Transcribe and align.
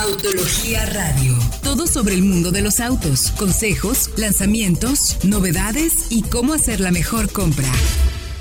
Autología 0.00 0.86
Radio. 0.86 1.34
Todo 1.64 1.88
sobre 1.88 2.14
el 2.14 2.22
mundo 2.22 2.52
de 2.52 2.62
los 2.62 2.78
autos, 2.78 3.32
consejos, 3.32 4.10
lanzamientos, 4.16 5.18
novedades 5.24 6.06
y 6.10 6.22
cómo 6.22 6.52
hacer 6.52 6.78
la 6.78 6.92
mejor 6.92 7.32
compra. 7.32 7.66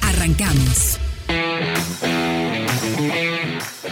Arrancamos. 0.01 0.99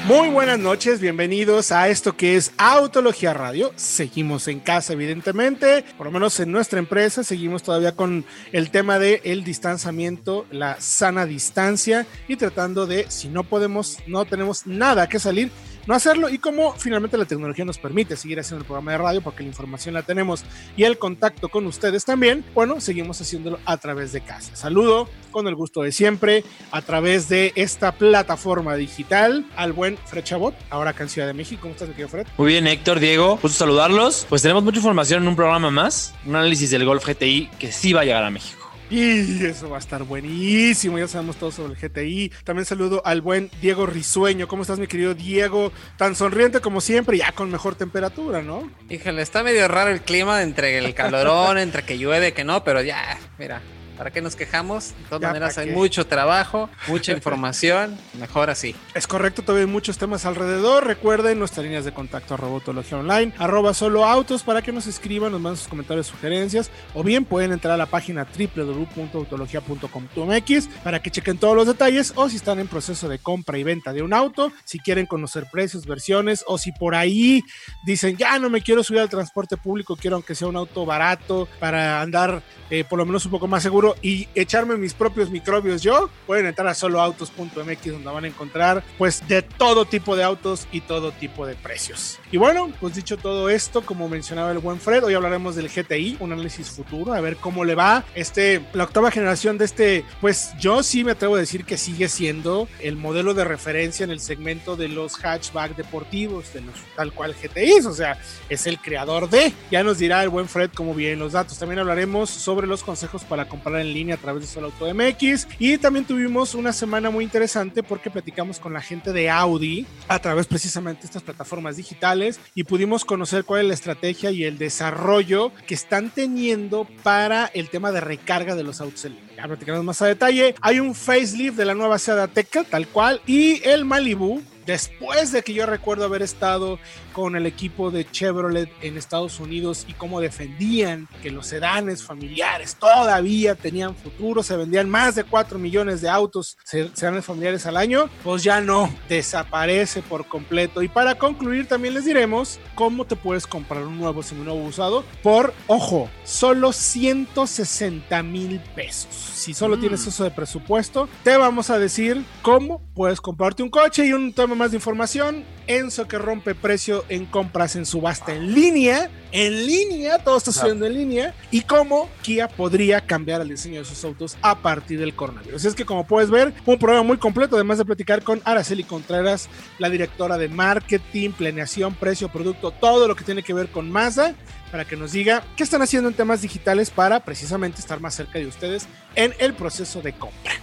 Muy 0.06 0.30
buenas 0.30 0.60
noches, 0.60 1.00
bienvenidos 1.00 1.72
a 1.72 1.90
esto 1.90 2.16
que 2.16 2.36
es 2.36 2.52
Autología 2.60 3.34
Radio. 3.34 3.72
Seguimos 3.76 4.48
en 4.48 4.60
casa, 4.60 4.94
evidentemente, 4.94 5.84
por 5.98 6.06
lo 6.06 6.12
menos 6.12 6.40
en 6.40 6.52
nuestra 6.52 6.78
empresa, 6.78 7.24
seguimos 7.24 7.64
todavía 7.64 7.96
con 7.96 8.24
el 8.52 8.70
tema 8.70 9.00
de 9.00 9.22
el 9.24 9.44
distanciamiento, 9.44 10.46
la 10.52 10.80
sana 10.80 11.26
distancia 11.26 12.06
y 12.28 12.36
tratando 12.36 12.86
de, 12.86 13.08
si 13.10 13.30
no 13.30 13.44
podemos, 13.44 13.98
no 14.06 14.26
tenemos 14.26 14.68
nada 14.68 15.10
que 15.10 15.18
salir, 15.18 15.50
no 15.88 15.94
hacerlo 15.94 16.30
y 16.30 16.38
cómo 16.38 16.74
finalmente 16.74 17.18
la 17.18 17.26
tecnología 17.26 17.66
nos 17.66 17.78
permite 17.78 18.16
seguir 18.16 18.40
haciendo 18.40 18.62
el 18.62 18.66
programa 18.66 18.92
de 18.92 18.98
radio 18.98 19.22
porque 19.22 19.44
la 19.44 19.50
información 19.50 19.94
la 19.94 20.04
tenemos 20.04 20.44
y 20.76 20.84
el 20.84 20.98
contacto 20.98 21.50
con 21.50 21.66
ustedes 21.66 22.06
también, 22.06 22.44
bueno, 22.54 22.82
seguimos 22.82 23.22
haciéndolo 23.22 23.60
a 23.66 23.78
través 23.78 24.12
de 24.12 24.22
casa. 24.22 24.56
Saludo 24.56 25.10
con 25.32 25.48
el 25.48 25.56
gusto 25.56 25.82
de 25.82 25.92
siempre 25.92 26.44
a 26.72 26.82
través 26.82 27.30
de 27.30 27.52
esta 27.56 27.92
plataforma 27.92 28.76
digital 28.76 29.46
al 29.56 29.74
buen 29.74 29.98
Fred 29.98 30.24
Chabot, 30.24 30.56
ahora 30.70 30.92
acá 30.92 31.04
en 31.04 31.10
Ciudad 31.10 31.28
de 31.28 31.34
México. 31.34 31.62
¿Cómo 31.64 31.74
estás, 31.74 31.90
querido 31.90 32.10
Fred? 32.10 32.28
Muy 32.38 32.48
bien, 32.48 32.68
Héctor, 32.68 33.00
Diego, 33.00 33.38
gusto 33.42 33.58
saludarlos. 33.58 34.26
Pues 34.30 34.42
tenemos 34.42 34.64
mucha 34.64 34.78
información 34.78 35.24
en 35.24 35.30
un 35.30 35.36
programa 35.36 35.72
más, 35.72 36.14
un 36.26 36.36
análisis 36.36 36.72
del 36.72 36.86
Golf 36.86 37.06
GTI 37.06 37.50
que 37.60 37.72
sí 37.72 37.94
va 37.94 38.02
a 38.02 38.06
llegar 38.06 38.24
a 38.24 38.30
México. 38.30 38.65
Y 38.90 39.44
eso 39.46 39.70
va 39.70 39.78
a 39.78 39.80
estar 39.80 40.04
buenísimo, 40.04 41.00
ya 41.00 41.08
sabemos 41.08 41.38
todo 41.38 41.52
sobre 41.52 41.74
el 41.74 41.80
GTI. 41.80 42.32
También 42.44 42.66
saludo 42.66 43.02
al 43.06 43.22
buen 43.22 43.50
Diego 43.62 43.86
Risueño. 43.86 44.48
¿Cómo 44.48 44.62
estás, 44.62 44.80
mi 44.80 44.88
querido 44.88 45.16
Diego? 45.16 45.72
Tan 45.98 46.16
sonriente 46.16 46.60
como 46.60 46.82
siempre, 46.82 47.18
ya 47.18 47.32
con 47.32 47.50
mejor 47.50 47.76
temperatura, 47.76 48.42
¿no? 48.42 48.70
Híjole, 48.90 49.22
está 49.22 49.44
medio 49.44 49.68
raro 49.68 49.90
el 49.90 50.02
clima 50.02 50.44
entre 50.44 50.78
el 50.78 50.94
calorón, 50.94 51.58
entre 51.60 51.84
que 51.84 51.98
llueve, 51.98 52.34
que 52.34 52.44
no, 52.44 52.64
pero 52.64 52.82
ya, 52.82 53.18
mira, 53.40 53.62
¿Para 53.98 54.12
qué 54.12 54.22
nos 54.22 54.36
quejamos? 54.36 54.90
De 54.90 55.04
todas 55.10 55.22
maneras, 55.22 55.58
hay 55.58 55.72
mucho 55.72 56.06
trabajo, 56.06 56.70
mucha 56.88 57.12
información, 57.14 57.98
mejor 58.20 58.50
así. 58.50 58.76
Es 58.94 59.08
correcto, 59.08 59.42
todavía 59.42 59.66
hay 59.66 59.72
muchos 59.72 59.98
temas 59.98 60.26
alrededor. 60.26 60.86
Recuerden 60.86 61.40
nuestras 61.40 61.66
líneas 61.66 61.86
de 61.86 61.94
contacto 61.94 62.34
a 62.34 62.38
Robotología 62.38 62.98
Online, 62.98 63.34
arroba 63.38 63.74
solo 63.74 64.06
autos 64.06 64.44
para 64.44 64.62
que 64.62 64.72
nos 64.72 64.88
escriban, 64.88 65.32
nos 65.32 65.42
manden 65.42 65.58
sus 65.58 65.68
comentarios, 65.68 66.08
sugerencias, 66.08 66.72
o 66.94 67.04
bien 67.04 67.26
pueden 67.26 67.52
entrar 67.52 67.74
a 67.74 67.78
la 67.78 67.86
página 67.86 68.26
www.autologia.com.mx 68.26 70.68
para 70.84 71.02
que 71.02 71.12
chequen 71.12 71.38
todos 71.38 71.56
los 71.56 71.68
detalles, 71.68 72.14
o 72.16 72.30
si 72.30 72.36
están 72.36 72.60
en 72.60 72.68
proceso 72.68 73.08
de 73.08 73.20
compra 73.20 73.58
y 73.58 73.64
venta 73.64 73.94
de 73.94 74.02
un 74.02 74.14
auto, 74.14 74.52
si 74.66 74.80
quieren 74.80 75.06
conocer 75.06 75.48
precios, 75.52 75.86
versiones, 75.86 76.44
o 76.48 76.58
si 76.58 76.72
por 76.72 76.96
ahí 76.96 77.44
dicen, 77.86 78.18
ya 78.18 78.40
no 78.40 78.50
me 78.50 78.62
quiero 78.62 78.84
subir 78.84 79.02
al 79.02 79.10
transporte 79.10 79.58
público, 79.58 79.96
quiero 79.96 80.16
aunque 80.16 80.36
sea 80.36 80.48
un 80.48 80.56
auto 80.56 80.86
barato 80.86 81.48
para 81.60 82.02
andar 82.02 82.42
eh, 82.70 82.84
por 82.84 82.98
lo 82.98 83.06
menos 83.06 83.26
un 83.26 83.32
poco 83.32 83.48
más 83.48 83.62
seguro 83.62 83.85
y 84.02 84.28
echarme 84.34 84.78
mis 84.78 84.94
propios 84.94 85.30
microbios 85.30 85.84
yo, 85.84 86.10
pueden 86.26 86.48
entrar 86.48 86.68
a 86.68 86.74
soloautos.mx 86.74 87.86
donde 87.86 88.10
van 88.10 88.24
a 88.24 88.28
encontrar 88.28 88.84
pues 88.98 89.28
de 89.28 89.42
todo 89.44 89.86
tipo 89.86 90.16
de 90.16 90.24
autos 90.24 90.68
y 90.72 90.82
todo 90.82 91.12
tipo 91.12 91.46
de 91.46 91.56
precios. 91.56 92.20
Y 92.32 92.38
bueno, 92.38 92.72
pues 92.80 92.96
dicho 92.96 93.18
todo 93.18 93.50
esto, 93.50 93.82
como 93.82 94.10
mencionaba 94.10 94.52
el 94.52 94.60
buen 94.60 94.80
Fred, 94.80 95.04
hoy 95.04 95.14
hablaremos 95.14 95.56
del 95.56 95.70
GTI, 95.70 96.18
un 96.20 96.32
análisis 96.32 96.70
futuro, 96.70 97.14
a 97.14 97.22
ver 97.22 97.38
cómo 97.38 97.64
le 97.64 97.76
va 97.76 98.04
este, 98.16 98.66
la 98.74 98.86
octava 98.86 99.12
generación 99.12 99.58
de 99.58 99.66
este, 99.66 100.06
pues 100.22 100.54
yo 100.60 100.82
sí 100.84 101.04
me 101.04 101.12
atrevo 101.12 101.36
a 101.36 101.40
decir 101.40 101.66
que 101.66 101.78
sigue 101.78 102.08
siendo 102.08 102.68
el 102.80 102.96
modelo 102.96 103.34
de 103.34 103.44
referencia 103.44 104.04
en 104.04 104.12
el 104.12 104.20
segmento 104.20 104.76
de 104.76 104.88
los 104.88 105.18
hatchback 105.18 105.76
deportivos, 105.76 106.54
de 106.54 106.62
los 106.62 106.76
tal 106.96 107.14
cual 107.14 107.36
GTIs, 107.36 107.86
o 107.86 107.94
sea, 107.94 108.18
es 108.50 108.68
el 108.68 108.80
creador 108.80 109.30
de, 109.30 109.54
ya 109.72 109.84
nos 109.84 109.98
dirá 109.98 110.24
el 110.24 110.30
buen 110.30 110.48
Fred 110.48 110.70
cómo 110.74 110.94
vienen 110.94 111.20
los 111.20 111.34
datos. 111.34 111.58
También 111.58 111.80
hablaremos 111.80 112.30
sobre 112.30 112.68
los 112.68 112.84
consejos 112.84 113.24
para 113.24 113.48
comprar 113.48 113.75
en 113.82 113.94
línea 113.94 114.16
a 114.16 114.18
través 114.18 114.44
de 114.44 114.48
Solo 114.48 114.68
Auto 114.68 114.94
MX. 114.94 115.48
Y 115.60 115.78
también 115.78 116.06
tuvimos 116.06 116.56
una 116.56 116.74
semana 116.74 117.10
muy 117.10 117.24
interesante 117.24 117.84
porque 117.84 118.10
platicamos 118.10 118.60
con 118.60 118.74
la 118.74 118.82
gente 118.82 119.14
de 119.14 119.30
Audi 119.30 119.86
a 120.08 120.20
través 120.20 120.48
precisamente 120.48 121.02
de 121.02 121.08
estas 121.08 121.24
plataformas 121.24 121.78
digitales 121.78 122.40
y 122.54 122.64
pudimos 122.64 123.06
conocer 123.06 123.44
cuál 123.44 123.62
es 123.62 123.68
la 123.68 123.74
estrategia 123.74 124.32
y 124.32 124.44
el 124.44 124.58
desarrollo 124.58 125.52
que 125.68 125.76
están 125.76 126.10
teniendo 126.10 126.88
para 127.04 127.46
el 127.54 127.70
tema 127.70 127.92
de 127.92 128.02
recarga 128.02 128.56
de 128.56 128.64
los 128.64 128.82
autos. 128.82 129.08
Ya 129.36 129.48
platicamos 129.48 129.84
más 129.84 130.02
a 130.02 130.08
detalle. 130.08 130.56
Hay 130.62 130.80
un 130.80 130.96
facelift 130.96 131.58
de 131.58 131.66
la 131.66 131.76
nueva 131.76 132.00
Seat 132.00 132.18
Ateca, 132.18 132.64
tal 132.64 132.88
cual, 132.88 133.22
y 133.26 133.62
el 133.68 133.86
Malibu 133.86 134.42
después 134.66 135.32
de 135.32 135.44
que 135.44 135.54
yo 135.54 135.66
recuerdo 135.66 136.06
haber 136.06 136.22
estado 136.22 136.80
con 137.14 137.36
el 137.36 137.46
equipo 137.46 137.92
de 137.92 138.10
Chevrolet 138.10 138.70
en 138.82 138.98
Estados 138.98 139.40
Unidos 139.40 139.86
y 139.88 139.94
cómo 139.94 140.20
defendían 140.20 141.08
que 141.22 141.32
los 141.32 141.48
sedanes 141.48 142.04
familiares 142.04 142.76
todavía 142.76 143.56
tenían 143.56 143.96
futuro, 143.96 144.44
se 144.44 144.58
vendían 144.58 144.90
más 144.90 145.16
de 145.16 145.24
4 145.24 145.58
millones 145.60 146.02
de 146.02 146.10
autos 146.10 146.58
sedanes 146.64 147.26
familiares 147.26 147.66
al 147.66 147.78
año, 147.78 148.10
pues 148.24 148.44
ya 148.44 148.62
no, 148.62 148.94
desaparece 149.08 150.02
por 150.02 150.28
completo. 150.28 150.82
Y 150.82 150.88
para 150.88 151.16
concluir 151.16 151.68
también 151.68 151.94
les 151.94 152.06
diremos 152.06 152.60
cómo 152.76 153.06
te 153.06 153.16
puedes 153.16 153.48
comprar 153.48 153.84
un 153.84 153.98
nuevo 153.98 154.22
nuevo 154.44 154.64
usado 154.64 155.04
por, 155.24 155.54
ojo, 155.68 156.10
solo 156.24 156.72
160 156.72 158.24
mil 158.24 158.60
pesos. 158.76 159.14
Si 159.14 159.54
solo 159.54 159.78
tienes 159.78 160.06
mm. 160.06 160.10
eso 160.10 160.24
de 160.24 160.32
presupuesto, 160.32 161.08
te 161.24 161.38
vamos 161.38 161.70
a 161.70 161.80
decir 161.80 162.24
cómo 162.42 162.82
puedes 162.94 163.22
comprarte 163.22 163.64
un 163.64 163.70
coche 163.70 164.06
y 164.08 164.14
un 164.14 164.34
tema 164.34 164.55
más 164.56 164.72
de 164.72 164.78
información, 164.78 165.44
Enzo 165.68 166.08
que 166.08 166.18
rompe 166.18 166.56
precio 166.56 167.06
en 167.10 167.26
compras 167.26 167.76
en 167.76 167.86
subasta 167.86 168.34
en 168.34 168.54
línea, 168.54 169.10
en 169.32 169.66
línea, 169.66 170.20
todo 170.20 170.38
está 170.38 170.52
sucediendo 170.52 170.86
en 170.86 170.94
línea, 170.94 171.36
y 171.52 171.62
cómo 171.62 172.10
Kia 172.22 172.48
podría 172.48 173.02
cambiar 173.02 173.42
el 173.42 173.50
diseño 173.50 173.80
de 173.80 173.86
sus 173.86 174.04
autos 174.04 174.38
a 174.42 174.60
partir 174.60 175.00
del 175.00 175.16
coronavirus. 175.16 175.66
Es 175.66 175.76
que 175.76 175.86
como 175.86 176.06
puedes 176.06 176.30
ver, 176.30 176.54
un 176.66 176.78
programa 176.78 177.04
muy 177.04 177.18
completo, 177.18 177.56
además 177.56 177.78
de 177.78 177.86
platicar 177.86 178.24
con 178.24 178.42
Araceli 178.46 178.84
Contreras, 178.84 179.50
la 179.80 179.90
directora 179.90 180.38
de 180.38 180.50
marketing, 180.50 181.32
planeación, 181.32 181.96
precio, 181.96 182.30
producto, 182.30 182.72
todo 182.72 183.08
lo 183.08 183.16
que 183.16 183.24
tiene 183.24 183.44
que 183.44 183.54
ver 183.54 183.70
con 183.70 183.92
Mazda, 183.92 184.36
para 184.72 184.86
que 184.86 184.98
nos 184.98 185.12
diga 185.12 185.44
qué 185.56 185.64
están 185.64 185.82
haciendo 185.82 186.10
en 186.10 186.16
temas 186.16 186.42
digitales 186.42 186.90
para 186.90 187.22
precisamente 187.22 187.80
estar 187.80 188.00
más 188.00 188.16
cerca 188.16 188.40
de 188.40 188.48
ustedes 188.48 188.88
en 189.16 189.34
el 189.40 189.54
proceso 189.54 190.02
de 190.02 190.14
compra. 190.14 190.54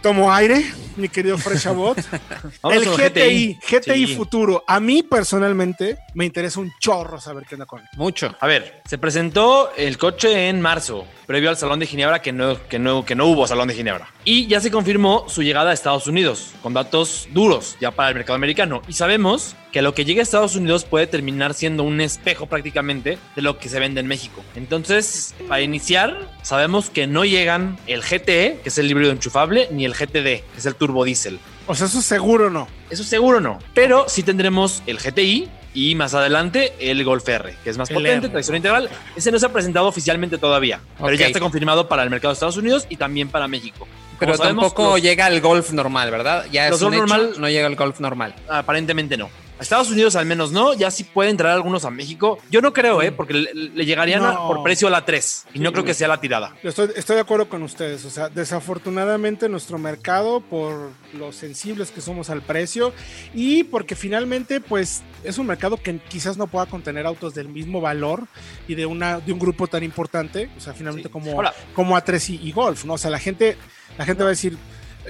Tomo 0.00 0.32
aire, 0.32 0.64
mi 0.96 1.08
querido 1.08 1.38
Freshabot. 1.38 1.98
el 2.70 2.84
GTI, 2.84 3.58
GTI, 3.68 4.06
futuro. 4.14 4.64
A 4.66 4.80
mí 4.80 5.02
personalmente 5.02 5.98
me 6.14 6.24
interesa 6.24 6.60
un 6.60 6.72
chorro 6.78 7.20
saber 7.20 7.44
qué 7.48 7.54
anda 7.54 7.66
con. 7.66 7.82
Mucho. 7.96 8.34
A 8.40 8.46
ver, 8.46 8.82
se 8.84 8.98
presentó 8.98 9.72
el 9.76 9.98
coche 9.98 10.48
en 10.48 10.60
marzo, 10.60 11.06
previo 11.26 11.50
al 11.50 11.56
Salón 11.56 11.80
de 11.80 11.86
Ginebra, 11.86 12.22
que 12.22 12.32
no, 12.32 12.62
que 12.68 12.78
no, 12.78 13.04
que 13.04 13.14
no 13.14 13.26
hubo 13.26 13.46
Salón 13.46 13.68
de 13.68 13.74
Ginebra. 13.74 14.08
Y 14.26 14.46
ya 14.46 14.58
se 14.60 14.70
confirmó 14.70 15.26
su 15.28 15.42
llegada 15.42 15.70
a 15.70 15.74
Estados 15.74 16.06
Unidos, 16.06 16.54
con 16.62 16.72
datos 16.72 17.28
duros 17.32 17.76
ya 17.78 17.90
para 17.90 18.08
el 18.08 18.14
mercado 18.14 18.36
americano. 18.36 18.80
Y 18.88 18.94
sabemos 18.94 19.54
que 19.70 19.82
lo 19.82 19.92
que 19.92 20.06
llegue 20.06 20.20
a 20.20 20.22
Estados 20.22 20.56
Unidos 20.56 20.86
puede 20.86 21.06
terminar 21.06 21.52
siendo 21.52 21.82
un 21.82 22.00
espejo 22.00 22.46
prácticamente 22.46 23.18
de 23.36 23.42
lo 23.42 23.58
que 23.58 23.68
se 23.68 23.78
vende 23.78 24.00
en 24.00 24.06
México. 24.06 24.42
Entonces, 24.56 25.34
para 25.46 25.60
iniciar, 25.60 26.30
sabemos 26.40 26.88
que 26.88 27.06
no 27.06 27.26
llegan 27.26 27.76
el 27.86 28.00
GTE, 28.00 28.60
que 28.62 28.68
es 28.70 28.78
el 28.78 28.90
híbrido 28.90 29.12
enchufable, 29.12 29.68
ni 29.72 29.84
el 29.84 29.92
GTD, 29.92 30.40
que 30.40 30.56
es 30.56 30.64
el 30.64 30.74
turbo 30.74 31.04
diésel. 31.04 31.38
O 31.66 31.74
sea, 31.74 31.86
eso 31.86 32.00
seguro 32.00 32.48
no. 32.48 32.66
Eso 32.88 33.04
seguro 33.04 33.40
no. 33.40 33.58
Pero 33.74 34.06
sí 34.08 34.22
tendremos 34.22 34.82
el 34.86 35.00
GTI, 35.00 35.50
y 35.74 35.96
más 35.96 36.14
adelante 36.14 36.72
el 36.78 37.04
Golf 37.04 37.28
R, 37.28 37.56
que 37.62 37.68
es 37.68 37.76
más 37.76 37.90
potente, 37.90 38.28
tracción 38.28 38.56
integral. 38.56 38.88
Ese 39.16 39.32
no 39.32 39.38
se 39.38 39.46
ha 39.46 39.52
presentado 39.52 39.86
oficialmente 39.88 40.38
todavía, 40.38 40.80
pero 40.98 41.14
ya 41.14 41.26
está 41.26 41.40
confirmado 41.40 41.88
para 41.88 42.04
el 42.04 42.10
mercado 42.10 42.30
de 42.30 42.34
Estados 42.34 42.56
Unidos 42.56 42.86
y 42.88 42.96
también 42.96 43.28
para 43.28 43.48
México. 43.48 43.86
Pero 44.18 44.38
tampoco 44.38 44.98
llega 44.98 45.26
el 45.28 45.40
Golf 45.40 45.72
normal, 45.72 46.10
¿verdad? 46.10 46.46
Ya 46.50 46.68
es 46.68 46.80
un 46.82 46.94
normal, 46.94 47.34
no 47.38 47.48
llega 47.48 47.66
el 47.66 47.76
Golf 47.76 48.00
normal. 48.00 48.34
Aparentemente 48.48 49.16
no. 49.16 49.28
A 49.58 49.62
Estados 49.62 49.90
Unidos 49.90 50.16
al 50.16 50.26
menos 50.26 50.50
no, 50.50 50.74
ya 50.74 50.90
sí 50.90 51.04
pueden 51.04 51.36
traer 51.36 51.54
algunos 51.54 51.84
a 51.84 51.90
México. 51.90 52.38
Yo 52.50 52.60
no 52.60 52.72
creo, 52.72 53.02
¿eh? 53.02 53.12
Porque 53.12 53.34
le, 53.34 53.84
llegarían 53.84 54.36
por 54.48 54.64
precio 54.64 54.88
a 54.88 54.90
la 54.90 55.04
3 55.04 55.46
y 55.54 55.60
no 55.60 55.72
creo 55.72 55.84
que 55.84 55.94
sea 55.94 56.08
la 56.08 56.20
tirada. 56.20 56.56
Estoy, 56.64 56.90
estoy 56.96 57.14
de 57.14 57.22
acuerdo 57.22 57.48
con 57.48 57.62
ustedes, 57.62 58.04
o 58.04 58.10
sea, 58.10 58.28
desafortunadamente 58.28 59.48
nuestro 59.48 59.78
mercado, 59.78 60.40
por 60.40 60.90
lo 61.12 61.32
sensibles 61.32 61.92
que 61.92 62.00
somos 62.00 62.30
al 62.30 62.42
precio 62.42 62.92
y 63.32 63.62
porque 63.64 63.94
finalmente 63.94 64.60
pues 64.60 65.02
es 65.22 65.38
un 65.38 65.46
mercado 65.46 65.76
que 65.76 65.98
quizás 65.98 66.36
no 66.36 66.48
pueda 66.48 66.66
contener 66.66 67.06
autos 67.06 67.34
del 67.34 67.48
mismo 67.48 67.80
valor 67.80 68.26
y 68.66 68.74
de, 68.74 68.86
una, 68.86 69.20
de 69.20 69.32
un 69.32 69.38
grupo 69.38 69.68
tan 69.68 69.84
importante, 69.84 70.50
o 70.56 70.60
sea, 70.60 70.74
finalmente 70.74 71.08
como, 71.10 71.40
como 71.74 71.96
A3 71.96 72.40
y, 72.40 72.48
y 72.48 72.52
Golf, 72.52 72.84
¿no? 72.84 72.94
O 72.94 72.98
sea, 72.98 73.10
la 73.10 73.20
gente, 73.20 73.56
la 73.96 74.04
gente 74.04 74.24
va 74.24 74.30
a 74.30 74.30
decir 74.30 74.58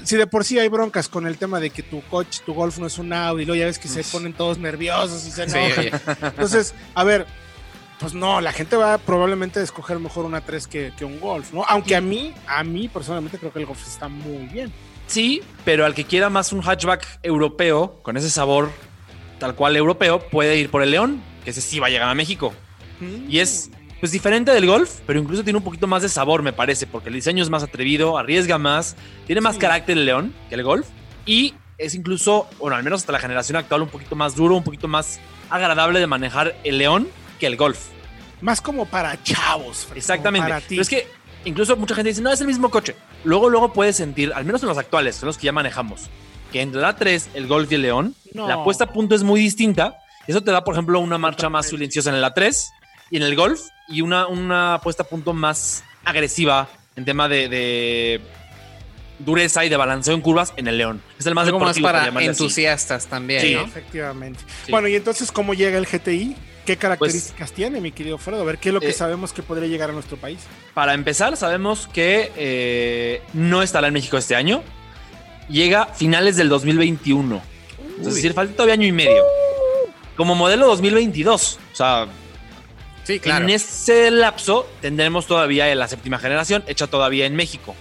si 0.03 0.17
de 0.17 0.27
por 0.27 0.45
sí 0.45 0.59
hay 0.59 0.69
broncas 0.69 1.09
con 1.09 1.27
el 1.27 1.39
tema 1.39 1.61
de 1.61 1.71
que 1.71 1.83
tu 1.83 2.03
coche, 2.03 2.43
tu 2.45 2.55
Golf 2.55 2.79
no 2.79 2.87
es 2.87 2.99
un 2.99 3.13
Audi, 3.13 3.43
y 3.43 3.47
luego 3.47 3.61
ya 3.61 3.67
ves 3.67 3.79
que 3.79 3.89
se 3.89 4.03
ponen 4.05 4.33
todos 4.33 4.59
nerviosos 4.59 5.27
y 5.27 5.31
se 5.31 5.45
enojan. 5.45 6.01
Entonces, 6.23 6.75
a 6.95 7.05
ver, 7.05 7.27
pues 8.01 8.15
no, 8.15 8.41
la 8.41 8.53
gente 8.53 8.77
va 8.77 8.99
probablemente 8.99 9.61
a 9.61 9.63
escoger 9.63 9.99
mejor 9.99 10.25
una 10.25 10.41
3 10.41 10.67
que, 10.67 10.93
que, 10.97 11.05
un 11.05 11.21
Golf, 11.21 11.53
¿no? 11.53 11.65
Aunque 11.65 11.95
a 11.97 12.01
mí, 12.01 12.35
a 12.47 12.65
mí 12.65 12.89
personalmente 12.89 13.39
creo 13.39 13.53
que 13.53 13.61
el 13.61 13.67
Golf 13.67 13.87
está 13.87 14.09
muy 14.09 14.47
bien. 14.47 14.73
Sí, 15.07 15.43
pero 15.65 15.85
al 15.85 15.95
que 15.95 16.05
quiera 16.05 16.31
más 16.31 16.53
un 16.53 16.63
hatchback 16.63 17.21
europeo, 17.23 17.99
con 18.03 18.17
ese 18.17 18.31
sabor 18.31 18.71
tal 19.39 19.55
cual 19.55 19.77
europeo, 19.77 20.21
puede 20.31 20.57
ir 20.57 20.71
por 20.71 20.83
el 20.83 20.91
León, 20.91 21.23
que 21.45 21.51
ese 21.51 21.61
sí 21.61 21.79
va 21.79 21.89
a 21.89 21.91
llegar 21.91 22.09
a 22.09 22.15
México. 22.15 22.55
Y 23.29 23.41
es 23.41 23.71
pues 24.05 24.13
diferente 24.13 24.51
del 24.51 24.67
golf, 24.67 25.01
pero 25.07 25.19
incluso 25.19 25.45
tiene 25.45 25.57
un 25.57 25.65
poquito 25.65 25.87
más 25.87 26.03
de 26.03 26.11
sabor, 26.11 26.43
me 26.43 26.53
parece, 26.53 26.87
porque 26.87 27.09
el 27.09 27.15
diseño 27.15 27.43
es 27.43 27.49
más 27.49 27.63
atrevido, 27.63 28.19
arriesga 28.19 28.59
más, 28.59 28.97
tiene 29.27 29.41
más 29.41 29.57
carácter 29.57 29.97
el 29.97 30.05
León 30.05 30.35
que 30.51 30.57
el 30.57 30.63
golf 30.63 30.87
y 31.25 31.55
es 31.79 31.95
incluso, 31.95 32.47
bueno, 32.59 32.77
al 32.77 32.85
menos 32.85 33.01
hasta 33.01 33.13
la 33.13 33.19
generación 33.19 33.57
actual, 33.57 33.81
un 33.81 33.89
poquito 33.89 34.15
más 34.15 34.37
duro, 34.37 34.57
un 34.57 34.63
poquito 34.63 34.89
más 34.89 35.21
agradable 35.49 36.01
de 36.01 36.07
manejar 36.07 36.55
el 36.65 36.77
León 36.77 37.09
que 37.41 37.47
el 37.47 37.57
golf. 37.57 37.79
Más 38.43 38.61
como 38.61 38.85
para 38.85 39.23
chavos. 39.23 39.89
Exactamente. 39.95 40.53
Pero 40.69 40.83
es 40.83 40.89
que 40.91 41.07
incluso 41.47 41.75
mucha 41.75 41.95
gente 41.95 42.11
dice, 42.11 42.21
no, 42.21 42.31
es 42.31 42.43
el 42.43 42.47
mismo 42.47 42.71
coche. 42.71 42.97
Luego, 43.25 43.49
luego 43.49 43.73
puedes 43.73 43.97
sentir, 43.97 44.35
al 44.35 44.45
menos 44.45 44.63
en 44.63 44.69
los 44.69 44.77
actuales, 44.77 45.17
son 45.17 45.29
los 45.29 45.39
que 45.39 45.47
ya 45.47 45.53
manejamos, 45.53 46.11
que 46.53 46.61
entre 46.61 46.83
la 46.83 46.95
3, 46.95 47.31
el 47.33 47.47
Golf 47.47 47.73
y 47.73 47.77
el 47.77 47.81
León, 47.81 48.15
la 48.35 48.63
puesta 48.65 48.85
a 48.85 48.93
punto 48.93 49.15
es 49.15 49.23
muy 49.23 49.41
distinta. 49.41 49.97
Eso 50.27 50.43
te 50.43 50.51
da, 50.51 50.63
por 50.63 50.75
ejemplo, 50.75 51.01
una 51.01 51.17
marcha 51.17 51.49
más 51.49 51.69
silenciosa 51.69 52.11
en 52.11 52.21
la 52.21 52.35
3 52.35 52.71
y 53.11 53.17
en 53.17 53.23
el 53.23 53.35
Golf 53.35 53.63
y 53.89 54.01
una, 54.01 54.27
una 54.27 54.81
puesta 54.83 55.03
a 55.03 55.07
punto 55.07 55.33
más 55.33 55.85
agresiva 56.05 56.69
en 56.97 57.05
tema 57.05 57.29
de, 57.29 58.21
dureza 59.19 59.65
y 59.65 59.69
de 59.69 59.77
balanceo 59.77 60.15
en 60.15 60.21
curvas 60.21 60.53
en 60.57 60.69
el 60.69 60.79
León. 60.79 61.03
Es 61.19 61.27
el 61.27 61.35
más 61.35 61.47
Algo 61.47 61.61
más 61.61 61.79
para 61.79 62.09
entusiastas 62.23 63.07
también, 63.07 63.41
sí. 63.41 63.55
Efectivamente. 63.55 64.41
Bueno, 64.69 64.89
y 64.89 64.97
entonces, 64.97 65.31
¿cómo 65.31 65.55
llega 65.55 65.79
el 65.79 65.87
GTI? 65.87 66.37
¿Qué 66.65 66.79
características 66.79 67.51
pues, 67.51 67.53
tiene, 67.53 67.81
mi 67.81 67.93
querido 67.93 68.17
Fredo? 68.17 68.41
A 68.41 68.45
ver, 68.45 68.59
¿qué 68.59 68.71
es 68.71 68.73
lo 68.73 68.81
que 68.81 68.89
eh, 68.89 68.95
sabemos 68.95 69.35
que 69.35 69.43
podría 69.43 69.69
llegar 69.69 69.91
a 69.91 69.93
nuestro 69.93 70.17
país? 70.17 70.41
Para 70.73 70.95
empezar, 70.95 71.37
sabemos 71.37 71.89
que 71.89 72.33
eh, 72.37 73.23
no 73.35 73.63
estará 73.63 73.89
en 73.89 73.93
México 73.93 74.17
este 74.17 74.35
año. 74.35 74.63
Llega 75.51 75.87
finales 75.87 76.37
del 76.37 76.49
2021. 76.49 77.43
Es 78.01 78.15
decir, 78.15 78.33
falta 78.33 78.55
todavía 78.55 78.75
año 78.75 78.87
y 78.87 78.93
medio. 78.93 79.23
Como 80.17 80.35
modelo 80.35 80.67
2022. 80.69 81.59
O 81.73 81.77
sea, 81.77 82.07
sí, 83.05 83.21
claro. 83.21 83.45
en 83.45 83.51
ese 83.51 84.11
lapso 84.11 84.69
tendremos 84.81 85.27
todavía 85.27 85.73
la 85.75 85.89
séptima 85.89 86.19
generación 86.19 86.65
hecha 86.67 86.87
todavía 86.87 87.27
en 87.27 87.37
México. 87.37 87.75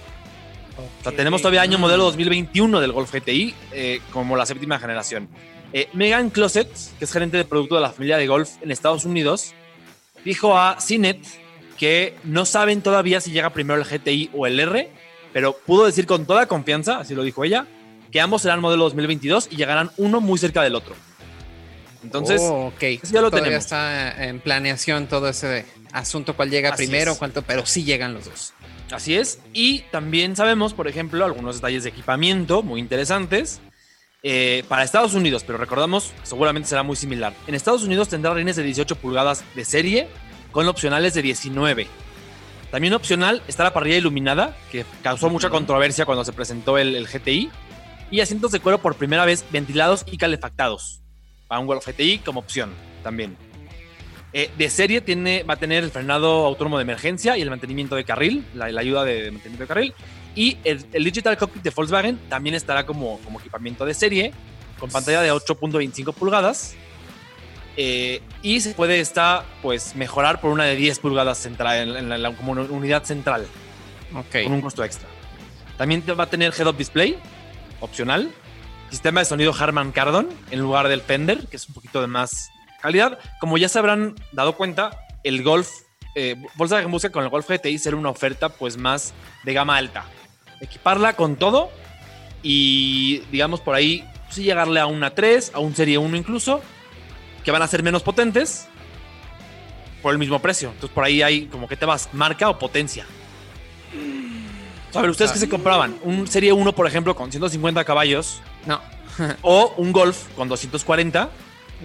O 0.76 1.02
sea, 1.02 1.12
tenemos 1.12 1.42
todavía 1.42 1.62
año 1.62 1.78
modelo 1.78 2.04
2021 2.04 2.80
del 2.80 2.92
Golf 2.92 3.12
GTI 3.12 3.54
eh, 3.72 4.00
como 4.12 4.36
la 4.36 4.46
séptima 4.46 4.78
generación. 4.78 5.28
Eh, 5.72 5.88
Megan 5.92 6.30
Closet, 6.30 6.68
que 6.98 7.04
es 7.04 7.12
gerente 7.12 7.36
de 7.36 7.44
producto 7.44 7.74
de 7.74 7.80
la 7.80 7.90
familia 7.90 8.16
de 8.16 8.26
golf 8.26 8.50
en 8.62 8.70
Estados 8.70 9.04
Unidos, 9.04 9.54
dijo 10.24 10.56
a 10.56 10.78
CNET 10.80 11.18
que 11.78 12.16
no 12.24 12.44
saben 12.44 12.80
todavía 12.80 13.20
si 13.20 13.32
llega 13.32 13.50
primero 13.50 13.80
el 13.80 13.86
GTI 13.86 14.30
o 14.32 14.46
el 14.46 14.58
R, 14.60 14.90
pero 15.32 15.56
pudo 15.66 15.86
decir 15.86 16.06
con 16.06 16.26
toda 16.26 16.46
confianza, 16.46 16.98
así 16.98 17.14
lo 17.14 17.24
dijo 17.24 17.44
ella, 17.44 17.66
que 18.12 18.20
ambos 18.20 18.42
serán 18.42 18.60
modelo 18.60 18.84
2022 18.84 19.48
y 19.50 19.56
llegarán 19.56 19.90
uno 19.96 20.20
muy 20.20 20.38
cerca 20.38 20.62
del 20.62 20.76
otro. 20.76 20.94
Entonces, 22.04 22.40
oh, 22.44 22.72
ya 22.80 23.20
lo 23.20 23.30
todavía 23.30 23.56
está 23.56 24.24
en 24.24 24.38
planeación 24.38 25.08
todo 25.08 25.28
ese 25.28 25.64
asunto, 25.92 26.36
cuál 26.36 26.50
llega 26.50 26.76
primero, 26.76 27.16
cuánto, 27.16 27.42
pero 27.42 27.66
sí 27.66 27.82
llegan 27.82 28.14
los 28.14 28.26
dos. 28.26 28.52
Así 28.92 29.16
es. 29.16 29.40
Y 29.52 29.80
también 29.90 30.36
sabemos, 30.36 30.74
por 30.74 30.86
ejemplo, 30.86 31.24
algunos 31.24 31.56
detalles 31.56 31.82
de 31.82 31.90
equipamiento 31.90 32.62
muy 32.62 32.80
interesantes. 32.80 33.60
Eh, 34.26 34.64
para 34.68 34.84
Estados 34.84 35.12
Unidos, 35.12 35.44
pero 35.46 35.58
recordamos, 35.58 36.12
seguramente 36.22 36.66
será 36.66 36.82
muy 36.82 36.96
similar. 36.96 37.34
En 37.46 37.54
Estados 37.54 37.82
Unidos 37.82 38.08
tendrá 38.08 38.32
rines 38.32 38.56
de 38.56 38.62
18 38.62 38.96
pulgadas 38.96 39.44
de 39.54 39.66
serie 39.66 40.08
con 40.50 40.66
opcionales 40.66 41.12
de 41.12 41.20
19. 41.20 41.86
También 42.74 42.94
opcional 42.94 43.40
está 43.46 43.62
la 43.62 43.72
parrilla 43.72 43.98
iluminada, 43.98 44.56
que 44.72 44.84
causó 45.00 45.30
mucha 45.30 45.48
controversia 45.48 46.06
cuando 46.06 46.24
se 46.24 46.32
presentó 46.32 46.76
el, 46.76 47.06
GTI, 47.06 47.48
y 48.10 48.20
asientos 48.20 48.50
de 48.50 48.58
cuero 48.58 48.78
por 48.78 48.96
primera 48.96 49.24
vez 49.24 49.44
ventilados 49.52 50.04
y 50.10 50.16
calefactados, 50.16 51.03
un 51.50 51.66
Golf 51.66 51.86
GTI 51.86 52.18
como 52.18 52.40
opción 52.40 52.72
también. 53.02 53.36
Eh, 54.32 54.50
de 54.58 54.68
serie 54.68 55.00
tiene, 55.00 55.44
va 55.44 55.54
a 55.54 55.56
tener 55.56 55.84
el 55.84 55.90
frenado 55.90 56.44
autónomo 56.44 56.78
de 56.78 56.82
emergencia 56.82 57.38
y 57.38 57.42
el 57.42 57.50
mantenimiento 57.50 57.94
de 57.94 58.04
carril, 58.04 58.44
la, 58.54 58.68
la 58.70 58.80
ayuda 58.80 59.04
de 59.04 59.30
mantenimiento 59.30 59.62
de 59.62 59.68
carril, 59.68 59.94
y 60.34 60.58
el, 60.64 60.84
Digital 60.92 61.36
Cockpit 61.36 61.62
de 61.62 61.70
Volkswagen 61.70 62.18
también 62.28 62.54
estará 62.54 62.84
como, 62.84 63.18
como 63.20 63.38
equipamiento 63.38 63.86
de 63.86 63.94
serie, 63.94 64.32
con 64.78 64.90
pantalla 64.90 65.22
de 65.22 65.32
8.25 65.32 66.12
pulgadas. 66.12 66.74
Eh, 67.76 68.20
y 68.42 68.60
se 68.60 68.74
puede 68.74 69.00
esta, 69.00 69.44
pues, 69.62 69.94
mejorar 69.96 70.40
por 70.40 70.50
una 70.50 70.64
de 70.64 70.76
10 70.76 70.98
pulgadas 70.98 71.38
central, 71.38 71.96
en, 71.96 72.08
la, 72.08 72.32
como 72.34 72.52
unidad 72.52 73.04
central. 73.04 73.46
Ok. 74.14 74.44
Con 74.44 74.52
un 74.52 74.60
costo 74.60 74.84
extra. 74.84 75.08
También 75.76 76.02
va 76.18 76.24
a 76.24 76.28
tener 76.28 76.52
head-up 76.56 76.76
display, 76.76 77.16
opcional. 77.80 78.32
Sistema 78.94 79.22
de 79.22 79.24
sonido 79.24 79.52
Harman 79.58 79.90
Kardon 79.90 80.28
en 80.52 80.60
lugar 80.60 80.86
del 80.86 81.00
Fender, 81.00 81.48
que 81.48 81.56
es 81.56 81.66
un 81.66 81.74
poquito 81.74 82.00
de 82.00 82.06
más 82.06 82.52
calidad. 82.80 83.18
Como 83.40 83.58
ya 83.58 83.68
se 83.68 83.80
habrán 83.80 84.14
dado 84.30 84.52
cuenta, 84.52 84.96
el 85.24 85.42
Golf, 85.42 85.68
eh, 86.14 86.36
Volkswagen 86.54 86.92
busca 86.92 87.10
con 87.10 87.24
el 87.24 87.28
Golf 87.28 87.50
GTI 87.50 87.76
ser 87.78 87.96
una 87.96 88.10
oferta 88.10 88.50
pues 88.50 88.76
más 88.76 89.12
de 89.42 89.52
gama 89.52 89.76
alta 89.76 90.04
equiparla 90.60 91.14
con 91.14 91.34
todo 91.34 91.70
y 92.40 93.18
digamos 93.32 93.60
por 93.60 93.74
ahí 93.74 94.08
sí 94.30 94.44
llegarle 94.44 94.78
a 94.78 94.86
una 94.86 95.10
3, 95.10 95.50
a 95.54 95.58
un 95.58 95.74
Serie 95.74 95.98
1 95.98 96.16
incluso, 96.16 96.62
que 97.44 97.50
van 97.50 97.62
a 97.62 97.66
ser 97.66 97.82
menos 97.82 98.04
potentes 98.04 98.68
por 100.02 100.12
el 100.12 100.20
mismo 100.20 100.38
precio. 100.38 100.68
Entonces 100.68 100.94
por 100.94 101.02
ahí 101.02 101.20
hay 101.20 101.46
como 101.46 101.66
que 101.66 101.76
te 101.76 101.84
vas, 101.84 102.10
marca 102.12 102.48
o 102.48 102.60
potencia. 102.60 103.04
A 104.94 105.00
ver, 105.00 105.10
¿ustedes 105.10 105.32
qué 105.32 105.40
se 105.40 105.48
compraban? 105.48 105.96
¿Un 106.04 106.28
Serie 106.28 106.52
1, 106.52 106.72
por 106.76 106.86
ejemplo, 106.86 107.16
con 107.16 107.32
150 107.32 107.84
caballos? 107.84 108.40
No. 108.66 108.80
o 109.42 109.74
un 109.76 109.92
Golf 109.92 110.28
con 110.34 110.48
240. 110.48 111.30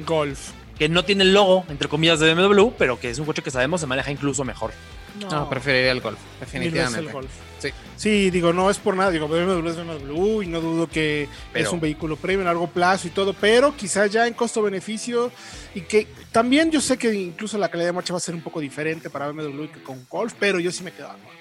Golf. 0.06 0.52
Que 0.78 0.88
no 0.88 1.04
tiene 1.04 1.24
el 1.24 1.34
logo, 1.34 1.66
entre 1.70 1.90
comillas, 1.90 2.20
de 2.20 2.34
BMW, 2.34 2.70
pero 2.78 3.00
que 3.00 3.10
es 3.10 3.20
un 3.20 3.26
coche 3.26 3.42
que 3.42 3.52
sabemos 3.52 3.82
se 3.82 3.88
maneja 3.88 4.12
incluso 4.12 4.44
mejor. 4.46 4.72
No, 5.20 5.50
preferiría 5.50 5.92
el 5.92 6.02
Golf, 6.02 6.20
definitivamente. 6.40 7.08
El 7.08 7.12
golf. 7.12 7.30
Sí. 7.58 7.70
sí, 7.98 8.30
digo, 8.30 8.54
no 8.54 8.70
es 8.70 8.78
por 8.78 8.96
nada, 8.96 9.12
digo, 9.12 9.28
BMW 9.28 9.68
es 9.68 9.76
BMW 9.76 10.42
y 10.44 10.48
no 10.48 10.62
dudo 10.62 10.88
que 10.88 11.28
es 11.54 11.70
un 11.70 11.82
vehículo 11.82 12.16
premium 12.16 12.44
a 12.44 12.52
largo 12.52 12.68
plazo 12.68 13.08
y 13.08 13.12
todo, 13.12 13.34
pero 13.34 13.76
quizás 13.76 14.10
ya 14.12 14.28
en 14.28 14.34
costo-beneficio 14.34 15.30
y 15.76 15.82
que 15.82 16.08
también 16.32 16.72
yo 16.72 16.80
sé 16.80 16.98
que 16.98 17.14
incluso 17.14 17.58
la 17.58 17.68
calidad 17.68 17.90
de 17.90 17.94
marcha 17.94 18.14
va 18.14 18.18
a 18.18 18.22
ser 18.22 18.34
un 18.34 18.42
poco 18.42 18.62
diferente 18.62 19.10
para 19.10 19.30
BMW 19.32 19.66
que 19.66 19.84
con 19.84 20.06
Golf, 20.08 20.36
pero 20.40 20.60
yo 20.60 20.72
sí 20.72 20.84
me 20.84 20.94
quedo 20.94 21.10
con. 21.10 21.39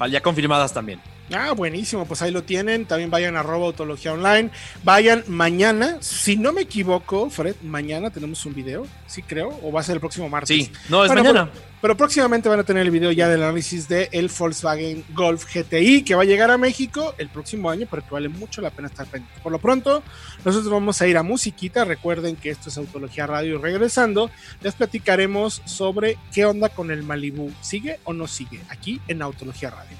ya 0.09 0.21
confirmadas 0.21 0.73
también. 0.73 0.99
Ah, 1.31 1.53
buenísimo, 1.53 2.05
pues 2.05 2.21
ahí 2.21 2.31
lo 2.31 2.43
tienen. 2.43 2.85
También 2.85 3.09
vayan 3.09 3.35
a 3.35 3.39
arroba 3.39 3.67
autología 3.67 4.13
online. 4.13 4.49
Vayan 4.83 5.23
mañana, 5.27 5.97
si 6.01 6.35
no 6.35 6.51
me 6.51 6.61
equivoco, 6.61 7.29
Fred, 7.29 7.55
mañana 7.61 8.09
tenemos 8.09 8.45
un 8.45 8.53
video, 8.53 8.85
sí 9.07 9.21
creo, 9.21 9.57
o 9.63 9.71
va 9.71 9.79
a 9.79 9.83
ser 9.83 9.95
el 9.95 9.99
próximo 9.99 10.27
martes. 10.29 10.55
Sí, 10.55 10.71
no, 10.89 11.05
es 11.05 11.13
mañana. 11.13 11.49
Pero, 11.81 11.97
próximamente 11.97 12.47
van 12.47 12.59
a 12.59 12.63
tener 12.63 12.83
el 12.83 12.91
video 12.91 13.11
ya 13.11 13.27
del 13.27 13.43
análisis 13.43 13.89
del 13.89 14.07
el 14.11 14.29
Volkswagen 14.29 15.03
Golf 15.13 15.45
GTI, 15.53 16.03
que 16.03 16.15
va 16.15 16.21
a 16.21 16.25
llegar 16.25 16.49
a 16.49 16.57
México 16.57 17.13
el 17.17 17.29
próximo 17.29 17.69
año, 17.69 17.87
pero 17.89 18.03
que 18.03 18.11
vale 18.11 18.29
mucho 18.29 18.61
la 18.61 18.69
pena 18.69 18.87
estar 18.87 19.05
pendiente. 19.05 19.41
Por 19.41 19.51
lo 19.51 19.59
pronto, 19.59 20.01
nosotros 20.45 20.71
vamos 20.71 21.01
a 21.01 21.07
ir 21.07 21.17
a 21.17 21.23
musiquita. 21.23 21.83
Recuerden 21.83 22.37
que 22.37 22.51
esto 22.51 22.69
es 22.69 22.77
Autología 22.77 23.27
Radio 23.27 23.55
y 23.55 23.61
regresando, 23.61 24.29
les 24.61 24.75
platicaremos 24.75 25.61
sobre 25.65 26.17
qué 26.33 26.45
onda 26.45 26.69
con 26.69 26.89
el 26.89 27.03
Malibu. 27.03 27.51
¿Sigue 27.61 27.99
o 28.05 28.13
no 28.13 28.27
sigue? 28.27 28.61
Aquí 28.69 29.01
en 29.09 29.21
Autología 29.21 29.69
Radio. 29.69 29.97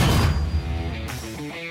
Thank 0.00 0.24
you. 0.24 0.29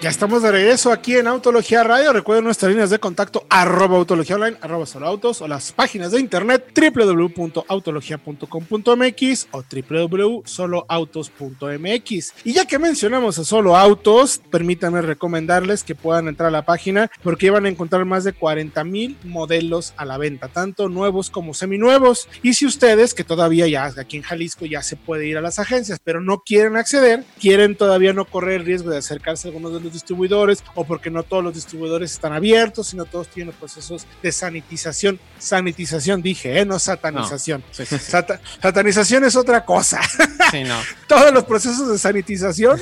Ya 0.01 0.10
estamos 0.10 0.41
de 0.41 0.50
regreso 0.50 0.94
aquí 0.94 1.18
en 1.18 1.27
Autología 1.27 1.84
Radio. 1.84 2.13
Recuerden 2.13 2.46
nuestras 2.46 2.72
líneas 2.72 2.89
de 2.89 3.00
contacto 3.00 3.46
arroba 3.50 3.98
autología 3.98 4.38
online, 4.38 4.56
arroba 4.62 4.86
solo 4.86 5.06
autos 5.06 5.41
o 5.41 5.48
las 5.50 5.74
páginas 5.74 6.13
de 6.13 6.22
internet 6.22 6.72
www.autologia.com.mx 6.74 9.48
o 9.51 9.62
www.soloautos.mx. 9.62 12.34
Y 12.46 12.53
ya 12.53 12.65
que 12.65 12.79
mencionamos 12.79 13.39
a 13.39 13.44
Solo 13.44 13.75
Autos, 13.75 14.39
permítanme 14.50 15.01
recomendarles 15.01 15.84
que 15.84 15.96
puedan 15.96 16.29
entrar 16.29 16.48
a 16.48 16.51
la 16.51 16.63
página 16.63 17.12
porque 17.22 17.50
van 17.50 17.65
a 17.65 17.70
encontrar 17.70 18.06
más 18.06 18.24
de 18.24 18.32
40 18.32 18.82
mil 18.86 19.18
modelos 19.25 19.94
a 19.98 20.06
la 20.06 20.18
venta, 20.18 20.48
tanto 20.48 20.88
nuevos 20.88 21.29
como 21.29 21.53
seminuevos. 21.53 22.29
Y 22.41 22.53
si 22.53 22.65
ustedes, 22.65 23.13
que 23.13 23.25
todavía 23.25 23.68
ya 23.68 23.91
aquí 23.98 24.15
en 24.15 24.24
Jalisco 24.24 24.65
ya 24.65 24.82
se 24.82 24.96
puede 24.96 25.27
ir 25.27 25.38
a 25.38 25.41
las 25.41 25.60
agencias, 25.60 26.00
pero 26.01 26.22
no 26.22 26.41
quieren 26.46 26.77
acceder, 26.77 27.25
quieren 27.38 27.75
todavía 27.75 28.13
no 28.13 28.24
correr 28.24 28.62
el 28.62 28.65
riesgo 28.65 28.91
de 28.91 29.00
acercarse 29.00 29.46
a 29.46 29.50
algunos 29.50 29.74
de 29.74 29.82
los 29.82 29.88
distribuidores 29.93 30.63
o 30.75 30.86
porque 30.86 31.10
no 31.10 31.24
todos 31.24 31.43
los 31.43 31.53
distribuidores 31.53 32.12
están 32.12 32.34
abiertos, 32.34 32.88
sino 32.88 33.05
todos 33.05 33.27
tienen 33.27 33.53
procesos 33.53 34.05
de 34.22 34.31
sanitización. 34.31 35.19
Sanitización 35.38 36.22
dije, 36.22 36.60
¿eh? 36.60 36.65
no 36.65 36.79
satanización. 36.79 37.63
satanización 38.62 39.24
es 39.24 39.36
otra 39.36 39.65
cosa. 39.65 40.01
todos 41.08 41.34
los 41.34 41.43
procesos 41.43 41.89
de 41.89 41.98
sanitización 41.98 42.79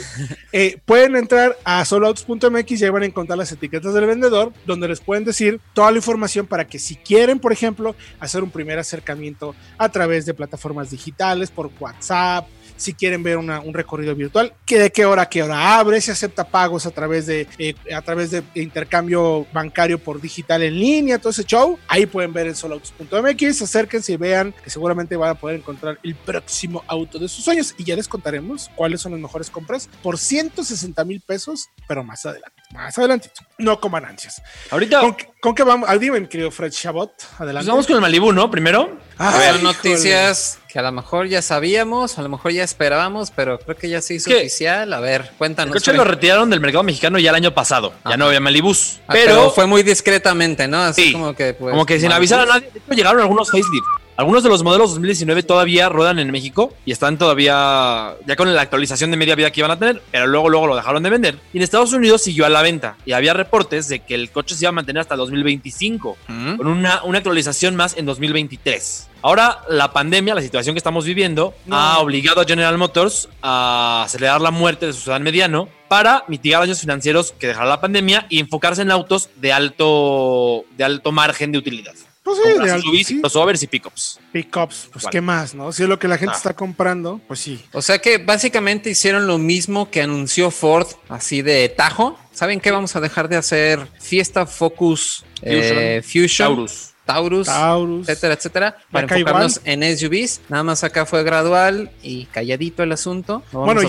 eh, 0.51 0.79
pueden 0.85 1.15
entrar 1.15 1.57
a 1.63 1.83
soloautos.mx 1.85 2.81
y 2.81 2.85
ahí 2.85 2.89
van 2.89 3.03
a 3.03 3.05
encontrar 3.05 3.37
las 3.37 3.51
etiquetas 3.51 3.93
del 3.93 4.05
vendedor, 4.05 4.53
donde 4.65 4.87
les 4.87 4.99
pueden 4.99 5.23
decir 5.23 5.59
toda 5.73 5.91
la 5.91 5.97
información 5.97 6.47
para 6.47 6.67
que 6.67 6.79
si 6.79 6.95
quieren, 6.95 7.39
por 7.39 7.51
ejemplo, 7.51 7.95
hacer 8.19 8.43
un 8.43 8.49
primer 8.49 8.79
acercamiento 8.79 9.55
a 9.77 9.89
través 9.89 10.25
de 10.25 10.33
plataformas 10.33 10.89
digitales, 10.89 11.51
por 11.51 11.69
WhatsApp, 11.79 12.47
si 12.77 12.93
quieren 12.93 13.23
ver 13.23 13.37
un 13.37 13.73
recorrido 13.73 14.15
virtual, 14.15 14.53
que 14.65 14.79
de 14.79 14.91
qué 14.91 15.05
hora 15.05 15.23
a 15.23 15.29
qué 15.29 15.43
hora 15.43 15.77
abre, 15.77 15.99
si 15.99 16.11
acepta 16.11 16.45
pagos 16.45 16.85
a 16.85 16.91
través 16.91 17.25
de 17.25 17.47
eh, 17.57 17.75
a 17.93 18.01
través 18.01 18.31
de 18.31 18.43
intercambio 18.55 19.45
bancario 19.51 19.99
por 19.99 20.21
digital 20.21 20.63
en 20.63 20.79
línea, 20.79 21.19
todo 21.19 21.31
ese 21.31 21.43
show. 21.43 21.77
Ahí 21.87 22.05
pueden 22.05 22.33
ver 22.33 22.47
en 22.47 22.55
soloautos.mx, 22.55 23.61
acérquense 23.61 24.13
y 24.13 24.17
vean 24.17 24.53
que 24.63 24.69
seguramente 24.69 25.15
van 25.15 25.31
a 25.31 25.35
poder 25.35 25.57
encontrar 25.57 25.99
el 26.03 26.15
próximo 26.15 26.83
auto 26.87 27.19
de 27.19 27.27
sus 27.27 27.43
sueños 27.43 27.75
y 27.77 27.83
ya 27.83 27.95
les 27.95 28.07
contaremos 28.07 28.69
cuáles 28.75 29.01
son 29.01 29.11
las 29.13 29.21
mejores 29.21 29.49
compras 29.49 29.89
por 30.01 30.17
160 30.17 31.03
mil 31.03 31.21
pesos, 31.21 31.69
pero 31.87 32.03
más 32.03 32.25
adelante. 32.25 32.61
Más 32.73 32.97
adelante, 32.97 33.31
no 33.57 33.79
coman 33.79 34.05
ansias. 34.05 34.41
Ahorita. 34.69 35.01
¿Con, 35.39 35.55
qué 35.55 35.63
vamos? 35.63 35.87
Al 35.87 35.99
dime, 35.99 36.27
querido 36.27 36.51
Fred 36.51 36.71
Chabot. 36.71 37.11
Adelante. 37.37 37.65
Pues 37.65 37.67
vamos 37.67 37.87
con 37.87 37.95
el 37.95 38.01
Malibu, 38.01 38.33
¿no? 38.33 38.51
Primero. 38.51 38.97
Ver, 39.17 39.63
noticias 39.63 40.59
que 40.67 40.79
a 40.79 40.81
lo 40.81 40.91
mejor 40.91 41.27
ya 41.27 41.41
sabíamos, 41.41 42.19
a 42.19 42.21
lo 42.21 42.29
mejor 42.29 42.51
ya 42.51 42.63
esperábamos, 42.63 43.31
pero 43.31 43.57
creo 43.59 43.75
que 43.75 43.89
ya 43.89 44.01
se 44.01 44.15
hizo 44.15 44.29
oficial. 44.29 44.93
A 44.93 44.99
ver, 44.99 45.31
cuéntanos. 45.37 45.75
El 45.75 45.81
coche 45.81 45.93
lo 45.93 46.03
retiraron 46.03 46.49
del 46.49 46.59
mercado 46.59 46.83
mexicano 46.83 47.17
ya 47.19 47.31
el 47.31 47.35
año 47.35 47.53
pasado. 47.53 47.93
Ya 48.07 48.17
no 48.17 48.25
había 48.25 48.39
Malibus. 48.39 48.99
Ah, 49.07 49.13
pero, 49.13 49.49
fue 49.51 49.65
muy 49.65 49.83
discretamente, 49.83 50.67
¿no? 50.67 50.81
Así 50.81 51.13
como 51.13 51.33
que. 51.33 51.53
Pues, 51.53 51.71
como 51.71 51.85
que 51.85 51.99
sin 51.99 52.11
avisar 52.11 52.41
a 52.41 52.45
nadie. 52.45 52.69
Llegaron 52.89 53.21
algunos 53.21 53.49
facelift. 53.49 53.87
Algunos 54.17 54.41
de 54.41 54.49
los 54.49 54.63
modelos 54.63 54.89
2019 54.89 55.43
todavía 55.43 55.89
ruedan 55.89 56.17
en 56.17 56.31
México 56.31 56.73
y 56.87 56.91
están 56.91 57.19
todavía 57.19 58.15
ya 58.25 58.35
con 58.35 58.51
la 58.51 58.63
actualización 58.63 59.11
de 59.11 59.17
media 59.17 59.35
vida 59.35 59.51
que 59.51 59.59
iban 59.59 59.69
a 59.69 59.77
tener, 59.77 60.01
pero 60.09 60.25
luego 60.25 60.49
luego 60.49 60.65
lo 60.65 60.75
dejaron 60.75 61.03
de 61.03 61.11
vender. 61.11 61.37
Y 61.53 61.57
en 61.57 61.63
Estados 61.63 61.93
Unidos 61.93 62.23
siguió 62.23 62.47
a 62.47 62.49
la 62.49 62.63
venta 62.63 62.95
y 63.05 63.11
había 63.11 63.35
reportes 63.35 63.87
de 63.89 63.99
que 63.99 64.15
el 64.15 64.31
coche 64.31 64.55
se 64.55 64.65
iba 64.65 64.69
a 64.69 64.71
mantener 64.71 65.01
hasta 65.01 65.15
2025 65.15 66.17
con 66.57 66.65
una, 66.65 67.03
una 67.03 67.19
actualización 67.19 67.75
más 67.75 67.95
en 67.95 68.07
2023. 68.07 69.07
Ahora 69.21 69.59
la 69.69 69.93
pandemia, 69.93 70.33
la 70.33 70.41
situación 70.41 70.73
que 70.73 70.79
estamos 70.79 71.05
viviendo, 71.05 71.53
ha 71.69 71.99
obligado 71.99 72.41
a 72.41 72.45
General 72.45 72.75
Motors 72.75 73.29
a 73.43 74.01
acelerar 74.03 74.41
la 74.41 74.49
muerte 74.49 74.87
de 74.87 74.93
su 74.93 75.01
sedán 75.01 75.21
mediano 75.21 75.69
para 75.87 76.23
mitigar 76.27 76.61
daños 76.61 76.81
financieros 76.81 77.33
que 77.33 77.45
dejará 77.45 77.67
la 77.67 77.81
pandemia 77.81 78.25
y 78.29 78.39
enfocarse 78.39 78.81
en 78.81 78.89
autos 78.89 79.29
de 79.35 79.53
alto, 79.53 80.65
de 80.75 80.83
alto 80.85 81.11
margen 81.11 81.51
de 81.51 81.59
utilidad. 81.59 81.93
Pues 82.35 83.05
sí, 83.07 83.19
los 83.21 83.35
overs 83.37 83.63
y 83.63 83.67
pickups. 83.67 84.19
Pickups, 84.33 84.89
pues 84.91 85.05
qué 85.09 85.21
más, 85.21 85.55
¿no? 85.55 85.71
Si 85.71 85.83
es 85.83 85.89
lo 85.89 85.97
que 85.97 86.07
la 86.07 86.17
gente 86.17 86.33
ah. 86.33 86.37
está 86.37 86.53
comprando, 86.55 87.21
pues 87.27 87.39
sí. 87.39 87.63
O 87.71 87.81
sea 87.81 87.99
que 87.99 88.17
básicamente 88.17 88.89
hicieron 88.89 89.27
lo 89.27 89.37
mismo 89.37 89.89
que 89.89 90.01
anunció 90.01 90.51
Ford, 90.51 90.87
así 91.07 91.41
de 91.41 91.69
tajo. 91.69 92.19
¿Saben 92.33 92.59
qué? 92.59 92.71
Vamos 92.71 92.95
a 92.95 92.99
dejar 92.99 93.29
de 93.29 93.37
hacer 93.37 93.87
Fiesta 93.99 94.45
Focus 94.45 95.23
Fusion. 95.39 95.77
Eh, 95.77 96.01
Fusion. 96.03 96.55
Taurus, 96.55 96.93
etcétera, 97.07 98.33
etcétera, 98.33 98.77
para 98.91 99.07
enfocarnos 99.07 99.61
en 99.63 99.97
SUVs. 99.97 100.41
Nada 100.49 100.63
más 100.63 100.83
acá 100.83 101.05
fue 101.05 101.23
gradual 101.23 101.91
y 102.03 102.25
calladito 102.25 102.83
el 102.83 102.91
asunto. 102.91 103.43
bueno, 103.51 103.81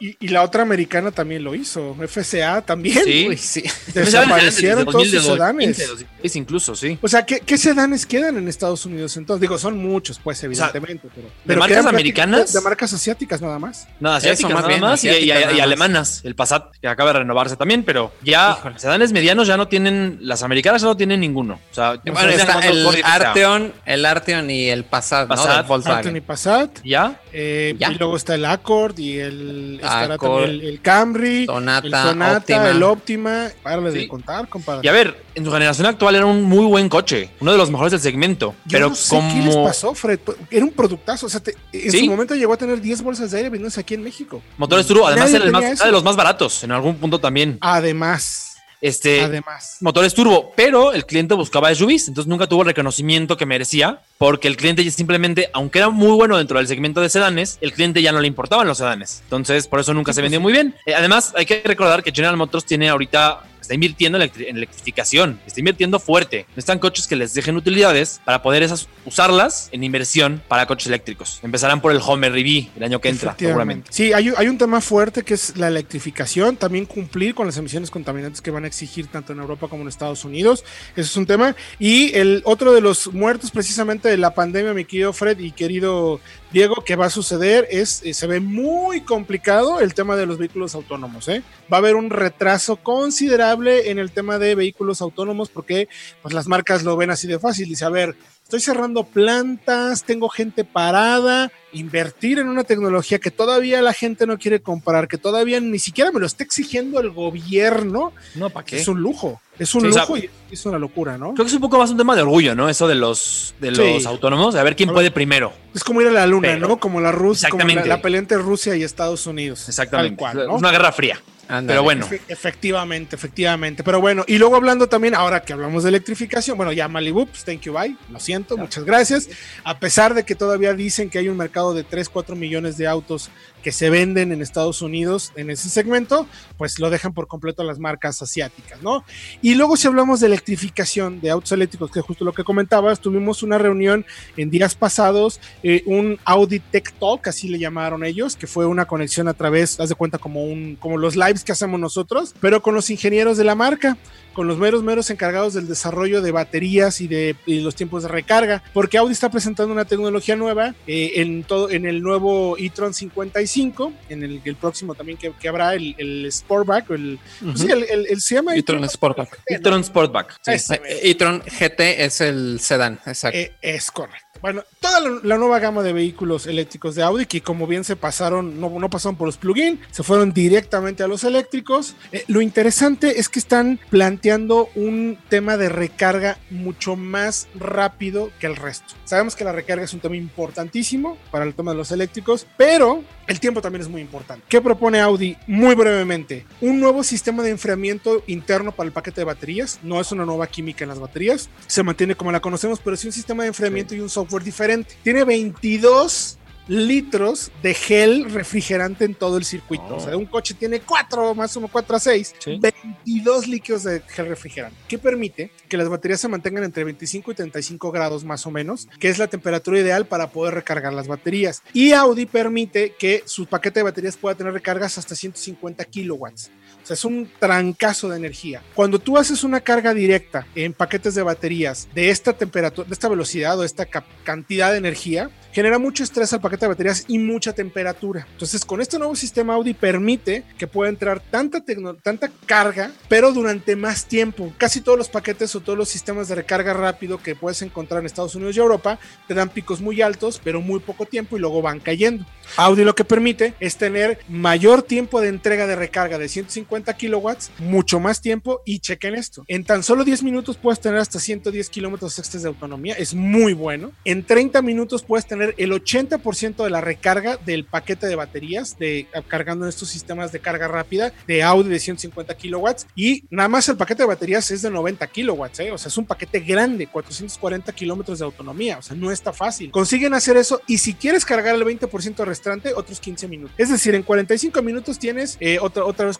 y, 0.00 0.28
la 0.28 0.42
otra 0.42 0.62
americana 0.62 1.10
también 1.12 1.44
lo 1.44 1.54
hizo. 1.54 1.96
FCA 2.06 2.62
también. 2.62 3.04
Sí, 3.04 3.36
sí. 3.36 3.62
Desaparecieron 3.94 4.84
todos 4.86 5.08
sus 5.08 5.24
sedanes. 5.24 5.82
Es 6.22 6.36
incluso, 6.36 6.74
sí. 6.74 6.98
O 7.00 7.08
sea, 7.08 7.24
¿qué, 7.24 7.58
sedanes 7.58 8.06
quedan 8.06 8.36
en 8.36 8.48
Estados 8.48 8.84
Unidos 8.86 9.16
entonces? 9.16 9.40
Digo, 9.40 9.58
son 9.58 9.78
muchos, 9.78 10.18
pues, 10.22 10.42
evidentemente. 10.42 11.08
pero, 11.14 11.28
¿De 11.44 11.56
marcas 11.56 11.86
americanas? 11.86 12.52
De 12.52 12.60
marcas 12.60 12.92
asiáticas 12.92 13.40
nada 13.40 13.58
más. 13.58 13.86
No, 14.00 14.12
asiáticas 14.12 14.50
nada 14.50 14.78
más 14.78 15.04
y, 15.04 15.30
alemanas. 15.30 16.20
El 16.24 16.34
Passat, 16.34 16.74
que 16.80 16.88
acaba 16.88 17.12
de 17.12 17.20
renovarse 17.20 17.56
también, 17.56 17.84
pero 17.84 18.12
ya 18.22 18.58
sedanes 18.76 19.12
medianos 19.12 19.46
ya 19.46 19.56
no 19.56 19.68
tienen, 19.68 20.18
las 20.20 20.42
americanas 20.42 20.82
ya 20.82 20.88
no 20.88 20.96
tienen 20.96 21.20
ninguno. 21.20 21.60
O 21.70 21.74
sea, 21.74 22.00
bueno, 22.04 22.32
el 22.60 23.02
Arteon, 23.04 23.72
el 23.84 24.04
Arteon 24.04 24.50
y 24.50 24.68
el 24.68 24.84
Passat, 24.84 25.28
Passat 25.28 25.66
¿no? 25.66 25.92
Arteon 25.92 26.16
y 26.16 26.20
Passat. 26.20 26.70
¿Ya? 26.84 27.20
Eh, 27.32 27.76
y 27.78 27.94
luego 27.94 28.16
está 28.16 28.34
el 28.34 28.44
Accord 28.44 28.98
y 28.98 29.18
el, 29.18 29.80
el, 29.82 30.80
Camry, 30.80 31.40
el 31.42 31.46
Sonata, 31.46 32.70
el 32.70 32.82
Optima. 32.82 33.48
Párale 33.62 33.90
de 33.90 34.08
contar, 34.08 34.48
compadre. 34.48 34.80
Y 34.82 34.88
a 34.88 34.92
ver, 34.92 35.22
en 35.34 35.44
su 35.44 35.52
generación 35.52 35.86
actual 35.86 36.14
era 36.14 36.26
un 36.26 36.42
muy 36.44 36.64
buen 36.64 36.88
coche, 36.88 37.30
uno 37.40 37.52
de 37.52 37.58
los 37.58 37.70
mejores 37.70 37.92
del 37.92 38.00
segmento. 38.00 38.54
pero 38.70 38.92
como... 39.08 39.34
¿Qué 39.34 39.42
les 39.42 39.56
pasó, 39.56 39.94
Fred? 39.94 40.20
Era 40.50 40.64
un 40.64 40.72
productazo. 40.72 41.26
O 41.26 41.28
sea, 41.28 41.42
en 41.72 41.92
su 41.92 42.06
momento 42.06 42.34
llegó 42.34 42.54
a 42.54 42.56
tener 42.56 42.80
10 42.80 43.02
bolsas 43.02 43.30
de 43.30 43.38
aire 43.38 43.50
vendiéndose 43.50 43.80
aquí 43.80 43.94
en 43.94 44.02
México. 44.02 44.42
Motores 44.56 44.86
Turbo, 44.86 45.06
además 45.06 45.32
era, 45.32 45.44
el 45.44 45.52
más, 45.52 45.64
era 45.64 45.84
de 45.84 45.92
los 45.92 46.04
más 46.04 46.16
baratos 46.16 46.64
en 46.64 46.72
algún 46.72 46.96
punto 46.96 47.18
también. 47.18 47.58
Además. 47.60 48.55
Este, 48.80 49.22
Además. 49.22 49.78
motores 49.80 50.14
turbo, 50.14 50.52
pero 50.54 50.92
el 50.92 51.06
cliente 51.06 51.34
buscaba 51.34 51.74
SUVs, 51.74 52.08
entonces 52.08 52.28
nunca 52.28 52.46
tuvo 52.46 52.62
el 52.62 52.68
reconocimiento 52.68 53.36
que 53.36 53.46
merecía, 53.46 54.02
porque 54.18 54.48
el 54.48 54.56
cliente 54.56 54.88
simplemente, 54.90 55.50
aunque 55.52 55.78
era 55.78 55.90
muy 55.90 56.12
bueno 56.12 56.38
dentro 56.38 56.58
del 56.58 56.66
segmento 56.66 57.00
de 57.00 57.08
sedanes, 57.08 57.58
el 57.60 57.72
cliente 57.72 58.02
ya 58.02 58.12
no 58.12 58.20
le 58.20 58.28
importaban 58.28 58.66
los 58.66 58.78
sedanes. 58.78 59.20
Entonces, 59.24 59.68
por 59.68 59.80
eso 59.80 59.92
nunca 59.94 60.12
se 60.12 60.22
vendió 60.22 60.40
muy 60.40 60.52
bien. 60.52 60.74
Eh, 60.86 60.94
además, 60.94 61.32
hay 61.36 61.46
que 61.46 61.62
recordar 61.64 62.02
que 62.02 62.12
General 62.12 62.36
Motors 62.36 62.64
tiene 62.64 62.88
ahorita 62.88 63.42
está 63.66 63.74
invirtiendo 63.74 64.18
en, 64.18 64.56
electrificación, 64.56 65.40
está 65.46 65.60
invirtiendo 65.60 65.98
fuerte. 65.98 66.46
Necesitan 66.50 66.78
coches 66.78 67.06
que 67.06 67.16
les 67.16 67.34
dejen 67.34 67.56
utilidades 67.56 68.20
para 68.24 68.40
poder 68.40 68.62
esas, 68.62 68.88
usarlas 69.04 69.68
en 69.72 69.82
inversión 69.82 70.42
para 70.48 70.66
coches 70.66 70.86
eléctricos. 70.86 71.40
Empezarán 71.42 71.80
por 71.80 71.92
el 71.92 72.00
Homer 72.04 72.36
EV 72.36 72.68
el 72.76 72.84
año 72.84 73.00
que 73.00 73.08
entra, 73.08 73.34
seguramente. 73.36 73.88
Sí, 73.92 74.12
hay, 74.12 74.32
hay, 74.36 74.48
un 74.48 74.56
tema 74.56 74.80
fuerte 74.80 75.22
que 75.22 75.34
es 75.34 75.56
la 75.56 75.68
electrificación, 75.68 76.56
también 76.56 76.86
cumplir 76.86 77.34
con 77.34 77.46
las 77.46 77.56
emisiones 77.56 77.90
contaminantes 77.90 78.40
que 78.40 78.50
van 78.50 78.64
a 78.64 78.66
exigir 78.68 79.08
tanto 79.08 79.32
en 79.32 79.40
Europa 79.40 79.68
como 79.68 79.82
en 79.82 79.88
Estados 79.88 80.24
Unidos. 80.24 80.64
Eso 80.94 81.10
es 81.10 81.16
un 81.16 81.26
tema. 81.26 81.56
Y 81.78 82.16
el 82.16 82.42
otro 82.44 82.72
de 82.72 82.80
los 82.80 83.12
muertos 83.12 83.50
precisamente 83.50 84.05
de 84.06 84.16
la 84.16 84.34
pandemia, 84.34 84.74
mi 84.74 84.84
querido 84.84 85.12
Fred 85.12 85.38
y 85.38 85.52
querido 85.52 86.20
Diego, 86.52 86.76
que 86.84 86.96
va 86.96 87.06
a 87.06 87.10
suceder 87.10 87.66
es, 87.70 88.02
eh, 88.04 88.14
se 88.14 88.26
ve 88.26 88.40
muy 88.40 89.02
complicado 89.02 89.80
el 89.80 89.94
tema 89.94 90.16
de 90.16 90.26
los 90.26 90.38
vehículos 90.38 90.74
autónomos. 90.74 91.28
¿eh? 91.28 91.42
Va 91.70 91.76
a 91.76 91.80
haber 91.80 91.96
un 91.96 92.10
retraso 92.10 92.76
considerable 92.76 93.90
en 93.90 93.98
el 93.98 94.10
tema 94.10 94.38
de 94.38 94.54
vehículos 94.54 95.02
autónomos 95.02 95.50
porque 95.50 95.88
pues, 96.22 96.34
las 96.34 96.46
marcas 96.46 96.82
lo 96.82 96.96
ven 96.96 97.10
así 97.10 97.26
de 97.26 97.38
fácil. 97.38 97.68
Dice, 97.68 97.84
a 97.84 97.90
ver, 97.90 98.16
estoy 98.42 98.60
cerrando 98.60 99.04
plantas, 99.04 100.04
tengo 100.04 100.28
gente 100.28 100.64
parada, 100.64 101.50
invertir 101.72 102.38
en 102.38 102.48
una 102.48 102.64
tecnología 102.64 103.18
que 103.18 103.30
todavía 103.30 103.82
la 103.82 103.92
gente 103.92 104.26
no 104.26 104.38
quiere 104.38 104.60
comprar, 104.60 105.08
que 105.08 105.18
todavía 105.18 105.60
ni 105.60 105.78
siquiera 105.78 106.12
me 106.12 106.20
lo 106.20 106.26
está 106.26 106.44
exigiendo 106.44 107.00
el 107.00 107.10
gobierno. 107.10 108.12
No, 108.34 108.50
¿para 108.50 108.64
qué? 108.64 108.76
Es 108.76 108.88
un 108.88 109.00
lujo. 109.00 109.40
Es 109.58 109.74
un 109.74 109.88
lujo 109.88 110.16
y 110.16 110.30
es 110.50 110.66
una 110.66 110.78
locura, 110.78 111.16
¿no? 111.16 111.34
Creo 111.34 111.44
que 111.44 111.50
es 111.50 111.54
un 111.54 111.60
poco 111.60 111.78
más 111.78 111.90
un 111.90 111.96
tema 111.96 112.14
de 112.14 112.22
orgullo, 112.22 112.54
¿no? 112.54 112.68
Eso 112.68 112.86
de 112.86 112.94
los, 112.94 113.54
de 113.60 113.70
los 113.70 114.06
autónomos, 114.06 114.54
a 114.54 114.62
ver 114.62 114.76
quién 114.76 114.90
puede 114.90 115.10
primero. 115.10 115.52
Es 115.74 115.82
como 115.84 116.00
ir 116.00 116.08
a 116.08 116.12
la 116.12 116.26
luna, 116.26 116.56
¿no? 116.56 116.78
Como 116.78 117.00
la 117.00 117.12
Rusia, 117.12 117.48
como 117.48 117.66
la, 117.66 117.84
la, 117.84 118.02
pelea 118.02 118.20
entre 118.20 118.38
Rusia 118.38 118.76
y 118.76 118.82
Estados 118.82 119.26
Unidos. 119.26 119.68
Exactamente. 119.68 120.24
Es 120.24 120.48
una 120.48 120.70
guerra 120.70 120.92
fría. 120.92 121.20
Pero 121.48 121.82
bueno. 121.82 122.08
efectivamente, 122.28 123.16
efectivamente. 123.16 123.84
Pero 123.84 124.00
bueno, 124.00 124.24
y 124.26 124.38
luego 124.38 124.56
hablando 124.56 124.88
también, 124.88 125.14
ahora 125.14 125.42
que 125.42 125.52
hablamos 125.52 125.84
de 125.84 125.90
electrificación, 125.90 126.56
bueno, 126.56 126.72
ya 126.72 126.88
Malibu, 126.88 127.26
pues 127.26 127.44
thank 127.44 127.60
you, 127.60 127.72
bye. 127.72 127.96
Lo 128.10 128.18
siento, 128.20 128.56
muchas 128.56 128.84
gracias. 128.84 129.28
A 129.64 129.78
pesar 129.78 130.14
de 130.14 130.24
que 130.24 130.34
todavía 130.34 130.74
dicen 130.74 131.08
que 131.08 131.18
hay 131.18 131.28
un 131.28 131.36
mercado 131.36 131.74
de 131.74 131.84
3, 131.84 132.08
4 132.08 132.34
millones 132.36 132.76
de 132.76 132.86
autos 132.86 133.30
que 133.66 133.72
se 133.72 133.90
venden 133.90 134.30
en 134.30 134.42
Estados 134.42 134.80
Unidos 134.80 135.32
en 135.34 135.50
ese 135.50 135.68
segmento, 135.68 136.28
pues 136.56 136.78
lo 136.78 136.88
dejan 136.88 137.12
por 137.12 137.26
completo 137.26 137.62
a 137.62 137.64
las 137.64 137.80
marcas 137.80 138.22
asiáticas, 138.22 138.80
¿no? 138.80 139.04
Y 139.42 139.56
luego 139.56 139.76
si 139.76 139.88
hablamos 139.88 140.20
de 140.20 140.28
electrificación 140.28 141.20
de 141.20 141.30
autos 141.30 141.50
eléctricos, 141.50 141.90
que 141.90 141.98
es 141.98 142.04
justo 142.04 142.24
lo 142.24 142.32
que 142.32 142.44
comentabas, 142.44 143.00
tuvimos 143.00 143.42
una 143.42 143.58
reunión 143.58 144.06
en 144.36 144.50
días 144.50 144.76
pasados, 144.76 145.40
eh, 145.64 145.82
un 145.84 146.16
Audi 146.24 146.60
Tech 146.60 146.94
Talk, 147.00 147.26
así 147.26 147.48
le 147.48 147.58
llamaron 147.58 148.04
ellos, 148.04 148.36
que 148.36 148.46
fue 148.46 148.66
una 148.66 148.84
conexión 148.84 149.26
a 149.26 149.34
través, 149.34 149.80
haz 149.80 149.88
de 149.88 149.96
cuenta 149.96 150.18
como 150.18 150.44
un, 150.44 150.76
como 150.76 150.96
los 150.96 151.16
lives 151.16 151.42
que 151.42 151.50
hacemos 151.50 151.80
nosotros, 151.80 152.36
pero 152.40 152.62
con 152.62 152.72
los 152.72 152.88
ingenieros 152.88 153.36
de 153.36 153.42
la 153.42 153.56
marca 153.56 153.98
con 154.36 154.46
los 154.46 154.58
meros 154.58 154.82
meros 154.82 155.08
encargados 155.08 155.54
del 155.54 155.66
desarrollo 155.66 156.20
de 156.20 156.30
baterías 156.30 157.00
y 157.00 157.08
de 157.08 157.34
los 157.46 157.74
tiempos 157.74 158.02
de 158.02 158.10
recarga, 158.10 158.62
porque 158.74 158.98
Audi 158.98 159.12
está 159.12 159.30
presentando 159.30 159.72
una 159.72 159.86
tecnología 159.86 160.36
nueva 160.36 160.74
eh, 160.86 161.12
en 161.14 161.42
todo 161.42 161.70
en 161.70 161.86
el 161.86 162.02
nuevo 162.02 162.58
e-tron 162.58 162.92
55, 162.92 163.55
en 163.56 164.22
el, 164.22 164.40
el 164.44 164.56
próximo 164.56 164.94
también 164.94 165.18
que, 165.18 165.32
que 165.32 165.48
habrá 165.48 165.74
el, 165.74 165.94
el 165.98 166.30
Sportback, 166.30 166.90
el, 166.90 167.18
pues 167.42 167.60
sí, 167.60 167.70
el, 167.70 168.06
el, 168.08 168.20
se 168.20 168.36
llama 168.36 168.54
e-tron 168.54 168.88
Sportback. 168.88 169.40
E-tron 169.46 169.84
Sportback. 169.84 170.38
e-tron 170.46 171.40
GT 171.40 171.80
es 171.80 172.20
el 172.20 172.60
sedán, 172.60 172.98
exacto. 173.06 173.38
Eh, 173.38 173.52
es 173.62 173.90
correcto. 173.90 174.26
Bueno, 174.40 174.62
toda 174.80 175.00
la, 175.00 175.38
nueva 175.38 175.58
gama 175.58 175.82
de 175.82 175.92
vehículos 175.92 176.46
eléctricos 176.46 176.94
de 176.94 177.02
Audi, 177.02 177.26
que 177.26 177.40
como 177.40 177.66
bien 177.66 177.84
se 177.84 177.96
pasaron, 177.96 178.60
no, 178.60 178.70
no 178.70 178.90
pasaron 178.90 179.16
por 179.16 179.26
los 179.26 179.38
plug-in, 179.38 179.80
se 179.90 180.02
fueron 180.02 180.32
directamente 180.32 181.02
a 181.02 181.08
los 181.08 181.24
eléctricos. 181.24 181.96
Eh, 182.12 182.24
lo 182.28 182.40
interesante 182.40 183.18
es 183.18 183.28
que 183.28 183.38
están 183.38 183.80
planteando 183.90 184.68
un 184.74 185.18
tema 185.28 185.56
de 185.56 185.68
recarga 185.68 186.38
mucho 186.50 186.96
más 186.96 187.48
rápido 187.54 188.30
que 188.38 188.46
el 188.46 188.56
resto. 188.56 188.94
Sabemos 189.04 189.36
que 189.36 189.44
la 189.44 189.52
recarga 189.52 189.84
es 189.84 189.94
un 189.94 190.00
tema 190.00 190.16
importantísimo 190.16 191.16
para 191.30 191.44
el 191.44 191.54
tema 191.54 191.72
de 191.72 191.78
los 191.78 191.90
eléctricos, 191.90 192.46
pero 192.56 193.02
el 193.26 193.40
tiempo 193.46 193.62
también 193.62 193.82
es 193.82 193.88
muy 193.88 194.00
importante. 194.00 194.44
¿Qué 194.48 194.60
propone 194.60 195.00
Audi? 195.00 195.36
Muy 195.46 195.76
brevemente, 195.76 196.44
un 196.60 196.80
nuevo 196.80 197.04
sistema 197.04 197.44
de 197.44 197.50
enfriamiento 197.50 198.24
interno 198.26 198.72
para 198.72 198.88
el 198.88 198.92
paquete 198.92 199.20
de 199.20 199.24
baterías. 199.24 199.78
No 199.84 200.00
es 200.00 200.10
una 200.10 200.24
nueva 200.24 200.48
química 200.48 200.84
en 200.84 200.88
las 200.88 200.98
baterías, 200.98 201.48
se 201.68 201.84
mantiene 201.84 202.16
como 202.16 202.32
la 202.32 202.40
conocemos, 202.40 202.80
pero 202.82 202.94
es 202.94 203.04
un 203.04 203.12
sistema 203.12 203.44
de 203.44 203.50
enfriamiento 203.50 203.94
y 203.94 204.00
un 204.00 204.08
software 204.08 204.42
diferente. 204.42 204.96
Tiene 205.04 205.22
22 205.22 206.38
litros 206.68 207.50
de 207.62 207.74
gel 207.74 208.30
refrigerante 208.30 209.04
en 209.04 209.14
todo 209.14 209.36
el 209.38 209.44
circuito. 209.44 209.96
O 209.96 210.00
sea, 210.00 210.16
un 210.16 210.26
coche 210.26 210.54
tiene 210.54 210.80
4, 210.80 211.34
más 211.34 211.56
o 211.56 211.60
menos 211.60 211.70
4 211.70 211.96
a 211.96 212.00
6, 212.00 212.34
22 212.60 213.46
líquidos 213.46 213.84
de 213.84 214.00
gel 214.00 214.28
refrigerante, 214.28 214.76
que 214.88 214.98
permite 214.98 215.50
que 215.68 215.76
las 215.76 215.88
baterías 215.88 216.20
se 216.20 216.28
mantengan 216.28 216.64
entre 216.64 216.84
25 216.84 217.32
y 217.32 217.34
35 217.34 217.92
grados 217.92 218.24
más 218.24 218.46
o 218.46 218.50
menos, 218.50 218.88
que 218.98 219.08
es 219.08 219.18
la 219.18 219.28
temperatura 219.28 219.78
ideal 219.78 220.06
para 220.06 220.30
poder 220.30 220.54
recargar 220.54 220.92
las 220.92 221.08
baterías. 221.08 221.62
Y 221.72 221.92
Audi 221.92 222.26
permite 222.26 222.94
que 222.98 223.22
su 223.26 223.46
paquete 223.46 223.80
de 223.80 223.84
baterías 223.84 224.16
pueda 224.16 224.34
tener 224.34 224.52
recargas 224.52 224.98
hasta 224.98 225.14
150 225.14 225.84
kilowatts. 225.84 226.50
O 226.86 226.88
sea, 226.88 226.94
es 226.94 227.04
un 227.04 227.28
trancazo 227.40 228.08
de 228.08 228.16
energía. 228.16 228.62
Cuando 228.72 229.00
tú 229.00 229.18
haces 229.18 229.42
una 229.42 229.58
carga 229.58 229.92
directa 229.92 230.46
en 230.54 230.72
paquetes 230.72 231.16
de 231.16 231.22
baterías 231.24 231.88
de 231.92 232.10
esta 232.10 232.32
temperatura, 232.32 232.86
de 232.86 232.94
esta 232.94 233.08
velocidad 233.08 233.58
o 233.58 233.64
esta 233.64 233.86
cantidad 234.22 234.70
de 234.70 234.78
energía, 234.78 235.28
genera 235.50 235.80
mucho 235.80 236.04
estrés 236.04 236.32
al 236.32 236.40
paquete 236.40 236.66
de 236.66 236.68
baterías 236.68 237.04
y 237.08 237.18
mucha 237.18 237.52
temperatura. 237.54 238.26
Entonces, 238.30 238.64
con 238.64 238.80
este 238.80 238.98
nuevo 238.98 239.16
sistema 239.16 239.54
Audi 239.54 239.74
permite 239.74 240.44
que 240.58 240.68
pueda 240.68 240.90
entrar 240.90 241.18
tanta, 241.18 241.64
tanta 242.02 242.30
carga, 242.44 242.92
pero 243.08 243.32
durante 243.32 243.74
más 243.74 244.04
tiempo. 244.04 244.52
Casi 244.58 244.80
todos 244.80 244.98
los 244.98 245.08
paquetes 245.08 245.56
o 245.56 245.60
todos 245.60 245.78
los 245.78 245.88
sistemas 245.88 246.28
de 246.28 246.36
recarga 246.36 246.72
rápido 246.72 247.22
que 247.22 247.34
puedes 247.34 247.62
encontrar 247.62 248.00
en 248.00 248.06
Estados 248.06 248.34
Unidos 248.34 248.54
y 248.54 248.60
Europa 248.60 249.00
te 249.26 249.34
dan 249.34 249.48
picos 249.48 249.80
muy 249.80 250.02
altos, 250.02 250.40
pero 250.44 250.60
muy 250.60 250.78
poco 250.78 251.06
tiempo 251.06 251.36
y 251.36 251.40
luego 251.40 251.62
van 251.62 251.80
cayendo. 251.80 252.26
Audi 252.58 252.84
lo 252.84 252.94
que 252.94 253.04
permite 253.04 253.54
es 253.58 253.76
tener 253.76 254.20
mayor 254.28 254.82
tiempo 254.82 255.20
de 255.20 255.28
entrega 255.28 255.66
de 255.66 255.74
recarga 255.74 256.18
de 256.18 256.28
150 256.28 256.75
kilowatts, 256.84 257.50
mucho 257.58 258.00
más 258.00 258.20
tiempo 258.20 258.62
y 258.64 258.80
chequen 258.80 259.14
esto. 259.14 259.44
En 259.48 259.64
tan 259.64 259.82
solo 259.82 260.04
10 260.04 260.22
minutos 260.22 260.56
puedes 260.56 260.80
tener 260.80 260.98
hasta 260.98 261.18
110 261.18 261.70
kilómetros 261.70 262.18
extras 262.18 262.42
de 262.42 262.48
autonomía, 262.48 262.94
es 262.94 263.14
muy 263.14 263.52
bueno. 263.52 263.92
En 264.04 264.24
30 264.24 264.62
minutos 264.62 265.02
puedes 265.02 265.26
tener 265.26 265.54
el 265.58 265.72
80% 265.72 266.64
de 266.64 266.70
la 266.70 266.80
recarga 266.80 267.36
del 267.36 267.64
paquete 267.64 268.06
de 268.06 268.16
baterías 268.16 268.78
de 268.78 269.06
cargando 269.28 269.64
en 269.64 269.70
estos 269.70 269.88
sistemas 269.88 270.32
de 270.32 270.40
carga 270.40 270.68
rápida 270.68 271.12
de 271.26 271.42
Audi 271.42 271.68
de 271.68 271.78
150 271.78 272.36
kilowatts 272.36 272.86
y 272.94 273.24
nada 273.30 273.48
más 273.48 273.68
el 273.68 273.76
paquete 273.76 274.02
de 274.02 274.08
baterías 274.08 274.50
es 274.50 274.62
de 274.62 274.70
90 274.70 275.06
kilowatts, 275.06 275.60
¿eh? 275.60 275.72
o 275.72 275.78
sea, 275.78 275.88
es 275.88 275.98
un 275.98 276.06
paquete 276.06 276.40
grande, 276.40 276.86
440 276.86 277.72
kilómetros 277.72 278.18
de 278.18 278.24
autonomía, 278.24 278.78
o 278.78 278.82
sea, 278.82 278.96
no 278.96 279.10
está 279.10 279.32
fácil. 279.32 279.70
Consiguen 279.70 280.14
hacer 280.14 280.36
eso 280.36 280.60
y 280.66 280.78
si 280.78 280.94
quieres 280.94 281.24
cargar 281.24 281.54
el 281.54 281.62
20% 281.62 282.24
restante, 282.24 282.72
otros 282.74 283.00
15 283.00 283.28
minutos. 283.28 283.54
Es 283.58 283.70
decir, 283.70 283.94
en 283.94 284.02
45 284.02 284.62
minutos 284.62 284.98
tienes 284.98 285.36
eh, 285.40 285.58
otra, 285.60 285.84
otra 285.84 286.06
vez 286.06 286.18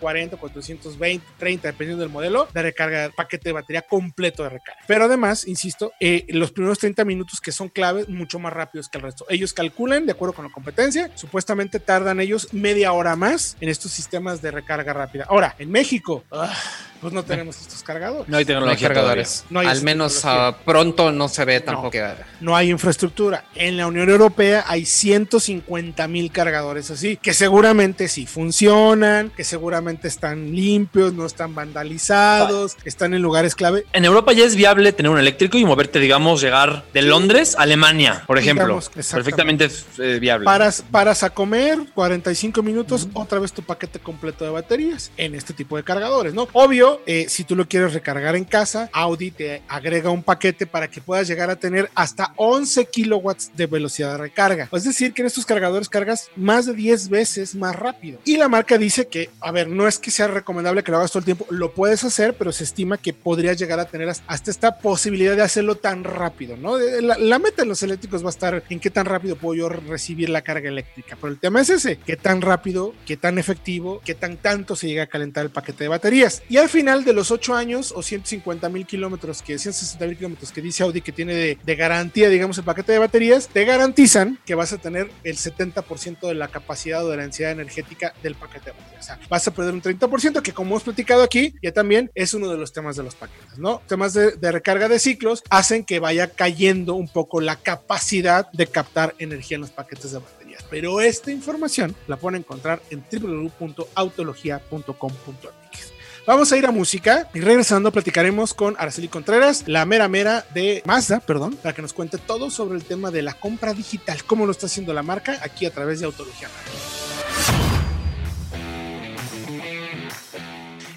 440, 0.00 0.36
420, 0.36 1.26
30, 1.38 1.68
dependiendo 1.68 2.02
del 2.02 2.12
modelo, 2.12 2.48
de 2.52 2.62
recarga, 2.62 3.10
paquete 3.14 3.48
de 3.48 3.52
batería 3.52 3.82
completo 3.82 4.42
de 4.42 4.50
recarga. 4.50 4.80
Pero 4.86 5.04
además, 5.04 5.46
insisto, 5.46 5.92
eh, 6.00 6.26
los 6.28 6.52
primeros 6.52 6.78
30 6.78 7.04
minutos 7.04 7.40
que 7.40 7.52
son 7.52 7.68
claves, 7.68 8.08
mucho 8.08 8.38
más 8.38 8.52
rápido 8.52 8.82
que 8.90 8.98
el 8.98 9.02
resto. 9.02 9.26
Ellos 9.28 9.52
calculan, 9.52 10.06
de 10.06 10.12
acuerdo 10.12 10.34
con 10.34 10.44
la 10.44 10.52
competencia, 10.52 11.10
supuestamente 11.14 11.80
tardan 11.80 12.20
ellos 12.20 12.52
media 12.52 12.92
hora 12.92 13.16
más 13.16 13.56
en 13.60 13.68
estos 13.68 13.92
sistemas 13.92 14.42
de 14.42 14.50
recarga 14.50 14.92
rápida. 14.92 15.26
Ahora, 15.28 15.54
en 15.58 15.70
México, 15.70 16.24
ah, 16.30 16.52
pues 17.00 17.12
no 17.12 17.24
tenemos 17.24 17.60
estos 17.60 17.82
cargadores. 17.82 18.28
No 18.28 18.36
hay 18.36 18.44
tecnología 18.44 18.88
cargadores. 18.88 19.44
No 19.50 19.60
hay 19.60 19.68
Al 19.68 19.82
menos 19.82 20.24
ah, 20.24 20.56
pronto 20.64 21.12
no 21.12 21.28
se 21.28 21.44
ve 21.44 21.60
tampoco. 21.60 21.96
No, 21.96 22.14
no 22.40 22.56
hay 22.56 22.70
infraestructura. 22.70 23.44
En 23.54 23.76
la 23.76 23.86
Unión 23.86 24.08
Europea 24.08 24.64
hay 24.66 24.84
150 24.84 26.08
mil 26.08 26.32
cargadores 26.32 26.90
así, 26.90 27.16
que 27.16 27.34
seguramente 27.34 28.08
sí 28.08 28.26
funcionan, 28.26 29.30
que 29.30 29.44
seguramente 29.44 29.85
están 29.88 30.54
limpios, 30.54 31.12
no 31.12 31.26
están 31.26 31.54
vandalizados, 31.54 32.76
están 32.84 33.14
en 33.14 33.22
lugares 33.22 33.54
clave. 33.54 33.84
En 33.92 34.04
Europa 34.04 34.32
ya 34.32 34.44
es 34.44 34.56
viable 34.56 34.92
tener 34.92 35.10
un 35.10 35.18
eléctrico 35.18 35.58
y 35.58 35.64
moverte, 35.64 36.00
digamos, 36.00 36.40
llegar 36.40 36.84
de 36.92 37.02
Londres 37.02 37.54
a 37.56 37.62
Alemania, 37.62 38.24
por 38.26 38.38
ejemplo 38.38 38.80
perfectamente 39.10 39.68
eh, 39.98 40.18
viable. 40.20 40.44
Paras, 40.44 40.84
paras 40.90 41.22
a 41.22 41.30
comer, 41.30 41.78
45 41.94 42.62
minutos, 42.62 43.08
otra 43.12 43.38
vez 43.38 43.52
tu 43.52 43.62
paquete 43.62 43.98
completo 43.98 44.44
de 44.44 44.50
baterías 44.50 45.10
en 45.16 45.34
este 45.34 45.54
tipo 45.54 45.76
de 45.76 45.82
cargadores, 45.82 46.34
¿no? 46.34 46.48
Obvio, 46.52 47.02
eh, 47.06 47.26
si 47.28 47.44
tú 47.44 47.56
lo 47.56 47.68
quieres 47.68 47.92
recargar 47.92 48.36
en 48.36 48.44
casa, 48.44 48.90
Audi 48.92 49.30
te 49.30 49.62
agrega 49.68 50.10
un 50.10 50.22
paquete 50.22 50.66
para 50.66 50.88
que 50.88 51.00
puedas 51.00 51.28
llegar 51.28 51.50
a 51.50 51.56
tener 51.56 51.90
hasta 51.94 52.32
11 52.36 52.86
kilowatts 52.86 53.50
de 53.54 53.66
velocidad 53.66 54.12
de 54.12 54.18
recarga. 54.18 54.68
Es 54.72 54.84
decir, 54.84 55.12
que 55.12 55.22
en 55.22 55.26
estos 55.26 55.46
cargadores 55.46 55.88
cargas 55.88 56.30
más 56.36 56.66
de 56.66 56.74
10 56.74 57.08
veces 57.08 57.54
más 57.54 57.76
rápido. 57.76 58.20
Y 58.24 58.36
la 58.36 58.48
marca 58.48 58.78
dice 58.78 59.06
que, 59.06 59.30
a 59.40 59.50
ver, 59.52 59.68
no 59.76 59.86
es 59.86 59.98
que 59.98 60.10
sea 60.10 60.28
recomendable 60.28 60.82
que 60.82 60.90
lo 60.90 60.98
hagas 60.98 61.10
todo 61.10 61.20
el 61.20 61.24
tiempo, 61.24 61.46
lo 61.50 61.72
puedes 61.72 62.04
hacer, 62.04 62.34
pero 62.36 62.52
se 62.52 62.64
estima 62.64 62.98
que 62.98 63.12
podrías 63.12 63.58
llegar 63.58 63.78
a 63.78 63.86
tener 63.86 64.08
hasta 64.08 64.50
esta 64.50 64.78
posibilidad 64.78 65.36
de 65.36 65.42
hacerlo 65.42 65.76
tan 65.76 66.04
rápido, 66.04 66.56
¿no? 66.56 66.78
La, 66.78 67.18
la 67.18 67.38
meta 67.38 67.62
en 67.62 67.68
los 67.68 67.82
eléctricos 67.82 68.22
va 68.22 68.28
a 68.28 68.30
estar 68.30 68.62
en 68.68 68.80
qué 68.80 68.90
tan 68.90 69.06
rápido 69.06 69.36
puedo 69.36 69.54
yo 69.54 69.68
recibir 69.68 70.28
la 70.28 70.42
carga 70.42 70.68
eléctrica. 70.68 71.16
Pero 71.20 71.32
el 71.32 71.38
tema 71.38 71.60
es 71.60 71.70
ese, 71.70 71.98
qué 71.98 72.16
tan 72.16 72.40
rápido, 72.40 72.94
qué 73.06 73.16
tan 73.16 73.38
efectivo, 73.38 74.00
qué 74.04 74.14
tan 74.14 74.36
tanto 74.36 74.76
se 74.76 74.88
llega 74.88 75.04
a 75.04 75.06
calentar 75.06 75.44
el 75.44 75.50
paquete 75.50 75.84
de 75.84 75.88
baterías. 75.88 76.42
Y 76.48 76.56
al 76.56 76.68
final 76.68 77.04
de 77.04 77.12
los 77.12 77.30
8 77.30 77.54
años 77.54 77.92
o 77.94 78.02
150 78.02 78.68
mil 78.68 78.86
kilómetros, 78.86 79.42
que 79.42 79.58
160 79.58 80.06
mil 80.06 80.16
kilómetros 80.16 80.52
que 80.52 80.62
dice 80.62 80.82
Audi 80.82 81.00
que 81.00 81.12
tiene 81.12 81.34
de, 81.34 81.76
garantía, 81.76 82.28
digamos, 82.28 82.58
el 82.58 82.64
paquete 82.64 82.92
de 82.92 82.98
baterías, 82.98 83.48
te 83.48 83.64
garantizan 83.64 84.38
que 84.46 84.54
vas 84.54 84.72
a 84.72 84.78
tener 84.78 85.10
el 85.24 85.36
70% 85.36 86.26
de 86.26 86.34
la 86.34 86.48
capacidad 86.48 87.04
o 87.04 87.10
de 87.10 87.16
la 87.16 87.22
densidad 87.22 87.50
energética 87.50 88.14
del 88.22 88.34
paquete 88.34 88.70
de 88.70 88.72
baterías. 88.72 89.00
O 89.00 89.02
sea, 89.02 89.18
vas 89.28 89.46
a 89.46 89.50
perder 89.56 89.74
un 89.74 89.82
30% 89.82 90.42
que 90.42 90.52
como 90.52 90.70
hemos 90.70 90.84
platicado 90.84 91.22
aquí, 91.22 91.54
ya 91.62 91.72
también 91.72 92.10
es 92.14 92.34
uno 92.34 92.48
de 92.48 92.58
los 92.58 92.72
temas 92.72 92.94
de 92.96 93.02
los 93.02 93.16
paquetes, 93.16 93.58
¿no? 93.58 93.82
Temas 93.88 94.14
de, 94.14 94.36
recarga 94.52 94.88
de 94.88 95.00
ciclos 95.00 95.42
hacen 95.50 95.84
que 95.84 95.98
vaya 95.98 96.30
cayendo 96.30 96.94
un 96.94 97.08
poco 97.08 97.40
la 97.40 97.56
capacidad 97.56 98.48
de 98.52 98.68
captar 98.68 99.16
energía 99.18 99.56
en 99.56 99.62
los 99.62 99.70
paquetes 99.70 100.12
de 100.12 100.18
baterías. 100.18 100.64
Pero 100.70 101.00
esta 101.00 101.32
información 101.32 101.96
la 102.06 102.16
pueden 102.16 102.38
encontrar 102.40 102.80
en 102.90 103.02
www.autologia.com.mx. 103.10 105.92
Vamos 106.26 106.50
a 106.50 106.56
ir 106.56 106.66
a 106.66 106.72
música 106.72 107.28
y 107.34 107.40
regresando 107.40 107.92
platicaremos 107.92 108.52
con 108.52 108.74
Araceli 108.78 109.06
Contreras, 109.06 109.62
la 109.66 109.86
mera 109.86 110.08
mera 110.08 110.44
de 110.54 110.82
Mazda, 110.84 111.20
perdón, 111.20 111.54
para 111.54 111.72
que 111.72 111.82
nos 111.82 111.92
cuente 111.92 112.18
todo 112.18 112.50
sobre 112.50 112.76
el 112.76 112.84
tema 112.84 113.12
de 113.12 113.22
la 113.22 113.34
compra 113.34 113.74
digital, 113.74 114.24
cómo 114.24 114.44
lo 114.44 114.50
está 114.50 114.66
haciendo 114.66 114.92
la 114.92 115.04
marca 115.04 115.38
aquí 115.42 115.66
a 115.66 115.70
través 115.70 116.00
de 116.00 116.06
Autología 116.06 116.48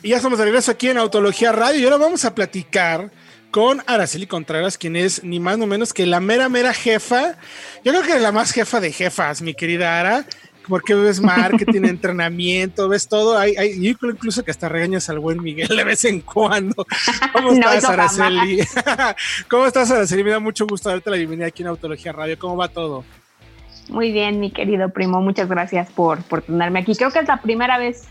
Y 0.10 0.12
ya 0.12 0.18
estamos 0.18 0.40
de 0.40 0.46
regreso 0.46 0.72
aquí 0.72 0.90
en 0.90 0.98
Autología 0.98 1.52
Radio 1.52 1.80
y 1.80 1.84
ahora 1.84 1.98
vamos 1.98 2.26
a 2.26 2.34
platicar 2.34 3.12
con 3.52 3.84
Araceli 3.86 4.26
Contreras, 4.26 4.76
quien 4.76 4.96
es 4.96 5.24
ni 5.24 5.40
más 5.40 5.60
ni 5.60 5.68
menos 5.68 5.94
que 5.94 6.08
la 6.08 6.20
mera, 6.20 6.50
mera 6.50 6.74
jefa. 6.74 7.36
Yo 7.86 7.92
creo 7.92 8.02
que 8.02 8.14
es 8.14 8.22
la 8.24 8.32
más 8.32 8.52
jefa 8.52 8.80
de 8.80 8.92
jefas, 8.92 9.44
mi 9.44 9.54
querida 9.54 10.00
Ara, 10.00 10.26
porque 10.68 10.96
ves 10.96 11.22
marketing, 11.22 11.84
entrenamiento, 11.84 12.90
ves 12.90 13.08
todo. 13.08 13.38
Hay, 13.38 13.56
hay, 13.56 13.88
incluso 13.88 14.44
que 14.44 14.50
hasta 14.50 14.68
regañas 14.68 15.12
al 15.12 15.20
buen 15.20 15.44
Miguel 15.44 15.68
de 15.68 15.84
vez 15.84 16.04
en 16.06 16.22
cuando. 16.22 16.88
¿Cómo 17.32 17.52
estás, 17.52 17.86
Araceli? 17.86 18.62
¿Cómo 19.48 19.68
estás, 19.68 19.92
Araceli? 19.92 20.24
Me 20.24 20.32
da 20.32 20.40
mucho 20.40 20.66
gusto 20.66 20.90
darte 20.90 21.12
la 21.12 21.18
bienvenida 21.18 21.46
aquí 21.46 21.62
en 21.62 21.68
Autología 21.68 22.14
Radio. 22.14 22.40
¿Cómo 22.40 22.58
va 22.58 22.68
todo? 22.70 23.06
Muy 23.90 24.12
bien, 24.12 24.40
mi 24.40 24.50
querido 24.50 24.90
primo, 24.90 25.22
muchas 25.22 25.48
gracias 25.48 25.88
por, 25.92 26.24
por 26.24 26.42
tenerme 26.42 26.80
aquí. 26.80 26.96
Creo 26.96 27.12
que 27.12 27.20
es 27.20 27.28
la 27.28 27.44
primera 27.44 27.78
vez 27.78 28.08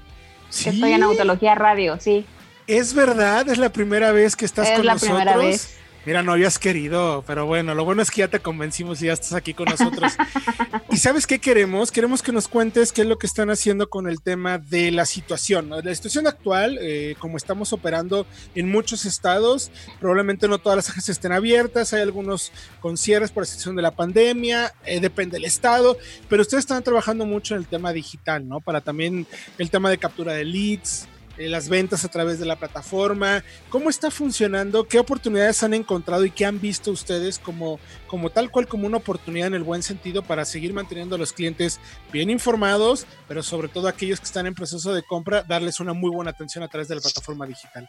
que 0.50 0.70
estoy 0.70 0.92
en 0.92 1.02
Autología 1.02 1.54
Radio, 1.54 1.98
sí. 2.00 2.24
Es 2.66 2.92
verdad, 2.92 3.48
es 3.48 3.58
la 3.58 3.72
primera 3.72 4.12
vez 4.12 4.36
que 4.36 4.44
estás 4.44 4.68
con 4.70 4.84
nosotros. 4.84 5.02
Es 5.02 5.08
la 5.08 5.14
primera 5.14 5.36
vez. 5.38 5.77
Mira, 6.08 6.22
no 6.22 6.32
habías 6.32 6.58
querido, 6.58 7.22
pero 7.26 7.44
bueno, 7.44 7.74
lo 7.74 7.84
bueno 7.84 8.00
es 8.00 8.10
que 8.10 8.20
ya 8.20 8.28
te 8.28 8.40
convencimos 8.40 9.02
y 9.02 9.08
ya 9.08 9.12
estás 9.12 9.34
aquí 9.34 9.52
con 9.52 9.66
nosotros. 9.66 10.14
¿Y 10.90 10.96
sabes 10.96 11.26
qué 11.26 11.38
queremos? 11.38 11.92
Queremos 11.92 12.22
que 12.22 12.32
nos 12.32 12.48
cuentes 12.48 12.92
qué 12.92 13.02
es 13.02 13.06
lo 13.06 13.18
que 13.18 13.26
están 13.26 13.50
haciendo 13.50 13.90
con 13.90 14.08
el 14.08 14.22
tema 14.22 14.56
de 14.56 14.90
la 14.90 15.04
situación. 15.04 15.68
La 15.68 15.94
situación 15.94 16.26
actual, 16.26 16.78
eh, 16.80 17.14
como 17.18 17.36
estamos 17.36 17.74
operando 17.74 18.26
en 18.54 18.70
muchos 18.70 19.04
estados, 19.04 19.70
probablemente 20.00 20.48
no 20.48 20.56
todas 20.56 20.76
las 20.76 20.88
agencias 20.88 21.18
estén 21.18 21.32
abiertas, 21.32 21.92
hay 21.92 22.00
algunos 22.00 22.52
con 22.80 22.96
cierres 22.96 23.30
por 23.30 23.44
situación 23.44 23.76
de 23.76 23.82
la 23.82 23.90
pandemia, 23.90 24.72
eh, 24.86 25.00
depende 25.00 25.34
del 25.36 25.44
estado, 25.44 25.98
pero 26.30 26.40
ustedes 26.40 26.62
están 26.62 26.82
trabajando 26.82 27.26
mucho 27.26 27.54
en 27.54 27.60
el 27.60 27.66
tema 27.66 27.92
digital, 27.92 28.48
¿no? 28.48 28.60
Para 28.60 28.80
también 28.80 29.26
el 29.58 29.68
tema 29.68 29.90
de 29.90 29.98
captura 29.98 30.32
de 30.32 30.46
leads 30.46 31.06
eh, 31.38 31.48
las 31.48 31.68
ventas 31.68 32.04
a 32.04 32.08
través 32.08 32.38
de 32.38 32.46
la 32.46 32.56
plataforma, 32.56 33.44
cómo 33.70 33.90
está 33.90 34.10
funcionando, 34.10 34.88
qué 34.88 34.98
oportunidades 34.98 35.62
han 35.62 35.72
encontrado 35.72 36.24
y 36.24 36.30
qué 36.30 36.44
han 36.44 36.60
visto 36.60 36.90
ustedes 36.90 37.38
como, 37.38 37.78
como 38.06 38.30
tal 38.30 38.50
cual 38.50 38.66
como 38.66 38.86
una 38.86 38.96
oportunidad 38.96 39.46
en 39.46 39.54
el 39.54 39.62
buen 39.62 39.82
sentido 39.82 40.22
para 40.22 40.44
seguir 40.44 40.72
manteniendo 40.72 41.14
a 41.14 41.18
los 41.18 41.32
clientes 41.32 41.80
bien 42.12 42.28
informados, 42.28 43.06
pero 43.28 43.42
sobre 43.42 43.68
todo 43.68 43.88
aquellos 43.88 44.18
que 44.18 44.26
están 44.26 44.46
en 44.46 44.54
proceso 44.54 44.92
de 44.92 45.02
compra, 45.02 45.42
darles 45.42 45.80
una 45.80 45.92
muy 45.92 46.10
buena 46.10 46.32
atención 46.32 46.64
a 46.64 46.68
través 46.68 46.88
de 46.88 46.96
la 46.96 47.00
plataforma 47.00 47.46
digital. 47.46 47.88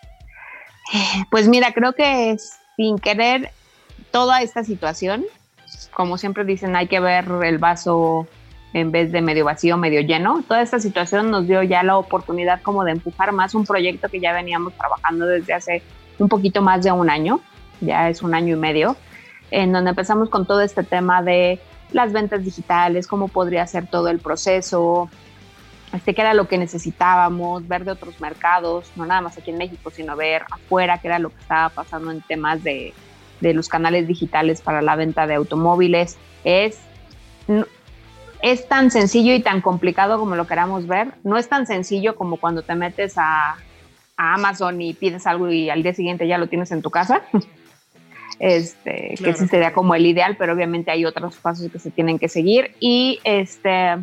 Pues 1.30 1.48
mira, 1.48 1.74
creo 1.74 1.94
que 1.94 2.38
sin 2.76 2.98
querer 2.98 3.52
toda 4.12 4.42
esta 4.42 4.64
situación, 4.64 5.26
como 5.92 6.18
siempre 6.18 6.46
dicen, 6.46 6.76
hay 6.76 6.88
que 6.88 7.00
ver 7.00 7.26
el 7.44 7.58
vaso 7.58 8.28
en 8.74 8.92
vez 8.92 9.12
de 9.12 9.22
medio 9.22 9.46
vacío, 9.46 9.78
medio 9.78 10.02
lleno. 10.02 10.44
Toda 10.48 10.62
esta 10.62 10.80
situación 10.80 11.32
nos 11.32 11.48
dio 11.48 11.64
ya 11.64 11.84
la 11.84 11.98
oportunidad 11.98 12.62
como 12.62 12.84
de 12.84 12.92
empujar 12.92 13.32
más 13.32 13.56
un 13.56 13.66
proyecto 13.66 14.10
que 14.10 14.20
ya 14.20 14.34
veníamos 14.34 14.74
trabajando 14.74 15.26
desde 15.26 15.54
hace 15.54 15.82
un 16.20 16.30
poquito 16.30 16.62
más 16.62 16.84
de 16.84 16.92
un 16.92 17.10
año, 17.10 17.40
ya 17.82 18.10
es 18.10 18.22
un 18.22 18.36
año 18.36 18.56
y 18.56 18.60
medio, 18.60 18.96
en 19.52 19.72
donde 19.72 19.92
empezamos 19.92 20.30
con 20.30 20.46
todo 20.46 20.62
este 20.62 20.84
tema 20.84 21.24
de 21.24 21.60
las 21.92 22.14
ventas 22.14 22.44
digitales, 22.44 23.08
cómo 23.08 23.28
podría 23.30 23.66
ser 23.66 23.88
todo 23.88 24.10
el 24.10 24.20
proceso, 24.20 25.10
este, 25.94 26.14
qué 26.14 26.22
era 26.22 26.36
lo 26.36 26.48
que 26.48 26.58
necesitábamos, 26.60 27.68
ver 27.68 27.84
de 27.84 27.92
otros 27.92 28.22
mercados, 28.22 28.92
no 28.96 29.06
nada 29.06 29.22
más 29.22 29.38
aquí 29.38 29.50
en 29.50 29.58
México, 29.58 29.90
sino 29.90 30.16
ver 30.16 30.44
afuera 30.52 31.00
qué 31.00 31.08
era 31.08 31.18
lo 31.18 31.30
que 31.30 31.40
estaba 31.40 31.70
pasando 31.70 32.12
en 32.12 32.22
temas 32.22 32.64
de, 32.64 32.94
de 33.42 33.54
los 33.54 33.70
canales 33.70 34.08
digitales 34.08 34.62
para 34.62 34.84
la 34.84 34.96
venta 34.96 35.26
de 35.26 35.36
automóviles. 35.36 36.18
Es 36.44 36.80
es 38.42 38.68
tan 38.68 38.92
sencillo 38.92 39.34
y 39.34 39.42
tan 39.42 39.62
complicado 39.62 40.20
como 40.20 40.36
lo 40.36 40.48
queramos 40.48 40.88
ver. 40.88 41.14
No 41.24 41.38
es 41.38 41.50
tan 41.50 41.68
sencillo 41.68 42.16
como 42.16 42.38
cuando 42.38 42.62
te 42.62 42.76
metes 42.76 43.14
a, 43.18 43.58
Amazon 44.22 44.82
y 44.82 44.94
pides 44.94 45.26
algo 45.26 45.50
y 45.50 45.70
al 45.70 45.82
día 45.82 45.94
siguiente 45.94 46.28
ya 46.28 46.38
lo 46.38 46.48
tienes 46.48 46.72
en 46.72 46.82
tu 46.82 46.90
casa. 46.90 47.22
Este, 48.42 49.16
que 49.22 49.34
sí 49.34 49.50
sería 49.50 49.74
como 49.74 49.96
el 49.96 50.06
ideal, 50.06 50.38
pero 50.40 50.54
obviamente 50.54 50.92
hay 50.92 51.04
otros 51.04 51.36
pasos 51.36 51.70
que 51.70 51.78
se 51.78 51.92
tienen 51.92 52.18
que 52.18 52.30
seguir 52.30 52.74
y 52.80 53.20
este 53.26 53.98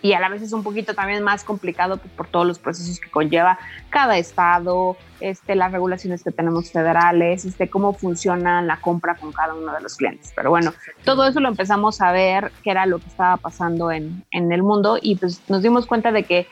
y 0.00 0.12
a 0.12 0.20
la 0.20 0.28
vez 0.28 0.42
es 0.42 0.52
un 0.52 0.62
poquito 0.62 0.94
también 0.94 1.22
más 1.22 1.44
complicado 1.44 1.96
pues, 1.96 2.12
por 2.12 2.28
todos 2.28 2.46
los 2.46 2.58
procesos 2.58 3.00
que 3.00 3.10
conlleva 3.10 3.58
cada 3.90 4.16
estado, 4.18 4.96
este, 5.20 5.54
las 5.54 5.72
regulaciones 5.72 6.22
que 6.22 6.30
tenemos 6.30 6.70
federales, 6.70 7.44
este, 7.44 7.68
cómo 7.68 7.92
funciona 7.94 8.62
la 8.62 8.80
compra 8.80 9.16
con 9.16 9.32
cada 9.32 9.54
uno 9.54 9.72
de 9.72 9.80
los 9.80 9.96
clientes. 9.96 10.32
Pero 10.36 10.50
bueno, 10.50 10.72
todo 11.04 11.26
eso 11.26 11.40
lo 11.40 11.48
empezamos 11.48 12.00
a 12.00 12.12
ver 12.12 12.52
qué 12.62 12.70
era 12.70 12.86
lo 12.86 12.98
que 12.98 13.06
estaba 13.06 13.36
pasando 13.36 13.90
en, 13.90 14.24
en 14.30 14.52
el 14.52 14.62
mundo 14.62 14.98
y 15.00 15.16
pues 15.16 15.42
nos 15.48 15.62
dimos 15.62 15.86
cuenta 15.86 16.12
de 16.12 16.22
que 16.22 16.46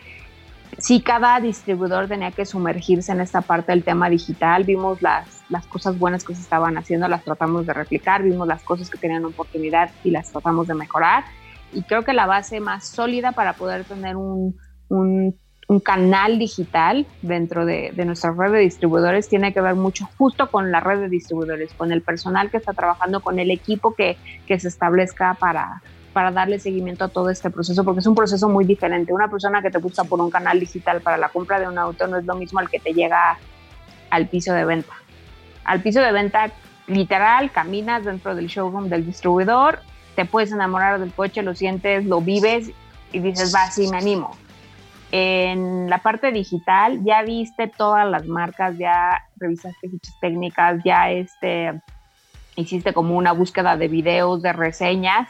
si 0.79 1.01
cada 1.01 1.41
distribuidor 1.41 2.09
tenía 2.09 2.33
que 2.33 2.45
sumergirse 2.45 3.13
en 3.13 3.21
esta 3.21 3.41
parte 3.41 3.73
del 3.73 3.83
tema 3.83 4.11
digital, 4.11 4.65
vimos 4.65 5.01
las, 5.01 5.43
las 5.49 5.67
cosas 5.67 5.99
buenas 5.99 6.25
que 6.25 6.35
se 6.35 6.43
estaban 6.43 6.77
haciendo, 6.77 7.09
las 7.09 7.25
tratamos 7.25 7.67
de 7.67 7.73
replicar, 7.73 8.23
vimos 8.23 8.47
las 8.47 8.63
cosas 8.63 8.91
que 8.91 8.99
tenían 8.99 9.25
oportunidad 9.25 9.91
y 10.05 10.11
las 10.11 10.31
tratamos 10.31 10.67
de 10.67 10.75
mejorar 10.75 11.25
y 11.72 11.83
creo 11.83 12.02
que 12.02 12.12
la 12.12 12.26
base 12.26 12.61
más 12.61 12.87
sólida 12.87 13.33
para 13.33 13.55
poder 13.55 13.85
tener 13.85 14.16
un, 14.16 14.57
un, 14.88 15.35
canal 15.83 16.38
digital 16.38 17.07
dentro 17.22 17.66
de, 17.66 17.92
de, 17.94 18.05
nuestra 18.05 18.33
red 18.33 18.52
de 18.52 18.61
distribuidores 18.61 19.29
tiene 19.29 19.52
que 19.52 19.61
ver 19.61 19.74
mucho 19.74 20.09
justo 20.16 20.50
con 20.50 20.70
la 20.70 20.81
red 20.81 21.00
de 21.00 21.09
distribuidores, 21.09 21.74
con 21.74 21.92
el 21.92 22.02
personal 22.02 22.50
que 22.50 22.57
está 22.57 22.72
trabajando, 22.72 23.20
con 23.20 23.38
el 23.38 23.50
equipo 23.50 23.94
que, 23.94 24.16
que 24.46 24.59
se 24.61 24.68
establezca 24.68 25.35
para, 25.35 25.83
para 26.16 26.31
darle 26.31 26.59
seguimiento 26.59 27.05
a 27.05 27.09
todo 27.09 27.29
este 27.29 27.50
proceso, 27.50 27.85
porque 27.85 28.00
es 28.00 28.07
un 28.07 28.14
proceso 28.14 28.48
muy 28.48 28.64
diferente. 28.64 29.12
Una 29.12 29.29
persona 29.29 29.61
que 29.61 29.70
te 29.70 29.76
busca 29.76 30.02
por 30.05 30.18
un 30.18 30.31
canal 30.31 30.59
digital 30.59 31.02
para 31.02 31.18
la 31.18 31.29
compra 31.29 31.61
de 31.61 31.68
un 31.68 31.76
auto 31.76 32.07
no 32.07 32.16
es 32.16 32.24
lo 32.24 32.35
mismo 32.37 32.59
al 32.59 32.70
que 32.70 32.81
te 32.81 32.94
llega 32.94 33.37
al 34.09 34.26
piso 34.26 34.55
de 34.55 34.64
venta. 34.64 34.94
Al 35.64 35.83
piso 35.83 36.00
de 36.00 36.12
venta, 36.12 36.50
literal, 36.87 37.50
caminas 37.50 38.07
dentro 38.07 38.35
del 38.35 38.46
showroom 38.46 38.88
del 38.88 39.05
distribuidor, 39.05 39.81
te 40.16 40.24
puedes 40.24 40.50
enamorar 40.50 40.98
del 40.98 41.12
coche, 41.12 41.42
lo 41.42 41.55
sientes, 41.55 42.05
lo 42.05 42.20
vives 42.20 42.70
y 43.12 43.20
dices, 43.20 43.55
va, 43.55 43.70
sí, 43.70 43.87
me 43.88 43.98
animo. 43.98 44.37
En 45.12 45.88
la 45.88 45.98
parte 45.98 46.33
digital 46.33 47.05
ya 47.05 47.22
viste 47.22 47.68
todas 47.68 48.09
las 48.11 48.26
marcas, 48.26 48.76
ya 48.79 49.22
revisaste 49.37 49.88
fichas 49.88 50.14
técnicas, 50.20 50.81
ya 50.85 51.11
este, 51.11 51.81
hiciste 52.57 52.92
como 52.92 53.16
una 53.16 53.33
búsqueda 53.33 53.76
de 53.76 53.88
videos, 53.88 54.42
de 54.42 54.52
reseñas. 54.52 55.29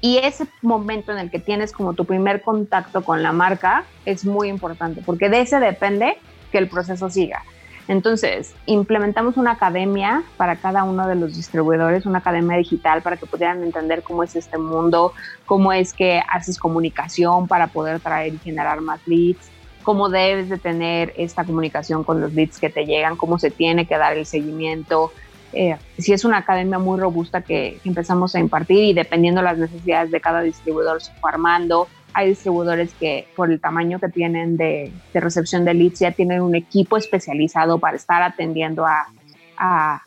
Y 0.00 0.18
ese 0.18 0.46
momento 0.60 1.12
en 1.12 1.18
el 1.18 1.30
que 1.30 1.38
tienes 1.38 1.72
como 1.72 1.94
tu 1.94 2.04
primer 2.04 2.42
contacto 2.42 3.04
con 3.04 3.22
la 3.22 3.32
marca 3.32 3.84
es 4.04 4.24
muy 4.24 4.48
importante, 4.48 5.00
porque 5.06 5.28
de 5.28 5.40
ese 5.40 5.60
depende 5.60 6.18
que 6.50 6.58
el 6.58 6.68
proceso 6.68 7.08
siga. 7.08 7.44
Entonces, 7.88 8.54
implementamos 8.66 9.36
una 9.36 9.52
academia 9.52 10.22
para 10.36 10.56
cada 10.56 10.84
uno 10.84 11.08
de 11.08 11.16
los 11.16 11.36
distribuidores, 11.36 12.06
una 12.06 12.18
academia 12.18 12.56
digital 12.56 13.02
para 13.02 13.16
que 13.16 13.26
pudieran 13.26 13.62
entender 13.62 14.02
cómo 14.02 14.22
es 14.22 14.36
este 14.36 14.56
mundo, 14.56 15.12
cómo 15.46 15.72
es 15.72 15.92
que 15.92 16.22
haces 16.28 16.58
comunicación 16.58 17.48
para 17.48 17.66
poder 17.66 17.98
traer 18.00 18.34
y 18.34 18.38
generar 18.38 18.80
más 18.80 19.00
leads, 19.06 19.50
cómo 19.82 20.08
debes 20.08 20.48
de 20.48 20.58
tener 20.58 21.12
esta 21.16 21.44
comunicación 21.44 22.04
con 22.04 22.20
los 22.20 22.32
leads 22.32 22.58
que 22.58 22.70
te 22.70 22.86
llegan, 22.86 23.16
cómo 23.16 23.38
se 23.38 23.50
tiene 23.50 23.86
que 23.86 23.98
dar 23.98 24.16
el 24.16 24.26
seguimiento. 24.26 25.12
Eh, 25.52 25.76
si 25.98 26.12
es 26.12 26.24
una 26.24 26.38
academia 26.38 26.78
muy 26.78 26.98
robusta 26.98 27.42
que, 27.42 27.80
empezamos 27.84 28.34
a 28.34 28.38
impartir 28.38 28.84
y 28.84 28.94
dependiendo 28.94 29.42
las 29.42 29.58
necesidades 29.58 30.10
de 30.10 30.20
cada 30.20 30.40
distribuidor 30.40 31.02
se 31.02 31.12
fue 31.14 31.30
armando 31.30 31.88
hay 32.14 32.30
distribuidores 32.30 32.94
que 32.94 33.26
por 33.36 33.50
el 33.50 33.60
tamaño 33.60 33.98
que 33.98 34.08
tienen 34.08 34.56
de, 34.56 34.92
recepción 35.14 35.64
de 35.64 35.74
leads 35.74 36.00
ya 36.00 36.12
tienen 36.12 36.42
un 36.42 36.54
equipo 36.54 36.96
especializado 36.96 37.78
para 37.78 37.96
estar 37.96 38.22
atendiendo 38.22 38.84
a, 38.86 39.06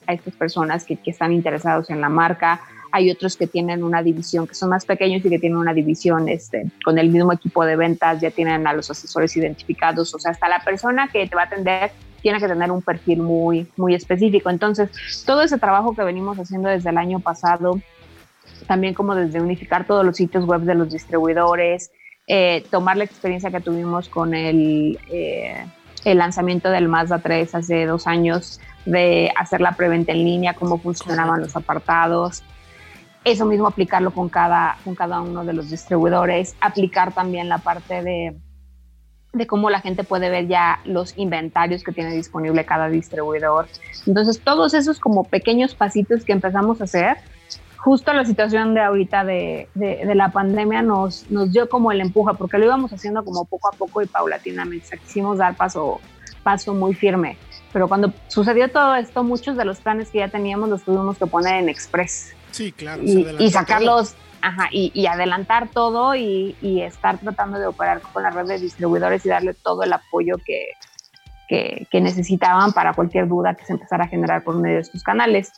estas 0.07 0.33
personas 0.33 0.83
que, 0.83 0.99
están 1.05 1.31
interesados 1.31 1.89
en 1.89 2.01
la 2.01 2.09
marca. 2.09 2.59
Hay 2.91 3.09
otros 3.09 3.37
que 3.37 3.47
tienen 3.47 3.83
una 3.83 4.03
división, 4.03 4.47
que 4.47 4.53
son 4.53 4.69
más 4.69 4.85
pequeños 4.85 5.23
y 5.23 5.29
que 5.29 5.39
tienen 5.39 5.57
una 5.57 5.73
división 5.73 6.27
este, 6.27 6.65
con 6.83 6.97
el 6.97 7.09
mismo 7.09 7.31
equipo 7.31 7.63
de 7.63 7.77
ventas, 7.77 8.19
ya 8.19 8.31
tienen 8.31 8.67
a 8.67 8.73
los 8.73 8.91
asesores 8.91 9.35
identificados. 9.37 10.13
O 10.13 10.19
sea, 10.19 10.31
hasta 10.31 10.49
la 10.49 10.59
persona 10.59 11.07
que 11.07 11.25
te 11.25 11.35
va 11.35 11.43
a 11.43 11.45
atender 11.45 11.91
tiene 12.21 12.39
que 12.39 12.47
tener 12.47 12.71
un 12.71 12.81
perfil 12.81 13.19
muy, 13.19 13.67
muy 13.77 13.95
específico. 13.95 14.49
Entonces, 14.49 14.89
todo 15.25 15.43
ese 15.43 15.57
trabajo 15.57 15.95
que 15.95 16.03
venimos 16.03 16.37
haciendo 16.37 16.67
desde 16.69 16.89
el 16.89 16.97
año 16.97 17.19
pasado, 17.19 17.79
también 18.67 18.93
como 18.93 19.15
desde 19.15 19.41
unificar 19.41 19.85
todos 19.85 20.05
los 20.05 20.17
sitios 20.17 20.45
web 20.45 20.61
de 20.61 20.75
los 20.75 20.91
distribuidores, 20.91 21.91
eh, 22.27 22.65
tomar 22.71 22.97
la 22.97 23.03
experiencia 23.03 23.51
que 23.51 23.59
tuvimos 23.59 24.09
con 24.09 24.33
el, 24.33 24.99
eh, 25.11 25.65
el 26.05 26.17
lanzamiento 26.17 26.69
del 26.69 26.87
Mazda 26.87 27.19
3 27.19 27.53
hace 27.55 27.85
dos 27.85 28.07
años, 28.07 28.59
de 28.85 29.31
hacer 29.37 29.61
la 29.61 29.73
preventa 29.73 30.11
en 30.11 30.23
línea, 30.23 30.53
cómo 30.53 30.77
funcionaban 30.77 31.41
los 31.41 31.55
apartados. 31.55 32.43
Eso 33.23 33.45
mismo 33.45 33.67
aplicarlo 33.67 34.11
con 34.11 34.29
cada, 34.29 34.77
con 34.83 34.93
cada 34.95 35.21
uno 35.21 35.43
de 35.43 35.53
los 35.53 35.69
distribuidores, 35.69 36.55
aplicar 36.61 37.11
también 37.13 37.49
la 37.49 37.57
parte 37.57 38.03
de, 38.03 38.37
de 39.33 39.47
cómo 39.47 39.69
la 39.69 39.81
gente 39.81 40.03
puede 40.03 40.29
ver 40.29 40.47
ya 40.47 40.79
los 40.85 41.17
inventarios 41.17 41.83
que 41.83 41.91
tiene 41.91 42.13
disponible 42.13 42.65
cada 42.65 42.87
distribuidor. 42.87 43.67
Entonces, 44.05 44.39
todos 44.39 44.75
esos 44.75 44.99
como 44.99 45.23
pequeños 45.23 45.73
pasitos 45.73 46.23
que 46.23 46.33
empezamos 46.33 46.81
a 46.81 46.85
hacer 46.85 47.17
justo 47.86 48.12
la 48.13 48.26
situación 48.26 48.74
de 48.74 48.82
ahorita 48.82 49.24
de, 49.24 49.69
de, 49.76 50.15
la 50.15 50.30
pandemia 50.30 50.82
nos, 50.82 51.30
nos 51.30 51.54
dio 51.54 51.69
como 51.69 51.91
el 51.91 52.02
empuja, 52.02 52.34
porque 52.34 52.58
lo 52.58 52.65
íbamos 52.65 52.91
haciendo 52.91 53.24
como 53.24 53.45
poco 53.45 53.69
a 53.71 53.78
poco 53.78 54.02
y 54.02 54.08
paulatinamente. 54.08 54.88
O 54.88 54.89
sea, 54.89 54.98
quisimos 54.98 55.38
dar 55.38 55.56
paso, 55.56 56.02
paso 56.41 56.74
muy 56.74 56.95
firme. 56.95 57.38
Pero 57.71 57.88
cuando 57.88 58.12
sucedió 58.28 58.71
todo 58.71 58.95
esto, 58.95 59.24
muchos 59.24 59.56
de 59.56 59.65
los 59.65 59.78
planes 59.82 60.10
que 60.10 60.17
ya 60.17 60.30
teníamos 60.30 60.67
los 60.67 60.82
tuvimos 60.82 61.19
que 61.19 61.28
poner 61.28 61.62
en 61.62 61.69
express. 61.69 62.34
Sí, 62.50 62.71
claro. 62.71 63.04
Y, 63.04 63.52
sacarlos, 63.52 64.15
ajá, 64.41 64.67
y, 64.71 64.91
y, 64.95 65.06
adelantar 65.06 65.67
todo 65.67 66.15
y, 66.15 66.56
y, 66.63 66.82
estar 66.82 67.19
tratando 67.19 67.60
de 67.60 67.67
operar 67.67 68.02
con 68.02 68.24
la 68.24 68.32
red 68.32 68.48
de 68.48 68.58
distribuidores 68.58 69.24
y 69.28 69.30
darle 69.30 69.54
todo 69.54 69.84
el 69.84 69.93
apoyo 69.93 70.38
que, 70.43 70.69
que, 71.48 71.86
que 71.91 72.02
necesitaban 72.02 72.74
para 72.74 72.93
cualquier 72.93 73.28
duda 73.28 73.54
que 73.54 73.63
se 73.63 73.74
empezara 73.74 74.06
a 74.06 74.08
generar 74.08 74.43
por 74.43 74.56
medio 74.56 74.78
de 74.78 74.82
estos 74.82 75.04
canales. 75.04 75.52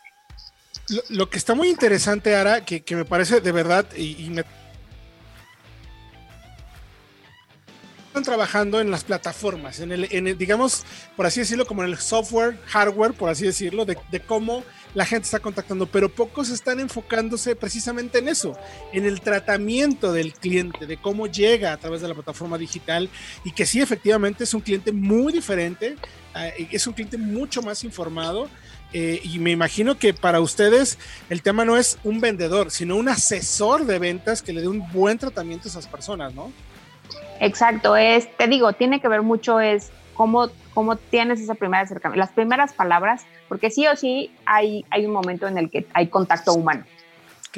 Lo, 1.09 1.29
que 1.29 1.37
está 1.37 1.53
muy 1.53 1.69
interesante, 1.69 2.35
Ara, 2.35 2.63
que, 2.63 2.83
me 2.95 3.03
parece 3.03 3.41
de 3.41 3.51
verdad, 3.51 3.85
y, 3.95 4.29
me 4.29 4.45
están 8.07 8.23
trabajando 8.23 8.79
en 8.79 8.89
las 8.89 9.03
plataformas, 9.03 9.81
en 9.81 9.91
el, 9.91 10.37
digamos, 10.37 10.85
por 11.15 11.25
así 11.25 11.41
decirlo, 11.41 11.67
como 11.67 11.83
en 11.83 11.89
el 11.89 11.97
software, 11.97 12.57
hardware, 12.67 13.13
por 13.13 13.29
así 13.29 13.45
decirlo, 13.45 13.85
de, 13.85 13.97
de, 14.09 14.19
cómo 14.21 14.63
la 14.97 15.05
gente 15.05 15.25
está 15.25 15.39
contactando, 15.39 15.85
pero 15.85 16.09
pocos 16.09 16.49
están 16.49 16.79
enfocándose 16.79 17.55
precisamente 17.55 18.17
en 18.17 18.29
eso, 18.29 18.57
en 18.91 19.05
el 19.05 19.21
tratamiento 19.21 20.11
del 20.11 20.33
cliente, 20.33 20.87
de 20.87 20.97
cómo 20.97 21.27
llega 21.27 21.71
a 21.71 21.77
través 21.77 22.01
de 22.01 22.07
la 22.07 22.15
plataforma 22.15 22.57
digital 22.57 23.07
y 23.43 23.51
que 23.51 23.67
sí, 23.67 23.79
efectivamente, 23.79 24.45
es 24.45 24.55
un 24.55 24.61
cliente 24.61 24.91
muy 24.91 25.31
diferente, 25.31 25.97
eh, 26.35 26.67
es 26.71 26.87
un 26.87 26.93
cliente 26.93 27.19
mucho 27.19 27.61
más 27.61 27.83
informado 27.83 28.49
eh, 28.91 29.21
y 29.23 29.37
me 29.37 29.51
imagino 29.51 29.99
que 29.99 30.15
para 30.15 30.39
ustedes 30.39 30.97
el 31.29 31.43
tema 31.43 31.63
no 31.63 31.77
es 31.77 31.99
un 32.03 32.19
vendedor, 32.19 32.71
sino 32.71 32.95
un 32.95 33.07
asesor 33.07 33.85
de 33.85 33.99
ventas 33.99 34.41
que 34.41 34.51
le 34.51 34.61
dé 34.61 34.67
un 34.67 34.91
buen 34.91 35.19
tratamiento 35.19 35.67
a 35.67 35.69
esas 35.69 35.85
personas, 35.85 36.33
¿no? 36.33 36.51
Exacto, 37.39 37.95
es, 37.95 38.35
te 38.35 38.47
digo, 38.47 38.73
tiene 38.73 38.99
que 38.99 39.07
ver 39.07 39.21
mucho 39.21 39.59
es 39.59 39.91
cómo, 40.15 40.49
cómo 40.77 40.95
tienes 40.95 41.41
esa 41.41 41.55
primera 41.55 41.81
acercamiento, 41.81 42.19
las 42.19 42.33
primeras 42.33 42.71
palabras, 42.71 43.25
porque 43.49 43.71
sí 43.71 43.87
o 43.87 43.95
sí 43.95 44.29
hay, 44.45 44.85
hay 44.91 45.07
un 45.07 45.11
momento 45.11 45.47
en 45.47 45.57
el 45.57 45.71
que 45.71 45.87
hay 45.91 46.05
contacto 46.05 46.53
humano. 46.53 46.83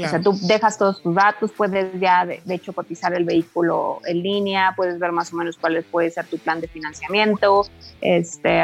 O 0.01 0.07
sea, 0.07 0.21
tú 0.21 0.39
dejas 0.43 0.77
todos 0.77 1.03
tus 1.03 1.13
datos, 1.13 1.51
puedes 1.51 1.99
ya, 1.99 2.25
de, 2.25 2.39
de, 2.45 2.55
hecho, 2.55 2.71
cotizar 2.71 3.13
el 3.13 3.25
vehículo 3.25 3.99
en 4.05 4.23
línea, 4.23 4.71
puedes 4.73 4.99
ver 4.99 5.11
más 5.11 5.33
o 5.33 5.35
menos 5.35 5.57
cuál 5.57 5.83
puede 5.91 6.09
ser 6.11 6.27
tu 6.27 6.37
plan 6.37 6.61
de 6.61 6.69
financiamiento, 6.69 7.67
este, 7.99 8.63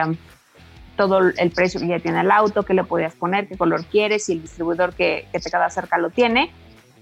todo 0.95 1.19
el 1.19 1.51
precio 1.51 1.81
que 1.81 1.87
ya 1.87 1.99
tiene 1.99 2.21
el 2.21 2.31
auto, 2.31 2.63
qué 2.63 2.73
le 2.73 2.85
podías 2.85 3.13
poner, 3.13 3.49
qué 3.49 3.57
color 3.57 3.83
quieres, 3.83 4.23
si 4.23 4.31
el 4.31 4.41
distribuidor 4.41 4.93
que, 4.93 5.27
te 5.33 5.41
queda 5.41 5.69
cerca 5.69 5.97
lo 5.97 6.11
tiene. 6.11 6.53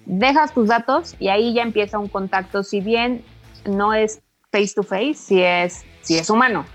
Dejas 0.08 0.56
tus 0.56 0.70
datos 0.70 1.16
y 1.20 1.28
ahí 1.28 1.54
ya 1.54 1.62
empieza 1.62 2.00
un 2.00 2.08
contacto, 2.08 2.64
si 2.64 2.82
bien 2.82 3.24
no 3.66 3.94
es 3.94 4.24
face 4.52 4.74
to 4.74 4.82
face, 4.82 5.14
si 5.14 5.44
es, 5.44 5.86
si 6.02 6.18
es 6.18 6.32
humano. 6.32 6.66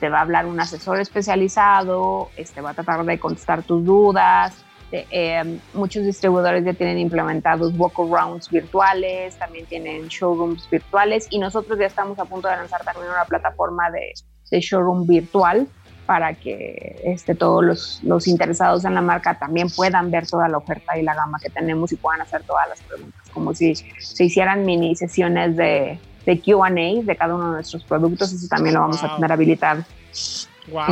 Te 0.00 0.08
va 0.08 0.18
a 0.18 0.22
hablar 0.22 0.46
un 0.46 0.58
asesor 0.58 0.98
especializado, 0.98 2.30
este, 2.36 2.60
va 2.60 2.70
a 2.70 2.74
tratar 2.74 3.04
de 3.04 3.18
contestar 3.20 3.62
tus 3.62 3.84
dudas. 3.84 4.64
Eh, 4.92 5.60
muchos 5.72 6.04
distribuidores 6.04 6.64
ya 6.64 6.72
tienen 6.72 6.98
implementados 6.98 7.72
walk-arounds 7.78 8.50
virtuales, 8.50 9.36
también 9.36 9.66
tienen 9.66 10.08
showrooms 10.08 10.68
virtuales 10.68 11.28
y 11.30 11.38
nosotros 11.38 11.78
ya 11.78 11.86
estamos 11.86 12.18
a 12.18 12.24
punto 12.24 12.48
de 12.48 12.56
lanzar 12.56 12.82
también 12.82 13.08
una 13.08 13.24
plataforma 13.24 13.88
de, 13.90 14.12
de 14.50 14.60
showroom 14.60 15.06
virtual 15.06 15.68
para 16.06 16.34
que 16.34 17.00
este, 17.04 17.36
todos 17.36 17.64
los, 17.64 18.00
los, 18.02 18.26
interesados 18.26 18.84
en 18.84 18.94
la 18.94 19.00
marca 19.00 19.38
también 19.38 19.68
puedan 19.70 20.10
ver 20.10 20.26
toda 20.26 20.48
la 20.48 20.58
oferta 20.58 20.98
y 20.98 21.02
la 21.02 21.14
gama 21.14 21.38
que 21.40 21.50
tenemos 21.50 21.92
y 21.92 21.96
puedan 21.96 22.20
hacer 22.20 22.42
todas 22.42 22.68
las 22.68 22.82
preguntas, 22.82 23.28
como 23.32 23.54
si 23.54 23.76
se 23.76 24.24
hicieran 24.24 24.64
mini 24.64 24.96
sesiones 24.96 25.56
de, 25.56 26.00
de 26.30 26.40
QA 26.40 26.70
de 26.70 27.16
cada 27.16 27.34
uno 27.34 27.46
de 27.48 27.52
nuestros 27.54 27.82
productos, 27.84 28.32
eso 28.32 28.46
también 28.48 28.74
lo 28.74 28.82
vamos 28.82 29.02
a 29.02 29.16
tener 29.16 29.32
habilitado 29.32 29.84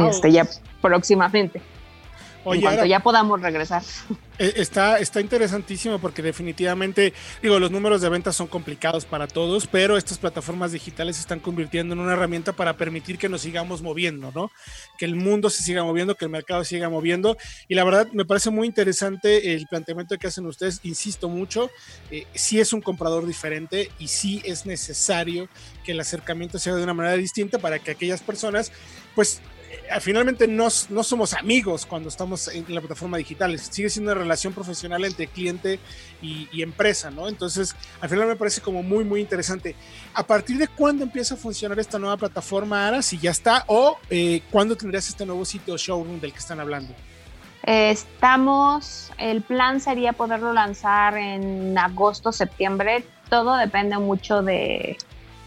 este, 0.08 0.32
ya 0.32 0.46
próximamente. 0.82 1.60
En 2.54 2.60
cuanto 2.60 2.84
ya 2.84 3.00
podamos 3.00 3.40
regresar. 3.40 3.82
Eh, 4.38 4.54
está, 4.56 4.98
está 4.98 5.20
interesantísimo 5.20 5.98
porque 5.98 6.22
definitivamente, 6.22 7.12
digo, 7.42 7.58
los 7.58 7.72
números 7.72 8.00
de 8.00 8.08
ventas 8.08 8.36
son 8.36 8.46
complicados 8.46 9.04
para 9.04 9.26
todos, 9.26 9.66
pero 9.66 9.96
estas 9.96 10.18
plataformas 10.18 10.70
digitales 10.70 11.16
se 11.16 11.22
están 11.22 11.40
convirtiendo 11.40 11.94
en 11.94 12.00
una 12.00 12.12
herramienta 12.12 12.52
para 12.52 12.76
permitir 12.76 13.18
que 13.18 13.28
nos 13.28 13.40
sigamos 13.40 13.82
moviendo, 13.82 14.30
¿no? 14.32 14.52
Que 14.96 15.06
el 15.06 15.16
mundo 15.16 15.50
se 15.50 15.64
siga 15.64 15.82
moviendo, 15.82 16.14
que 16.14 16.24
el 16.24 16.30
mercado 16.30 16.62
se 16.62 16.76
siga 16.76 16.88
moviendo. 16.88 17.36
Y 17.66 17.74
la 17.74 17.82
verdad 17.82 18.06
me 18.12 18.24
parece 18.24 18.50
muy 18.50 18.68
interesante 18.68 19.54
el 19.54 19.66
planteamiento 19.66 20.16
que 20.18 20.28
hacen 20.28 20.46
ustedes, 20.46 20.80
insisto 20.84 21.28
mucho, 21.28 21.68
eh, 22.12 22.26
sí 22.34 22.60
es 22.60 22.72
un 22.72 22.80
comprador 22.80 23.26
diferente 23.26 23.90
y 23.98 24.06
sí 24.06 24.40
es 24.44 24.66
necesario 24.66 25.48
que 25.84 25.92
el 25.92 26.00
acercamiento 26.00 26.58
sea 26.58 26.74
de 26.74 26.84
una 26.84 26.94
manera 26.94 27.16
distinta 27.16 27.58
para 27.58 27.78
que 27.78 27.90
aquellas 27.90 28.22
personas, 28.22 28.70
pues, 29.14 29.40
finalmente 30.00 30.46
no, 30.46 30.68
no, 30.90 31.02
somos 31.02 31.34
amigos 31.34 31.86
cuando 31.86 32.08
estamos 32.08 32.48
en 32.48 32.64
la 32.68 32.80
plataforma 32.80 33.16
digital, 33.16 33.58
sigue 33.58 33.88
siendo 33.88 34.12
una 34.12 34.20
relación 34.20 34.52
profesional 34.52 35.04
entre 35.04 35.26
cliente 35.26 35.78
y, 36.22 36.62
empresa, 36.62 37.10
¿no? 37.10 37.28
Entonces, 37.28 37.74
al 38.00 38.08
final 38.08 38.26
me 38.26 38.36
parece 38.36 38.60
como 38.60 38.82
muy, 38.82 39.04
muy 39.04 39.20
interesante. 39.20 39.74
¿A 40.14 40.22
partir 40.22 40.58
de 40.58 40.68
cuándo 40.68 41.04
empieza 41.04 41.34
a 41.34 41.36
funcionar 41.36 41.78
esta 41.78 41.98
nueva 41.98 42.16
plataforma, 42.16 42.86
Ara? 42.86 43.02
Si 43.02 43.18
ya 43.18 43.30
está, 43.30 43.64
o 43.66 43.98
eh, 44.10 44.42
cuándo 44.50 44.76
tendrías 44.76 45.08
este 45.08 45.24
nuevo 45.24 45.44
sitio 45.44 45.76
showroom 45.76 46.20
del 46.20 46.32
que 46.32 46.38
están 46.38 46.60
hablando? 46.60 46.94
Estamos, 47.62 49.12
el 49.18 49.42
plan 49.42 49.80
sería 49.80 50.12
poderlo 50.12 50.52
lanzar 50.52 51.16
en 51.16 51.76
agosto, 51.78 52.32
septiembre. 52.32 53.04
Todo 53.28 53.56
depende 53.56 53.98
mucho 53.98 54.42
de, 54.42 54.96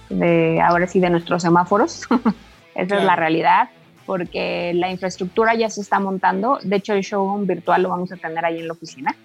de 0.09 0.61
ahora 0.61 0.87
sí, 0.87 0.99
de 0.99 1.09
nuestros 1.09 1.41
semáforos. 1.41 2.03
Esa 2.75 2.97
es 2.97 3.03
la 3.03 3.15
realidad 3.15 3.69
porque 4.05 4.73
la 4.75 4.89
infraestructura 4.89 5.55
ya 5.55 5.69
se 5.69 5.81
está 5.81 5.99
montando. 5.99 6.59
De 6.63 6.77
hecho, 6.77 6.93
el 6.93 7.01
showroom 7.01 7.47
virtual 7.47 7.83
lo 7.83 7.89
vamos 7.89 8.11
a 8.11 8.17
tener 8.17 8.43
ahí 8.45 8.59
en 8.59 8.67
la 8.67 8.73
oficina. 8.73 9.15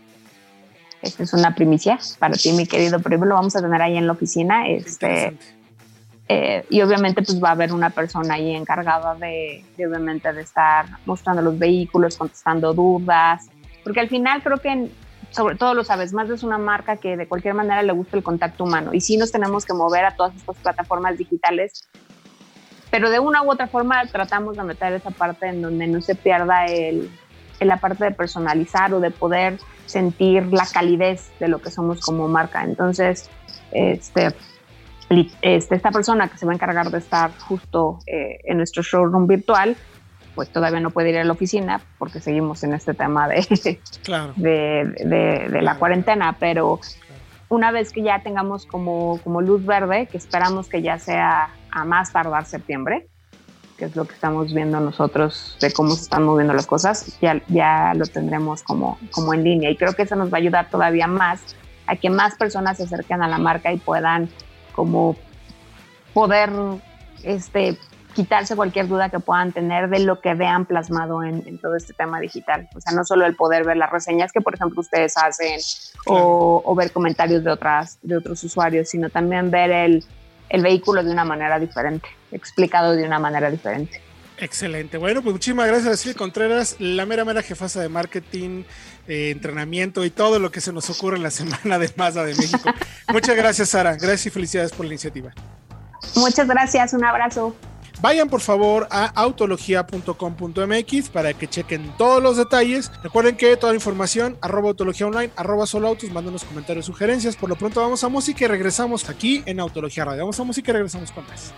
Esta 1.02 1.22
es 1.22 1.32
una 1.32 1.54
primicia 1.54 1.98
para 2.18 2.34
ti, 2.34 2.52
mi 2.52 2.66
querido 2.66 3.00
primo. 3.00 3.24
Lo 3.24 3.34
vamos 3.34 3.54
a 3.56 3.62
tener 3.62 3.80
ahí 3.82 3.96
en 3.96 4.06
la 4.06 4.12
oficina. 4.12 4.68
Este, 4.68 5.36
eh, 6.28 6.64
y 6.70 6.82
obviamente 6.82 7.22
pues 7.22 7.42
va 7.42 7.50
a 7.50 7.52
haber 7.52 7.72
una 7.72 7.90
persona 7.90 8.34
ahí 8.34 8.54
encargada 8.54 9.14
de, 9.14 9.64
obviamente 9.78 10.32
de 10.32 10.42
estar 10.42 10.86
mostrando 11.04 11.40
los 11.40 11.56
vehículos, 11.56 12.16
contestando 12.16 12.74
dudas, 12.74 13.48
porque 13.84 14.00
al 14.00 14.08
final 14.08 14.42
creo 14.42 14.58
que 14.58 14.90
sobre 15.30 15.56
todo 15.56 15.74
lo 15.74 15.84
sabes, 15.84 16.12
más 16.12 16.30
es 16.30 16.42
una 16.42 16.58
marca 16.58 16.96
que 16.96 17.16
de 17.16 17.28
cualquier 17.28 17.54
manera 17.54 17.82
le 17.82 17.92
gusta 17.92 18.16
el 18.16 18.22
contacto 18.22 18.64
humano 18.64 18.94
y 18.94 19.00
sí 19.00 19.16
nos 19.16 19.30
tenemos 19.30 19.64
que 19.66 19.74
mover 19.74 20.04
a 20.04 20.16
todas 20.16 20.34
estas 20.34 20.56
plataformas 20.56 21.18
digitales 21.18 21.86
pero 22.90 23.10
de 23.10 23.18
una 23.18 23.42
u 23.42 23.50
otra 23.50 23.66
forma 23.66 24.04
tratamos 24.06 24.56
de 24.56 24.62
meter 24.62 24.92
esa 24.92 25.10
parte 25.10 25.48
en 25.48 25.62
donde 25.62 25.86
no 25.86 26.00
se 26.00 26.14
pierda 26.14 26.66
el, 26.66 27.10
la 27.60 27.78
parte 27.78 28.04
de 28.04 28.10
personalizar 28.12 28.92
o 28.94 29.00
de 29.00 29.10
poder 29.10 29.58
sentir 29.86 30.46
la 30.52 30.66
calidez 30.66 31.30
de 31.38 31.48
lo 31.48 31.60
que 31.60 31.70
somos 31.70 32.00
como 32.00 32.28
marca. 32.28 32.62
Entonces, 32.64 33.30
este, 33.72 34.34
este 35.42 35.74
esta 35.74 35.90
persona 35.90 36.28
que 36.28 36.38
se 36.38 36.46
va 36.46 36.52
a 36.52 36.54
encargar 36.54 36.90
de 36.90 36.98
estar 36.98 37.30
justo 37.38 37.98
eh, 38.06 38.38
en 38.44 38.58
nuestro 38.58 38.82
showroom 38.82 39.26
virtual, 39.26 39.76
pues 40.34 40.50
todavía 40.50 40.80
no 40.80 40.90
puede 40.90 41.10
ir 41.10 41.18
a 41.18 41.24
la 41.24 41.32
oficina 41.32 41.80
porque 41.98 42.20
seguimos 42.20 42.62
en 42.62 42.74
este 42.74 42.94
tema 42.94 43.28
de, 43.28 43.46
de, 44.36 45.48
de, 45.48 45.62
la 45.62 45.76
cuarentena, 45.76 46.36
pero 46.38 46.78
una 47.48 47.70
vez 47.70 47.92
que 47.92 48.02
ya 48.02 48.22
tengamos 48.22 48.66
como, 48.66 49.18
como 49.24 49.40
luz 49.40 49.64
verde, 49.64 50.06
que 50.06 50.18
esperamos 50.18 50.68
que 50.68 50.82
ya 50.82 50.98
sea 50.98 51.48
a 51.76 51.84
más 51.84 52.10
tardar 52.10 52.46
septiembre, 52.46 53.06
que 53.76 53.84
es 53.84 53.96
lo 53.96 54.06
que 54.06 54.14
estamos 54.14 54.54
viendo 54.54 54.80
nosotros 54.80 55.58
de 55.60 55.70
cómo 55.72 55.90
se 55.94 56.04
están 56.04 56.24
moviendo 56.24 56.54
las 56.54 56.66
cosas, 56.66 57.18
ya, 57.20 57.42
ya 57.48 57.92
lo 57.94 58.06
tendremos 58.06 58.62
como, 58.62 58.98
como 59.10 59.34
en 59.34 59.44
línea. 59.44 59.70
Y 59.70 59.76
creo 59.76 59.92
que 59.92 60.02
eso 60.02 60.16
nos 60.16 60.32
va 60.32 60.38
a 60.38 60.40
ayudar 60.40 60.70
todavía 60.70 61.06
más 61.06 61.54
a 61.86 61.96
que 61.96 62.08
más 62.08 62.34
personas 62.36 62.78
se 62.78 62.84
acerquen 62.84 63.22
a 63.22 63.28
la 63.28 63.36
marca 63.38 63.72
y 63.72 63.76
puedan 63.76 64.30
como 64.74 65.16
poder 66.14 66.50
este, 67.22 67.76
quitarse 68.14 68.56
cualquier 68.56 68.88
duda 68.88 69.10
que 69.10 69.20
puedan 69.20 69.52
tener 69.52 69.90
de 69.90 69.98
lo 69.98 70.22
que 70.22 70.32
vean 70.32 70.64
plasmado 70.64 71.22
en, 71.22 71.58
todo 71.58 71.76
este 71.76 71.92
tema 71.92 72.18
digital. 72.20 72.70
O 72.74 72.80
sea, 72.80 72.94
no 72.94 73.04
solo 73.04 73.26
el 73.26 73.36
poder 73.36 73.64
ver 73.64 73.76
las 73.76 73.90
reseñas 73.90 74.32
que, 74.32 74.40
por 74.40 74.54
ejemplo, 74.54 74.80
ustedes 74.80 75.14
hacen 75.18 75.60
o, 76.06 76.62
o, 76.64 76.74
ver 76.74 76.90
comentarios 76.90 77.44
de, 77.44 77.50
otras, 77.50 77.98
de 78.02 78.16
otros 78.16 78.42
usuarios, 78.42 78.88
sino 78.88 79.10
también 79.10 79.50
ver 79.50 79.70
el, 79.70 80.04
el 80.48 80.62
vehículo 80.62 81.02
de 81.02 81.10
una 81.10 81.24
manera 81.24 81.58
diferente, 81.58 82.08
explicado 82.32 82.92
de 82.92 83.04
una 83.04 83.18
manera 83.18 83.50
diferente. 83.50 84.00
Excelente. 84.38 84.98
Bueno, 84.98 85.22
pues 85.22 85.32
muchísimas 85.32 85.66
gracias, 85.66 86.00
Silvia 86.00 86.18
Contreras, 86.18 86.76
la 86.78 87.06
mera, 87.06 87.24
mera 87.24 87.42
jefasa 87.42 87.80
de 87.80 87.88
marketing, 87.88 88.64
entrenamiento 89.08 90.04
y 90.04 90.10
todo 90.10 90.38
lo 90.38 90.50
que 90.50 90.60
se 90.60 90.72
nos 90.72 90.90
ocurre 90.90 91.16
en 91.16 91.22
la 91.22 91.30
semana 91.30 91.78
de 91.78 91.90
Mazda 91.96 92.24
de 92.24 92.34
México. 92.34 92.70
Muchas 93.12 93.36
gracias, 93.36 93.70
Sara. 93.70 93.92
Gracias 93.92 94.26
y 94.26 94.30
felicidades 94.30 94.72
por 94.72 94.84
la 94.84 94.92
iniciativa. 94.92 95.32
Muchas 96.14 96.46
gracias. 96.46 96.92
Un 96.92 97.04
abrazo. 97.04 97.56
Vayan 98.00 98.28
por 98.28 98.40
favor 98.40 98.86
a 98.90 99.06
autología.com.mx 99.06 101.08
para 101.08 101.34
que 101.34 101.48
chequen 101.48 101.92
todos 101.96 102.22
los 102.22 102.36
detalles. 102.36 102.90
Recuerden 103.02 103.36
que 103.36 103.56
toda 103.56 103.72
la 103.72 103.76
información, 103.76 104.36
arroba 104.40 104.68
autología 104.68 105.06
online, 105.06 105.32
arroba 105.36 105.66
solo 105.66 105.88
autos, 105.88 106.10
mándanos 106.10 106.44
comentarios, 106.44 106.86
sugerencias. 106.86 107.36
Por 107.36 107.48
lo 107.48 107.56
pronto 107.56 107.80
vamos 107.80 108.04
a 108.04 108.08
música 108.08 108.44
y 108.44 108.48
regresamos 108.48 109.08
aquí 109.08 109.42
en 109.46 109.60
Autología 109.60 110.04
Radio. 110.04 110.22
Vamos 110.22 110.38
a 110.38 110.44
música 110.44 110.70
y 110.70 110.74
regresamos 110.74 111.10
con 111.10 111.26
más. 111.26 111.52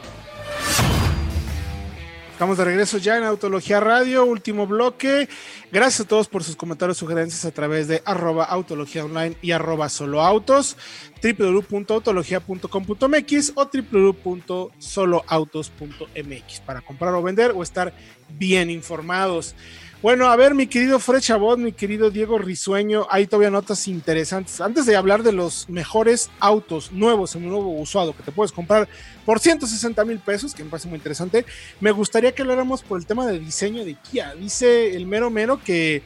Estamos 2.39 2.57
de 2.57 2.67
regreso 2.67 2.99
ya 2.99 3.19
en 3.19 3.25
Autología 3.25 3.81
Radio, 3.81 4.25
último 4.25 4.69
bloque. 4.69 5.29
Gracias 5.73 6.03
a 6.03 6.09
todos 6.09 6.29
por 6.29 6.45
sus 6.45 6.55
comentarios, 6.55 6.97
sugerencias 6.97 7.45
a 7.45 7.51
través 7.51 7.89
de 7.89 8.01
arroba 8.05 8.45
autología 8.45 9.05
online 9.05 9.37
y 9.43 9.51
arroba 9.51 9.89
solo 9.89 10.23
autos, 10.23 10.77
www.autologia.com.mx 11.21 13.53
o 13.57 13.65
www.soloautos.mx 13.65 16.61
para 16.61 16.81
comprar 16.81 17.13
o 17.15 17.23
vender 17.25 17.51
o 17.57 17.65
estar 17.65 17.93
bien 18.29 18.71
informados. 18.71 19.57
Bueno, 20.01 20.29
a 20.29 20.37
ver, 20.37 20.55
mi 20.55 20.69
querido 20.69 21.01
Fred 21.01 21.19
Chabot, 21.19 21.59
mi 21.59 21.73
querido 21.73 22.09
Diego 22.11 22.39
Risueño, 22.39 23.09
hay 23.11 23.27
todavía 23.27 23.51
notas 23.51 23.89
interesantes. 23.89 24.61
Antes 24.61 24.87
de 24.87 24.95
hablar 24.95 25.25
de 25.25 25.33
los 25.33 25.69
mejores 25.69 26.31
autos 26.39 26.93
nuevos, 26.93 27.35
en 27.35 27.43
un 27.43 27.51
nuevo 27.51 27.73
usado 27.73 28.17
que 28.17 28.23
te 28.23 28.31
puedes 28.31 28.53
comprar 28.53 28.89
por 29.27 29.41
160 29.41 30.05
mil 30.05 30.21
pesos, 30.21 30.55
que 30.55 30.63
me 30.63 30.71
parece 30.71 30.87
muy 30.87 30.99
interesante, 30.99 31.45
me 31.81 31.91
gustaría 31.91 32.33
que 32.33 32.43
habláramos 32.43 32.83
por 32.85 33.01
el 33.01 33.07
tema 33.07 33.27
de 33.27 33.41
diseño 33.41 33.85
de 33.85 33.97
Kia. 33.97 34.37
Dice 34.37 34.95
el 34.95 35.05
mero 35.05 35.31
mero 35.31 35.61
que 35.65 36.03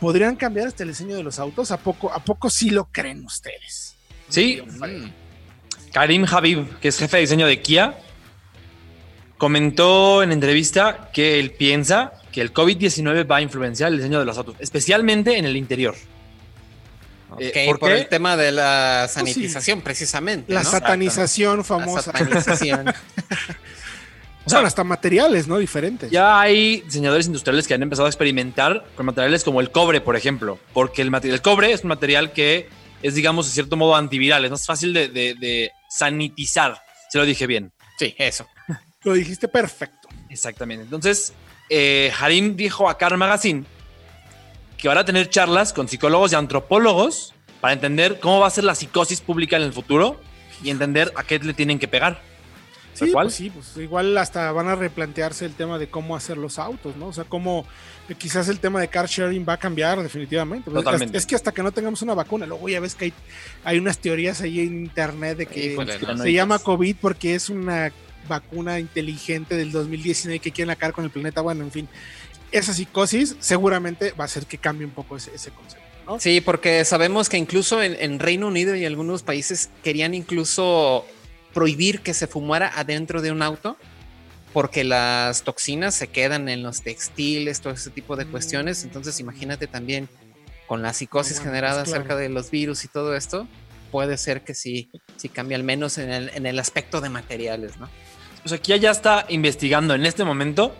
podrían 0.00 0.34
cambiar 0.34 0.66
hasta 0.66 0.82
el 0.82 0.88
diseño 0.88 1.14
de 1.14 1.22
los 1.22 1.38
autos. 1.38 1.70
¿A 1.70 1.76
poco, 1.76 2.12
a 2.12 2.18
poco 2.18 2.50
sí 2.50 2.70
lo 2.70 2.86
creen 2.86 3.24
ustedes? 3.24 3.94
Sí. 4.28 4.60
Karim 5.92 6.26
Habib, 6.28 6.80
que 6.80 6.88
es 6.88 6.98
jefe 6.98 7.18
de 7.18 7.20
diseño 7.20 7.46
de 7.46 7.62
Kia, 7.62 8.00
comentó 9.36 10.24
en 10.24 10.32
entrevista 10.32 11.10
que 11.12 11.38
él 11.38 11.52
piensa 11.52 12.17
que 12.32 12.40
el 12.40 12.52
COVID-19 12.52 13.30
va 13.30 13.36
a 13.36 13.40
influenciar 13.40 13.90
el 13.90 13.98
diseño 13.98 14.18
de 14.18 14.24
los 14.24 14.36
autos, 14.38 14.56
especialmente 14.58 15.38
en 15.38 15.44
el 15.44 15.56
interior. 15.56 15.94
Eh, 17.38 17.74
por, 17.78 17.90
el 17.90 18.08
tema 18.08 18.36
de 18.36 18.52
la 18.52 19.02
pues 19.02 19.12
sanitización, 19.12 19.82
precisamente. 19.82 20.52
La 20.52 20.64
satanización 20.64 21.64
famosa. 21.64 22.12
La 22.12 22.18
satanización. 22.18 22.88
o 24.44 24.50
sea, 24.50 24.60
hasta 24.60 24.82
materiales, 24.82 25.46
¿no? 25.46 25.58
Diferentes. 25.58 26.10
Ya 26.10 26.40
hay 26.40 26.80
diseñadores 26.80 27.26
industriales 27.26 27.68
que 27.68 27.74
han 27.74 27.82
empezado 27.82 28.06
a 28.06 28.08
experimentar 28.08 28.84
con 28.96 29.06
materiales 29.06 29.44
como 29.44 29.60
el 29.60 29.70
cobre, 29.70 30.00
por 30.00 30.16
ejemplo, 30.16 30.58
porque 30.72 31.02
el, 31.02 31.10
material, 31.10 31.34
el 31.34 31.42
cobre 31.42 31.72
es 31.72 31.82
un 31.82 31.88
material 31.88 32.32
que 32.32 32.68
es, 33.02 33.14
digamos, 33.14 33.46
de 33.46 33.52
cierto 33.52 33.76
modo 33.76 33.94
antiviral, 33.94 34.44
es 34.44 34.50
más 34.50 34.66
fácil 34.66 34.94
de, 34.94 35.08
de 35.08 35.70
sanitizar. 35.90 36.82
Se 37.10 37.18
lo 37.18 37.24
dije 37.24 37.46
bien. 37.46 37.72
Sí, 37.98 38.14
eso. 38.18 38.46
Lo 39.02 39.12
dijiste 39.12 39.48
perfecto. 39.48 40.08
Exactamente. 40.28 40.84
Entonces, 40.84 41.32
eh, 41.68 42.12
Harim 42.18 42.56
dijo 42.56 42.88
a 42.88 42.98
Car 42.98 43.16
Magazine 43.16 43.64
que 44.76 44.88
van 44.88 44.98
a 44.98 45.04
tener 45.04 45.28
charlas 45.28 45.72
con 45.72 45.88
psicólogos 45.88 46.32
y 46.32 46.36
antropólogos 46.36 47.34
para 47.60 47.74
entender 47.74 48.20
cómo 48.20 48.40
va 48.40 48.46
a 48.46 48.50
ser 48.50 48.64
la 48.64 48.74
psicosis 48.74 49.20
pública 49.20 49.56
en 49.56 49.62
el 49.62 49.72
futuro 49.72 50.20
y 50.62 50.70
entender 50.70 51.12
a 51.16 51.24
qué 51.24 51.38
le 51.38 51.52
tienen 51.52 51.78
que 51.78 51.88
pegar. 51.88 52.20
Sí, 52.94 53.10
pues 53.12 53.34
sí, 53.34 53.50
pues 53.50 53.76
igual 53.76 54.16
hasta 54.18 54.50
van 54.50 54.68
a 54.68 54.74
replantearse 54.74 55.44
el 55.44 55.54
tema 55.54 55.78
de 55.78 55.88
cómo 55.88 56.16
hacer 56.16 56.36
los 56.36 56.58
autos, 56.58 56.96
¿no? 56.96 57.06
O 57.06 57.12
sea, 57.12 57.24
cómo 57.24 57.64
eh, 58.08 58.14
quizás 58.16 58.48
el 58.48 58.58
tema 58.58 58.80
de 58.80 58.88
car 58.88 59.06
sharing 59.06 59.46
va 59.48 59.52
a 59.52 59.56
cambiar 59.56 60.02
definitivamente. 60.02 60.68
Pues 60.68 60.82
Totalmente. 60.82 61.16
Es 61.16 61.24
que 61.24 61.36
hasta 61.36 61.52
que 61.52 61.62
no 61.62 61.70
tengamos 61.70 62.02
una 62.02 62.14
vacuna, 62.14 62.44
luego 62.44 62.68
ya 62.68 62.80
ves 62.80 62.96
que 62.96 63.06
hay, 63.06 63.12
hay 63.62 63.78
unas 63.78 63.98
teorías 63.98 64.40
ahí 64.40 64.60
en 64.60 64.80
internet 64.80 65.38
de 65.38 65.46
que 65.46 65.76
se 66.20 66.32
llama 66.32 66.58
COVID 66.58 66.96
porque 67.00 67.36
es 67.36 67.50
una 67.50 67.92
vacuna 68.26 68.78
inteligente 68.78 69.56
del 69.56 69.70
2019 69.72 70.40
que 70.40 70.50
quieren 70.50 70.70
acabar 70.70 70.94
con 70.94 71.04
el 71.04 71.10
planeta. 71.10 71.40
Bueno, 71.40 71.64
en 71.64 71.70
fin, 71.70 71.88
esa 72.52 72.72
psicosis 72.72 73.36
seguramente 73.40 74.12
va 74.12 74.24
a 74.24 74.26
hacer 74.26 74.46
que 74.46 74.58
cambie 74.58 74.86
un 74.86 74.92
poco 74.92 75.16
ese, 75.16 75.30
concepto. 75.50 75.86
¿no? 76.06 76.20
Sí, 76.20 76.40
porque 76.40 76.84
sabemos 76.84 77.28
que 77.28 77.36
incluso 77.36 77.82
en, 77.82 78.18
Reino 78.18 78.48
Unido 78.48 78.74
y 78.74 78.84
algunos 78.84 79.22
países 79.22 79.70
querían 79.84 80.14
incluso 80.14 81.04
prohibir 81.52 82.00
que 82.00 82.14
se 82.14 82.26
fumara 82.26 82.72
adentro 82.74 83.22
de 83.22 83.32
un 83.32 83.42
auto 83.42 83.76
porque 84.52 84.82
las 84.82 85.42
toxinas 85.42 85.94
se 85.94 86.08
quedan 86.08 86.48
en 86.48 86.62
los 86.62 86.82
textiles, 86.82 87.60
todo 87.60 87.74
ese 87.74 87.90
tipo 87.90 88.16
de 88.16 88.24
mm. 88.24 88.30
cuestiones. 88.30 88.82
Entonces, 88.82 89.20
imagínate 89.20 89.66
también 89.66 90.08
con 90.66 90.82
la 90.82 90.92
psicosis 90.92 91.40
generada 91.40 91.82
acerca 91.82 92.16
de 92.16 92.28
los 92.28 92.50
virus 92.50 92.84
y 92.84 92.88
todo 92.88 93.16
esto, 93.16 93.46
puede 93.90 94.18
ser 94.18 94.42
que 94.42 94.54
sí, 94.54 94.90
sí 95.16 95.28
cambie 95.28 95.56
al 95.56 95.64
menos 95.64 95.98
en 95.98 96.10
el, 96.10 96.30
en 96.34 96.46
el 96.46 96.58
aspecto 96.58 97.00
de 97.00 97.08
materiales, 97.08 97.78
¿no? 97.78 97.88
O 98.48 98.50
sea, 98.50 98.56
Kia 98.56 98.78
ya 98.78 98.90
está 98.90 99.26
investigando 99.28 99.92
en 99.94 100.06
este 100.06 100.24
momento 100.24 100.74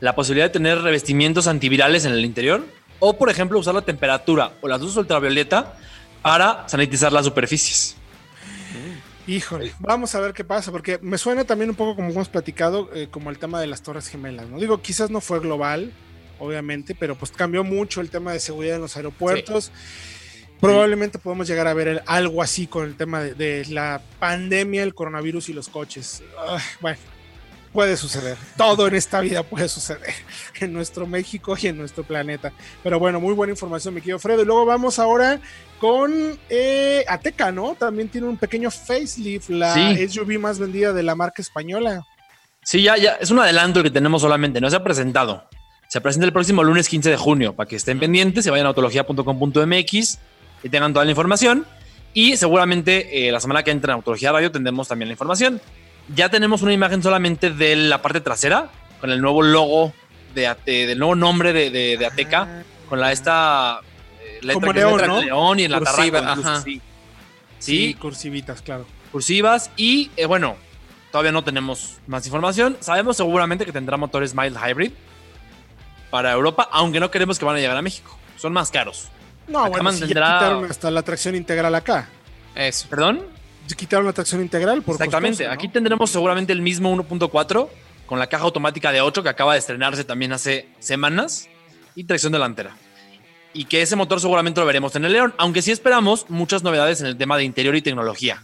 la 0.00 0.16
posibilidad 0.16 0.46
de 0.46 0.52
tener 0.52 0.82
revestimientos 0.82 1.46
antivirales 1.46 2.04
en 2.04 2.10
el 2.14 2.24
interior 2.24 2.66
o, 2.98 3.16
por 3.16 3.30
ejemplo, 3.30 3.60
usar 3.60 3.76
la 3.76 3.82
temperatura 3.82 4.54
o 4.60 4.66
la 4.66 4.76
luz 4.76 4.96
ultravioleta 4.96 5.78
para 6.20 6.68
sanitizar 6.68 7.12
las 7.12 7.24
superficies. 7.24 7.94
Híjole, 9.28 9.72
vamos 9.78 10.12
a 10.16 10.20
ver 10.20 10.32
qué 10.32 10.42
pasa, 10.42 10.72
porque 10.72 10.98
me 11.00 11.16
suena 11.16 11.44
también 11.44 11.70
un 11.70 11.76
poco 11.76 11.94
como 11.94 12.10
hemos 12.10 12.28
platicado, 12.28 12.90
eh, 12.92 13.06
como 13.08 13.30
el 13.30 13.38
tema 13.38 13.60
de 13.60 13.68
las 13.68 13.82
Torres 13.82 14.08
Gemelas, 14.08 14.48
¿no? 14.48 14.58
Digo, 14.58 14.82
quizás 14.82 15.08
no 15.08 15.20
fue 15.20 15.38
global, 15.38 15.92
obviamente, 16.40 16.96
pero 16.96 17.14
pues 17.14 17.30
cambió 17.30 17.62
mucho 17.62 18.00
el 18.00 18.10
tema 18.10 18.32
de 18.32 18.40
seguridad 18.40 18.74
en 18.74 18.82
los 18.82 18.96
aeropuertos. 18.96 19.70
Probablemente 20.62 21.18
podemos 21.18 21.48
llegar 21.48 21.66
a 21.66 21.74
ver 21.74 22.04
algo 22.06 22.40
así 22.40 22.68
con 22.68 22.84
el 22.84 22.94
tema 22.94 23.20
de, 23.20 23.66
la 23.68 24.00
pandemia, 24.20 24.84
el 24.84 24.94
coronavirus 24.94 25.48
y 25.48 25.54
los 25.54 25.68
coches. 25.68 26.22
bueno, 26.80 26.98
puede 27.72 27.96
suceder. 27.96 28.36
Todo 28.56 28.86
en 28.86 28.94
esta 28.94 29.20
vida 29.20 29.42
puede 29.42 29.68
suceder. 29.68 30.14
En 30.60 30.72
nuestro 30.72 31.04
México 31.08 31.56
y 31.60 31.66
en 31.66 31.78
nuestro 31.78 32.04
planeta. 32.04 32.52
Pero 32.84 33.00
bueno, 33.00 33.18
muy 33.18 33.34
buena 33.34 33.50
información, 33.50 33.92
mi 33.92 34.00
querido 34.00 34.20
Fredo. 34.20 34.42
Y 34.42 34.44
luego 34.44 34.64
vamos 34.64 35.00
ahora 35.00 35.40
con 35.80 36.38
eh, 36.48 37.04
Ateca, 37.08 37.50
¿no? 37.50 37.74
También 37.74 38.08
tiene 38.08 38.28
un 38.28 38.36
pequeño 38.36 38.70
facelift, 38.70 39.50
la 39.50 39.74
SUV 39.96 40.38
más 40.38 40.60
vendida 40.60 40.92
de 40.92 41.02
la 41.02 41.16
marca 41.16 41.42
española. 41.42 42.06
Sí, 42.62 42.82
ya, 42.84 42.96
ya, 42.96 43.14
es 43.14 43.32
un 43.32 43.40
adelanto 43.40 43.82
que 43.82 43.90
tenemos 43.90 44.22
solamente, 44.22 44.60
no 44.60 44.70
se 44.70 44.76
ha 44.76 44.84
presentado. 44.84 45.42
Se 45.88 46.00
presenta 46.00 46.26
el 46.26 46.32
próximo 46.32 46.62
lunes 46.62 46.88
15 46.88 47.10
de 47.10 47.16
junio, 47.16 47.56
para 47.56 47.68
que 47.68 47.74
estén 47.74 47.98
pendientes, 47.98 48.44
se 48.44 48.52
vayan 48.52 48.66
a 48.66 48.68
autología.com.mx 48.68 50.18
y 50.62 50.68
tengan 50.68 50.92
toda 50.92 51.04
la 51.04 51.10
información. 51.10 51.66
Y 52.14 52.36
seguramente 52.36 53.28
eh, 53.28 53.32
la 53.32 53.40
semana 53.40 53.62
que 53.62 53.70
entra 53.70 53.92
en 53.92 53.96
Autología 53.96 54.32
Radio 54.32 54.52
tendremos 54.52 54.88
también 54.88 55.08
la 55.08 55.12
información. 55.12 55.60
Ya 56.14 56.28
tenemos 56.28 56.62
una 56.62 56.72
imagen 56.72 57.02
solamente 57.02 57.50
de 57.50 57.76
la 57.76 58.02
parte 58.02 58.20
trasera, 58.20 58.70
con 59.00 59.10
el 59.10 59.20
nuevo 59.20 59.42
logo 59.42 59.92
de, 60.34 60.54
del 60.66 60.98
nuevo 60.98 61.14
nombre 61.14 61.52
de, 61.52 61.70
de, 61.70 62.06
Ateca, 62.06 62.42
ah. 62.42 62.62
con 62.88 63.00
la 63.00 63.12
esta 63.12 63.80
eh, 64.20 64.38
letra, 64.42 64.54
Como 64.54 64.72
león, 64.72 65.02
¿no? 65.06 65.22
león 65.22 65.60
y 65.60 65.64
en 65.64 65.72
la 65.72 65.78
Cursiva, 65.78 66.18
ajá. 66.18 66.60
Sí. 66.62 66.80
sí. 67.58 67.94
cursivitas, 67.94 68.62
claro. 68.62 68.86
Cursivas 69.10 69.70
y 69.76 70.10
eh, 70.16 70.26
bueno, 70.26 70.56
todavía 71.10 71.32
no 71.32 71.44
tenemos 71.44 71.98
más 72.06 72.26
información. 72.26 72.76
Sabemos 72.80 73.16
seguramente 73.16 73.64
que 73.64 73.72
tendrá 73.72 73.96
motores 73.96 74.34
mild 74.34 74.56
hybrid 74.56 74.92
para 76.10 76.32
Europa, 76.32 76.68
aunque 76.72 77.00
no 77.00 77.10
queremos 77.10 77.38
que 77.38 77.44
van 77.44 77.56
a 77.56 77.58
llegar 77.60 77.76
a 77.76 77.82
México. 77.82 78.18
Son 78.36 78.52
más 78.52 78.70
caros. 78.70 79.08
No, 79.48 79.68
bueno, 79.68 79.92
si 79.92 80.06
quitaron 80.06 80.70
hasta 80.70 80.90
la 80.90 81.02
tracción 81.02 81.34
integral 81.34 81.74
acá. 81.74 82.08
Eso. 82.54 82.88
¿Perdón? 82.88 83.22
Quitaron 83.76 84.06
la 84.06 84.12
tracción 84.12 84.42
integral 84.42 84.82
por 84.82 84.96
Exactamente. 84.96 85.46
Aquí 85.46 85.68
tendremos 85.68 86.10
seguramente 86.10 86.52
el 86.52 86.60
mismo 86.60 86.94
1.4 86.94 87.68
con 88.06 88.18
la 88.18 88.26
caja 88.26 88.44
automática 88.44 88.92
de 88.92 89.00
8 89.00 89.22
que 89.22 89.28
acaba 89.28 89.54
de 89.54 89.60
estrenarse 89.60 90.04
también 90.04 90.32
hace 90.32 90.68
semanas 90.78 91.48
y 91.94 92.04
tracción 92.04 92.32
delantera. 92.32 92.76
Y 93.54 93.64
que 93.64 93.82
ese 93.82 93.96
motor 93.96 94.20
seguramente 94.20 94.60
lo 94.60 94.66
veremos 94.66 94.94
en 94.96 95.04
el 95.04 95.12
León, 95.12 95.34
aunque 95.38 95.62
sí 95.62 95.70
esperamos 95.70 96.28
muchas 96.28 96.62
novedades 96.62 97.00
en 97.00 97.06
el 97.06 97.16
tema 97.16 97.36
de 97.36 97.44
interior 97.44 97.74
y 97.76 97.82
tecnología. 97.82 98.42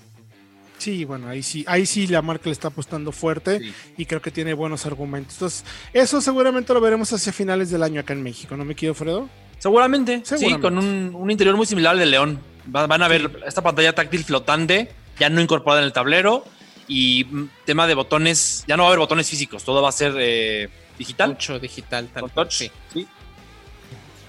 Sí, 0.78 1.04
bueno, 1.04 1.28
ahí 1.28 1.42
sí, 1.42 1.64
ahí 1.66 1.86
sí 1.86 2.06
la 2.06 2.22
marca 2.22 2.44
le 2.46 2.52
está 2.52 2.68
apostando 2.68 3.10
fuerte 3.10 3.60
y 3.96 4.06
creo 4.06 4.22
que 4.22 4.30
tiene 4.30 4.54
buenos 4.54 4.86
argumentos. 4.86 5.34
Entonces, 5.34 5.64
eso 5.92 6.20
seguramente 6.20 6.72
lo 6.72 6.80
veremos 6.80 7.12
hacia 7.12 7.32
finales 7.32 7.70
del 7.70 7.82
año 7.82 8.00
acá 8.00 8.12
en 8.12 8.22
México, 8.22 8.56
¿no 8.56 8.64
me 8.64 8.74
quiero, 8.74 8.94
Fredo? 8.94 9.28
Seguramente, 9.58 10.22
sí, 10.24 10.58
con 10.58 10.78
un, 10.78 11.30
interior 11.30 11.56
muy 11.56 11.66
similar 11.66 11.92
al 11.92 11.98
de 11.98 12.06
León. 12.06 12.40
Van 12.66 13.02
a 13.02 13.08
ver 13.08 13.42
esta 13.46 13.62
pantalla 13.62 13.94
táctil 13.94 14.24
flotante, 14.24 14.92
ya 15.18 15.30
no 15.30 15.40
incorporada 15.40 15.80
en 15.80 15.86
el 15.86 15.92
tablero, 15.92 16.44
y 16.86 17.24
mm, 17.24 17.48
tema 17.64 17.86
de 17.86 17.94
botones, 17.94 18.64
ya 18.66 18.76
no 18.76 18.82
va 18.82 18.88
a 18.88 18.90
haber 18.90 19.00
botones 19.00 19.28
físicos, 19.28 19.64
todo 19.64 19.82
va 19.82 19.88
a 19.88 19.92
ser 19.92 20.14
eh, 20.18 20.68
digital. 20.98 21.30
Mucho 21.30 21.58
digital, 21.58 22.08
tal 22.08 22.30
touch. 22.30 22.52
Sí. 22.52 22.70
sí. 22.92 23.08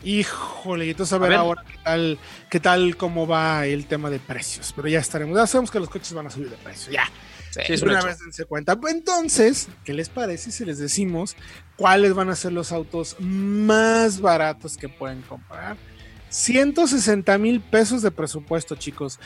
Híjole, 0.04 0.90
entonces 0.90 1.12
a 1.14 1.18
ver, 1.18 1.34
ahora 1.34 1.64
qué 1.68 1.78
tal, 1.84 2.20
qué 2.50 2.60
tal, 2.60 2.96
cómo 2.96 3.28
va 3.28 3.66
el 3.66 3.86
tema 3.86 4.10
de 4.10 4.20
precios. 4.20 4.72
Pero 4.74 4.88
ya 4.88 5.00
estaremos, 5.00 5.38
ya 5.38 5.46
sabemos 5.46 5.72
que 5.72 5.80
los 5.80 5.90
coches 5.90 6.14
van 6.14 6.28
a 6.28 6.30
subir 6.30 6.50
de 6.50 6.58
precio, 6.58 6.92
ya. 6.94 7.10
Sí, 7.52 7.62
una 7.84 8.02
vez 8.02 8.20
dense 8.20 8.46
cuenta. 8.46 8.78
Entonces, 8.90 9.68
¿qué 9.84 9.94
les 9.94 10.10
parece 10.10 10.52
si 10.52 10.66
les 10.66 10.78
decimos 10.78 11.36
cuáles 11.76 12.14
van 12.14 12.30
a 12.30 12.36
ser 12.36 12.54
los 12.54 12.72
autos 12.72 13.16
más 13.20 14.22
baratos 14.22 14.78
que 14.78 14.90
pueden 14.90 15.22
comprar? 15.24 15.78
160 16.30 17.38
mil 17.38 17.60
pesos 17.60 18.02
de 18.02 18.12
presupuesto, 18.12 18.76
chicos. 18.76 19.20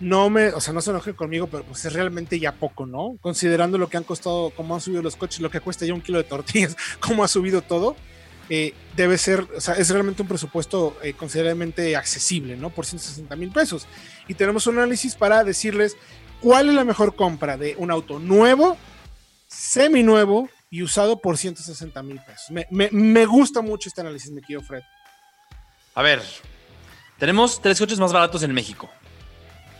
No 0.00 0.28
me, 0.28 0.48
o 0.48 0.60
sea, 0.60 0.74
no 0.74 0.80
se 0.80 0.90
enojen 0.90 1.14
conmigo, 1.14 1.46
pero 1.46 1.64
pues 1.64 1.84
es 1.84 1.92
realmente 1.92 2.38
ya 2.38 2.52
poco, 2.52 2.86
¿no? 2.86 3.16
Considerando 3.20 3.78
lo 3.78 3.88
que 3.88 3.96
han 3.96 4.04
costado, 4.04 4.50
cómo 4.50 4.74
han 4.74 4.80
subido 4.80 5.02
los 5.02 5.16
coches, 5.16 5.40
lo 5.40 5.50
que 5.50 5.60
cuesta 5.60 5.86
ya 5.86 5.94
un 5.94 6.02
kilo 6.02 6.18
de 6.18 6.24
tortillas, 6.24 6.76
cómo 7.00 7.24
ha 7.24 7.28
subido 7.28 7.62
todo, 7.62 7.96
eh, 8.48 8.74
debe 8.94 9.18
ser, 9.18 9.46
o 9.56 9.60
sea, 9.60 9.74
es 9.74 9.88
realmente 9.90 10.22
un 10.22 10.28
presupuesto 10.28 10.96
eh, 11.02 11.14
considerablemente 11.14 11.96
accesible, 11.96 12.56
¿no? 12.56 12.70
Por 12.70 12.84
160 12.84 13.34
mil 13.36 13.50
pesos. 13.50 13.86
Y 14.28 14.34
tenemos 14.34 14.66
un 14.66 14.78
análisis 14.78 15.14
para 15.14 15.44
decirles 15.44 15.96
¿Cuál 16.40 16.68
es 16.68 16.74
la 16.74 16.84
mejor 16.84 17.16
compra 17.16 17.56
de 17.56 17.74
un 17.78 17.90
auto 17.90 18.18
nuevo, 18.18 18.76
semi-nuevo 19.48 20.48
y 20.70 20.82
usado 20.82 21.20
por 21.20 21.38
160 21.38 22.02
mil 22.02 22.20
pesos? 22.20 22.50
Me, 22.70 23.26
gusta 23.26 23.62
mucho 23.62 23.88
este 23.88 24.00
análisis, 24.00 24.30
me 24.30 24.40
quiero 24.40 24.62
Fred. 24.62 24.82
A 25.94 26.02
ver, 26.02 26.22
tenemos 27.18 27.60
tres 27.60 27.78
coches 27.78 27.98
más 27.98 28.12
baratos 28.12 28.42
en 28.42 28.52
México. 28.52 28.90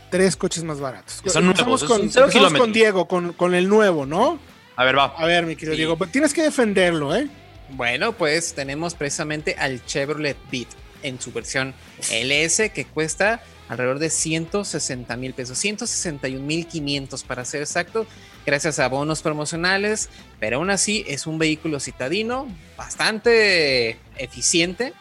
Tres 0.09 0.35
coches 0.35 0.63
más 0.63 0.79
baratos. 0.79 1.21
son 1.25 1.45
nuevos, 1.45 1.83
con, 1.83 2.09
con 2.57 2.73
Diego, 2.73 3.07
con, 3.07 3.53
el 3.53 3.67
nuevo, 3.67 4.05
¿no? 4.05 4.39
A 4.75 4.83
ver, 4.85 4.97
va. 4.97 5.13
A 5.17 5.25
ver, 5.25 5.45
mi 5.45 5.55
querido 5.55 5.75
Diego, 5.75 5.97
tienes 6.07 6.33
que 6.33 6.43
defenderlo, 6.43 7.15
¿eh? 7.15 7.27
Bueno, 7.69 8.13
pues 8.13 8.53
tenemos 8.53 8.95
precisamente 8.95 9.55
al 9.59 9.85
Chevrolet 9.85 10.37
Beat 10.49 10.69
en 11.03 11.19
su 11.19 11.31
versión 11.31 11.73
LS 12.09 12.69
que 12.71 12.85
cuesta 12.85 13.41
alrededor 13.69 13.99
de 13.99 14.09
160 14.09 15.17
mil 15.17 15.33
pesos, 15.33 15.57
161 15.57 16.45
mil 16.45 16.67
500 16.67 17.23
para 17.23 17.43
ser 17.45 17.61
exacto, 17.61 18.05
gracias 18.45 18.79
a 18.79 18.87
bonos 18.87 19.21
promocionales, 19.21 20.09
pero 20.39 20.57
aún 20.57 20.69
así 20.69 21.03
es 21.07 21.27
un 21.27 21.37
vehículo 21.37 21.79
citadino 21.79 22.47
bastante 22.77 23.97
eficiente, 24.17 24.93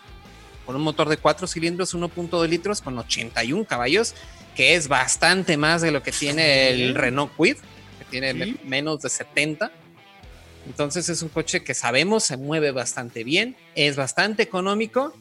con 0.65 0.75
un 0.75 0.83
motor 0.83 1.09
de 1.09 1.17
4 1.17 1.47
cilindros, 1.47 1.95
1.2 1.95 2.49
litros, 2.49 2.81
con 2.81 2.99
81 2.99 3.65
caballos, 3.67 4.15
que 4.57 4.75
es 4.75 4.89
bastante 4.89 5.57
más 5.57 5.83
de 5.83 5.93
lo 5.93 6.03
que 6.03 6.11
tiene 6.11 6.71
el 6.71 6.95
Renault 6.95 7.33
Quid, 7.37 7.57
que 7.99 8.05
tiene 8.11 8.59
menos 8.65 9.01
de 9.03 9.09
70. 9.09 9.71
Entonces 10.67 11.09
es 11.09 11.23
un 11.23 11.29
coche 11.29 11.63
que 11.63 11.75
sabemos 11.75 12.25
se 12.25 12.37
mueve 12.37 12.73
bastante 12.73 13.23
bien, 13.23 13.57
es 13.77 13.95
bastante 13.95 14.43
económico 14.43 15.15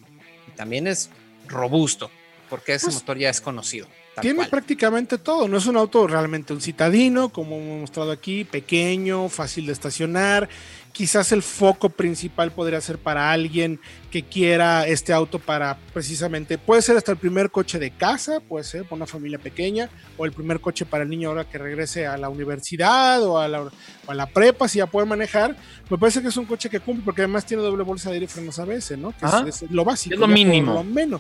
y 0.48 0.52
también 0.56 0.88
es 0.88 1.12
robusto 1.48 2.10
porque 2.50 2.74
ese 2.74 2.88
pues, 2.88 2.96
motor 2.96 3.18
ya 3.18 3.30
es 3.30 3.42
conocido. 3.42 3.88
Tiene 4.22 4.46
prácticamente 4.46 5.18
todo, 5.18 5.48
no 5.48 5.58
es 5.58 5.66
un 5.66 5.76
auto 5.76 6.08
realmente 6.08 6.54
un 6.54 6.62
citadino, 6.62 7.30
como 7.30 7.58
hemos 7.58 7.82
mostrado 7.82 8.12
aquí, 8.12 8.46
pequeño, 8.46 9.28
fácil 9.30 9.66
de 9.66 9.74
estacionar. 9.74 10.48
Quizás 10.96 11.34
el 11.34 11.44
foco 11.44 11.90
principal 11.90 12.54
podría 12.54 12.80
ser 12.80 12.98
para 12.98 13.30
alguien 13.30 13.82
que 14.10 14.24
quiera 14.24 14.88
este 14.88 15.12
auto 15.12 15.40
para 15.40 15.78
precisamente, 15.94 16.58
puede 16.58 16.82
ser 16.82 16.96
hasta 16.96 17.12
el 17.12 17.18
primer 17.18 17.52
coche 17.52 17.80
de 17.80 17.92
casa, 17.92 18.40
puede 18.40 18.64
ser 18.64 18.84
para 18.84 18.96
una 18.96 19.06
familia 19.06 19.38
pequeña, 19.38 19.90
o 20.18 20.26
el 20.26 20.32
primer 20.32 20.62
coche 20.62 20.86
para 20.86 21.04
el 21.04 21.10
niño 21.10 21.28
ahora 21.28 21.44
que 21.44 21.58
regrese 21.58 22.08
a 22.08 22.16
la 22.16 22.30
universidad 22.30 23.22
o 23.24 23.38
a 23.38 23.50
la, 23.50 23.70
a 24.08 24.14
la 24.14 24.26
prepa, 24.26 24.70
si 24.70 24.78
ya 24.78 24.86
puede 24.86 25.06
manejar. 25.06 25.58
Me 25.90 25.98
parece 25.98 26.22
que 26.22 26.30
es 26.30 26.38
un 26.38 26.46
coche 26.46 26.70
que 26.70 26.80
cumple, 26.80 27.04
porque 27.04 27.24
además 27.24 27.46
tiene 27.46 27.62
doble 27.62 27.84
bolsa 27.84 28.08
de 28.10 28.14
aire 28.14 28.26
y 28.28 28.30
frenos 28.30 28.58
ABS, 28.58 28.98
¿no? 28.98 29.12
Que 29.12 29.50
es, 29.50 29.70
lo 29.70 29.84
básico. 29.84 30.14
Es 30.14 30.20
lo 30.22 30.28
mínimo. 30.28 30.76
Lo 30.76 30.84
menos. 30.86 31.20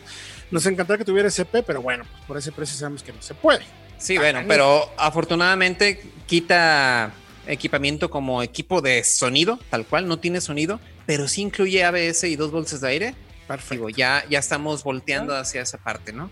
Nos 0.51 0.65
encantaría 0.67 0.99
que 0.99 1.05
tuviera 1.05 1.27
SP, 1.27 1.67
pero 1.67 1.81
bueno, 1.81 2.05
pues 2.09 2.23
por 2.23 2.37
ese 2.37 2.53
precio 2.53 2.77
sabemos 2.77 3.03
que 3.03 3.11
no 3.11 3.21
se 3.21 3.33
puede. 3.33 3.65
Sí, 3.97 4.17
bueno, 4.17 4.39
pero 4.47 4.89
afortunadamente 4.97 6.01
quita 6.27 7.11
equipamiento 7.47 8.09
como 8.09 8.43
equipo 8.43 8.81
de 8.81 9.03
sonido, 9.03 9.59
tal 9.69 9.85
cual, 9.85 10.07
no 10.07 10.19
tiene 10.19 10.41
sonido, 10.41 10.79
pero 11.05 11.27
sí 11.27 11.41
incluye 11.41 11.83
ABS 11.83 12.23
y 12.25 12.35
dos 12.35 12.51
bolsas 12.51 12.81
de 12.81 12.89
aire. 12.89 13.15
Perfecto. 13.47 13.89
ya, 13.89 14.25
ya 14.29 14.39
estamos 14.39 14.83
volteando 14.83 15.35
hacia 15.35 15.61
esa 15.61 15.77
parte, 15.77 16.11
¿no? 16.11 16.31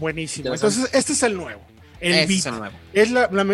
Buenísimo. 0.00 0.54
Entonces, 0.54 0.88
este 0.92 1.12
es 1.12 1.22
el 1.22 1.36
nuevo. 1.36 1.60
El 2.00 2.14
este 2.14 2.34
es 2.34 2.46
el 2.46 2.58
nuevo. 2.58 2.76
Es 2.92 3.10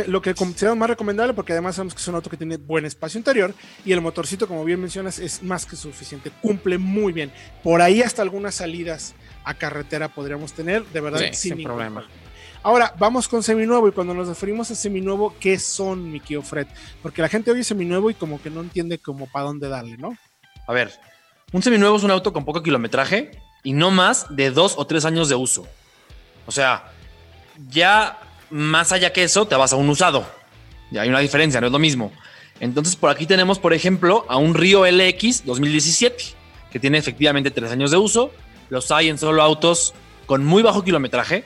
lo 0.09 0.23
que 0.23 0.35
consideramos 0.35 0.79
más 0.79 0.91
recomendable 0.91 1.35
porque 1.35 1.53
además 1.53 1.77
sabemos 1.77 1.95
que 1.95 2.01
es 2.01 2.09
un 2.09 2.17
auto 2.17 2.31
que 2.31 2.37
tiene 2.37 2.57
buen 2.57 2.85
espacio 2.85 3.19
interior 3.19 3.55
y 3.85 3.93
el 3.93 4.01
motorcito, 4.01 4.49
como 4.49 4.65
bien 4.65 4.81
mencionas, 4.81 5.19
es 5.19 5.43
más 5.43 5.67
que 5.67 5.77
suficiente. 5.77 6.31
Cumple 6.41 6.79
muy 6.79 7.13
bien. 7.13 7.33
Por 7.63 7.83
ahí 7.83 8.03
hasta 8.03 8.23
algunas 8.23 8.57
salidas 8.57 9.15
a 9.45 9.55
carretera 9.55 10.09
podríamos 10.09 10.53
tener, 10.53 10.85
de 10.87 11.01
verdad, 11.01 11.21
sin, 11.33 11.63
problema. 11.63 12.07
Ahora, 12.65 12.95
vamos 12.97 13.27
con 13.27 13.43
seminuevo 13.43 13.89
y 13.89 13.93
cuando 13.93 14.15
nos 14.15 14.29
referimos 14.29 14.71
a 14.71 14.77
seminuevo, 14.77 15.35
¿qué 15.41 15.59
son, 15.59 16.13
mi 16.13 16.21
tío 16.21 16.43
Fred? 16.43 16.69
Porque 17.03 17.21
la 17.21 17.29
gente 17.29 17.51
oye 17.51 17.65
seminuevo 17.65 18.09
y 18.09 18.15
como 18.15 18.41
que 18.41 18.51
no 18.51 18.61
entiende 18.61 18.99
como 18.99 19.27
para 19.27 19.47
dónde 19.47 19.69
darle, 19.69 19.97
¿no? 19.97 20.17
A 20.69 20.73
ver, 20.73 20.93
un 21.51 21.61
seminuevo 21.61 21.97
es 21.97 22.05
un 22.05 22.13
auto 22.13 22.33
con 22.33 22.45
poco 22.45 22.63
kilometraje 22.63 23.33
y 23.65 23.73
no 23.73 23.91
más 23.91 24.27
de 24.31 24.53
dos 24.53 24.75
o 24.77 24.87
tres 24.87 25.05
años 25.05 25.29
de 25.29 25.35
uso. 25.35 25.67
O 26.47 26.53
sea, 26.53 26.93
ya 27.69 28.21
más 28.51 28.93
allá 28.93 29.13
que 29.13 29.25
eso, 29.25 29.47
te 29.47 29.57
vas 29.57 29.73
a 29.73 29.77
un 29.77 29.89
usado. 29.89 30.25
Ya 30.93 31.03
hay 31.03 31.09
una 31.09 31.19
diferencia, 31.19 31.61
no 31.61 31.67
es 31.67 31.73
lo 31.73 31.81
mismo. 31.81 32.13
Entonces, 32.61 32.95
por 32.95 33.11
aquí 33.11 33.27
tenemos, 33.27 33.59
por 33.59 33.73
ejemplo, 33.75 34.25
a 34.29 34.37
un 34.37 34.55
Río 34.55 34.87
LX 34.87 35.45
2017, 35.45 36.25
que 36.71 36.79
tiene 36.79 36.99
efectivamente 36.99 37.51
tres 37.51 37.73
años 37.73 37.91
de 37.91 37.97
uso, 37.97 38.31
los 38.69 38.93
hay 38.93 39.09
en 39.09 39.19
solo 39.19 39.43
autos 39.43 39.95
con 40.27 40.45
muy 40.45 40.63
bajo 40.63 40.85
kilometraje 40.85 41.45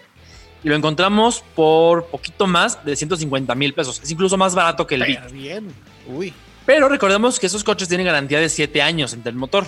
y 0.62 0.68
lo 0.68 0.74
encontramos 0.74 1.44
por 1.54 2.06
poquito 2.06 2.46
más 2.46 2.84
de 2.84 2.96
150 2.96 3.54
mil 3.54 3.74
pesos. 3.74 4.00
Es 4.02 4.10
incluso 4.10 4.36
más 4.36 4.54
barato 4.54 4.86
que 4.86 4.96
el 4.96 5.02
Beat. 5.02 5.30
Bien. 5.32 5.72
Uy. 6.08 6.32
Pero 6.64 6.88
recordemos 6.88 7.38
que 7.38 7.46
esos 7.46 7.62
coches 7.62 7.88
tienen 7.88 8.06
garantía 8.06 8.40
de 8.40 8.48
7 8.48 8.82
años 8.82 9.12
entre 9.12 9.30
el 9.30 9.36
motor. 9.36 9.66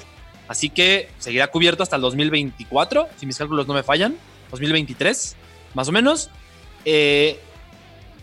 Así 0.48 0.70
que 0.70 1.10
seguirá 1.18 1.48
cubierto 1.48 1.82
hasta 1.82 1.96
el 1.96 2.02
2024, 2.02 3.08
si 3.16 3.26
mis 3.26 3.36
cálculos 3.36 3.68
no 3.68 3.74
me 3.74 3.82
fallan. 3.82 4.16
2023, 4.50 5.36
más 5.74 5.88
o 5.88 5.92
menos. 5.92 6.30
Eh, 6.84 7.38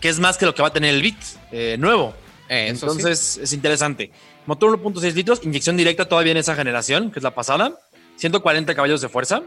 que 0.00 0.08
es 0.08 0.18
más 0.18 0.36
que 0.36 0.44
lo 0.44 0.54
que 0.54 0.60
va 0.60 0.68
a 0.68 0.72
tener 0.72 0.94
el 0.94 1.02
Beat 1.02 1.16
eh, 1.52 1.76
nuevo. 1.78 2.14
Eh, 2.48 2.66
Entonces 2.68 3.38
es 3.38 3.52
interesante. 3.52 4.10
Motor 4.44 4.78
1.6 4.78 5.14
litros, 5.14 5.40
inyección 5.44 5.76
directa 5.76 6.08
todavía 6.08 6.32
en 6.32 6.38
esa 6.38 6.54
generación, 6.54 7.10
que 7.10 7.18
es 7.18 7.22
la 7.22 7.34
pasada. 7.34 7.78
140 8.16 8.74
caballos 8.74 9.00
de 9.00 9.08
fuerza 9.08 9.42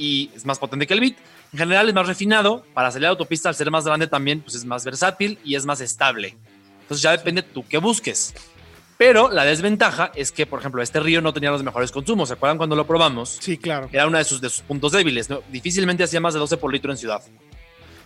y 0.00 0.30
es 0.34 0.44
más 0.44 0.58
potente 0.58 0.86
que 0.86 0.94
el 0.94 1.00
Beat. 1.00 1.16
En 1.52 1.58
general 1.58 1.88
es 1.88 1.94
más 1.94 2.06
refinado. 2.06 2.64
Para 2.74 2.90
salir 2.90 3.06
a 3.06 3.10
autopista, 3.10 3.48
al 3.48 3.54
ser 3.54 3.70
más 3.70 3.84
grande 3.84 4.06
también, 4.06 4.40
pues 4.40 4.54
es 4.54 4.64
más 4.64 4.84
versátil 4.84 5.38
y 5.44 5.54
es 5.54 5.66
más 5.66 5.80
estable. 5.80 6.36
Entonces 6.82 7.02
ya 7.02 7.12
depende 7.12 7.42
tú 7.42 7.64
qué 7.68 7.78
busques. 7.78 8.34
Pero 8.96 9.30
la 9.30 9.44
desventaja 9.44 10.12
es 10.14 10.32
que, 10.32 10.44
por 10.46 10.58
ejemplo, 10.58 10.82
este 10.82 11.00
río 11.00 11.22
no 11.22 11.32
tenía 11.32 11.50
los 11.50 11.62
mejores 11.62 11.90
consumos. 11.90 12.28
¿Se 12.28 12.34
acuerdan 12.34 12.58
cuando 12.58 12.76
lo 12.76 12.86
probamos? 12.86 13.38
Sí, 13.40 13.56
claro. 13.56 13.88
Era 13.92 14.06
uno 14.06 14.18
de 14.18 14.24
sus, 14.24 14.40
de 14.40 14.50
sus 14.50 14.62
puntos 14.62 14.92
débiles. 14.92 15.28
Difícilmente 15.50 16.04
hacía 16.04 16.20
más 16.20 16.34
de 16.34 16.40
12 16.40 16.56
por 16.56 16.72
litro 16.72 16.90
en 16.90 16.98
ciudad. 16.98 17.22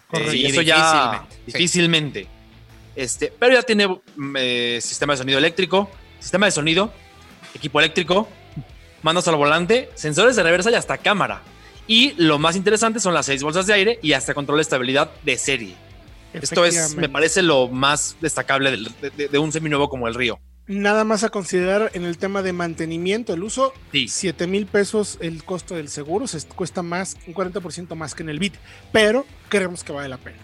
Correcto. 0.09 0.35
y 0.35 0.47
eso 0.47 0.63
ya 0.63 1.27
difícilmente. 1.47 2.29
Este, 2.95 3.33
pero 3.37 3.55
ya 3.55 3.63
tiene 3.63 3.89
mm, 3.89 4.37
eh, 4.39 4.79
sistema 4.81 5.15
de 5.15 5.17
sonido 5.19 5.39
eléctrico, 5.39 5.91
sistema 6.21 6.47
de 6.47 6.53
sonido, 6.53 6.93
equipo 7.55 7.81
eléctrico, 7.81 8.29
mandos 9.03 9.27
al 9.29 9.37
volante, 9.37 9.91
sensores 9.95 10.37
de 10.37 10.43
reversa 10.43 10.71
y 10.71 10.75
hasta 10.75 10.99
cámara. 10.99 11.43
Y 11.87 12.15
lo 12.17 12.39
más 12.39 12.57
interesante 12.57 13.01
son 13.01 13.15
las 13.15 13.27
seis 13.27 13.43
bolsas 13.43 13.67
de 13.67 13.75
aire 13.75 13.99
y 14.03 14.13
hasta 14.13 14.35
control 14.35 14.59
de 14.59 14.63
estabilidad 14.63 15.11
de 15.25 15.37
serie. 15.37 15.75
Esto 16.33 16.65
es, 16.65 16.97
me 16.97 17.09
parece, 17.09 17.43
lo 17.43 17.69
más 17.69 18.17
destacable 18.21 18.71
de, 18.71 19.29
de, 19.29 19.39
un 19.39 19.53
seminuevo 19.53 19.89
como 19.89 20.09
el 20.09 20.15
Río. 20.15 20.41
Nada 20.67 21.05
más 21.05 21.23
a 21.23 21.29
considerar 21.29 21.91
en 21.95 22.05
el 22.05 22.19
tema 22.19 22.43
de 22.43 22.53
mantenimiento, 22.53 23.35
el 23.35 23.45
uso, 23.45 23.73
sí. 23.93 24.09
7 24.09 24.47
mil 24.47 24.67
pesos 24.67 25.19
el 25.21 25.45
costo 25.45 25.77
del 25.77 25.89
seguro, 25.89 26.27
se 26.27 26.45
cuesta 26.49 26.83
más, 26.83 27.17
un 27.27 27.35
40% 27.35 27.95
más 27.95 28.15
que 28.15 28.23
en 28.25 28.31
el 28.31 28.39
BIT, 28.39 28.55
pero 28.91 29.27
creemos 29.49 29.85
que 29.85 29.93
vale 29.93 30.09
la 30.09 30.17
pena 30.17 30.39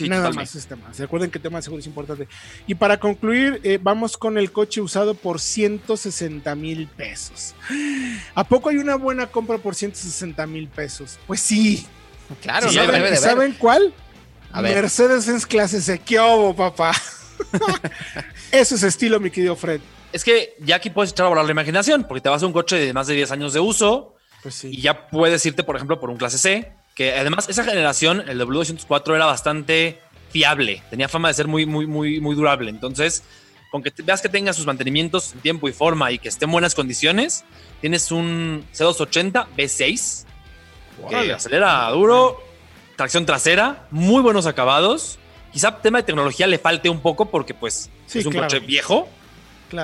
nada 0.00 0.30
más 0.30 0.54
este 0.54 0.74
tema. 0.74 0.90
Recuerden 0.96 1.30
que 1.30 1.38
el 1.38 1.42
tema 1.42 1.58
de 1.58 1.62
seguro 1.62 1.80
es 1.80 1.86
importante. 1.86 2.28
Y 2.66 2.74
para 2.74 2.98
concluir, 2.98 3.60
eh, 3.62 3.78
vamos 3.80 4.16
con 4.16 4.38
el 4.38 4.52
coche 4.52 4.80
usado 4.80 5.14
por 5.14 5.40
160 5.40 6.54
mil 6.54 6.86
pesos. 6.88 7.54
¿A 8.34 8.44
poco 8.44 8.68
hay 8.68 8.78
una 8.78 8.96
buena 8.96 9.26
compra 9.26 9.58
por 9.58 9.74
160 9.74 10.46
mil 10.46 10.68
pesos? 10.68 11.18
Pues 11.26 11.40
sí. 11.40 11.86
Claro, 12.40 12.70
¿saben, 12.70 13.54
cuál? 13.58 13.92
Mercedes-Benz 14.54 15.46
clase 15.46 15.80
C. 15.80 15.98
¿Qué 15.98 16.18
papá? 16.56 16.92
Eso 18.52 18.74
es 18.76 18.82
estilo, 18.82 19.20
mi 19.20 19.30
querido 19.30 19.56
Fred. 19.56 19.80
Es 20.12 20.22
que 20.22 20.54
ya 20.60 20.76
aquí 20.76 20.90
puedes 20.90 21.10
echar 21.10 21.26
a 21.26 21.28
volar 21.28 21.44
la 21.44 21.50
imaginación, 21.50 22.04
porque 22.04 22.20
te 22.20 22.28
vas 22.28 22.42
a 22.42 22.46
un 22.46 22.52
coche 22.52 22.76
de 22.76 22.92
más 22.92 23.08
de 23.08 23.14
10 23.14 23.32
años 23.32 23.52
de 23.52 23.60
uso 23.60 24.14
pues 24.44 24.62
y 24.62 24.80
ya 24.80 25.08
puedes 25.08 25.44
irte, 25.46 25.64
por 25.64 25.74
ejemplo, 25.74 25.98
por 25.98 26.10
un 26.10 26.18
clase 26.18 26.38
C 26.38 26.72
que 26.94 27.14
además 27.14 27.48
esa 27.48 27.64
generación, 27.64 28.24
el 28.28 28.40
W204 28.40 29.16
era 29.16 29.26
bastante 29.26 30.00
fiable, 30.30 30.82
tenía 30.90 31.08
fama 31.08 31.28
de 31.28 31.34
ser 31.34 31.48
muy, 31.48 31.66
muy, 31.66 31.86
muy, 31.86 32.20
muy 32.20 32.34
durable. 32.34 32.70
Entonces, 32.70 33.22
con 33.70 33.82
que 33.82 33.92
veas 34.02 34.22
que 34.22 34.28
tenga 34.28 34.52
sus 34.52 34.66
mantenimientos 34.66 35.32
en 35.32 35.40
tiempo 35.40 35.68
y 35.68 35.72
forma 35.72 36.12
y 36.12 36.18
que 36.18 36.28
esté 36.28 36.44
en 36.44 36.52
buenas 36.52 36.74
condiciones, 36.74 37.44
tienes 37.80 38.12
un 38.12 38.64
C280 38.72 39.46
V6 39.56 40.24
que 41.08 41.32
acelera 41.32 41.88
duro, 41.90 42.40
tracción 42.96 43.26
trasera, 43.26 43.86
muy 43.90 44.22
buenos 44.22 44.46
acabados. 44.46 45.18
Quizá 45.52 45.80
tema 45.80 45.98
de 45.98 46.04
tecnología 46.04 46.46
le 46.46 46.58
falte 46.58 46.88
un 46.88 47.00
poco 47.00 47.30
porque 47.30 47.54
pues 47.54 47.90
es 48.12 48.26
un 48.26 48.32
coche 48.32 48.60
viejo, 48.60 49.08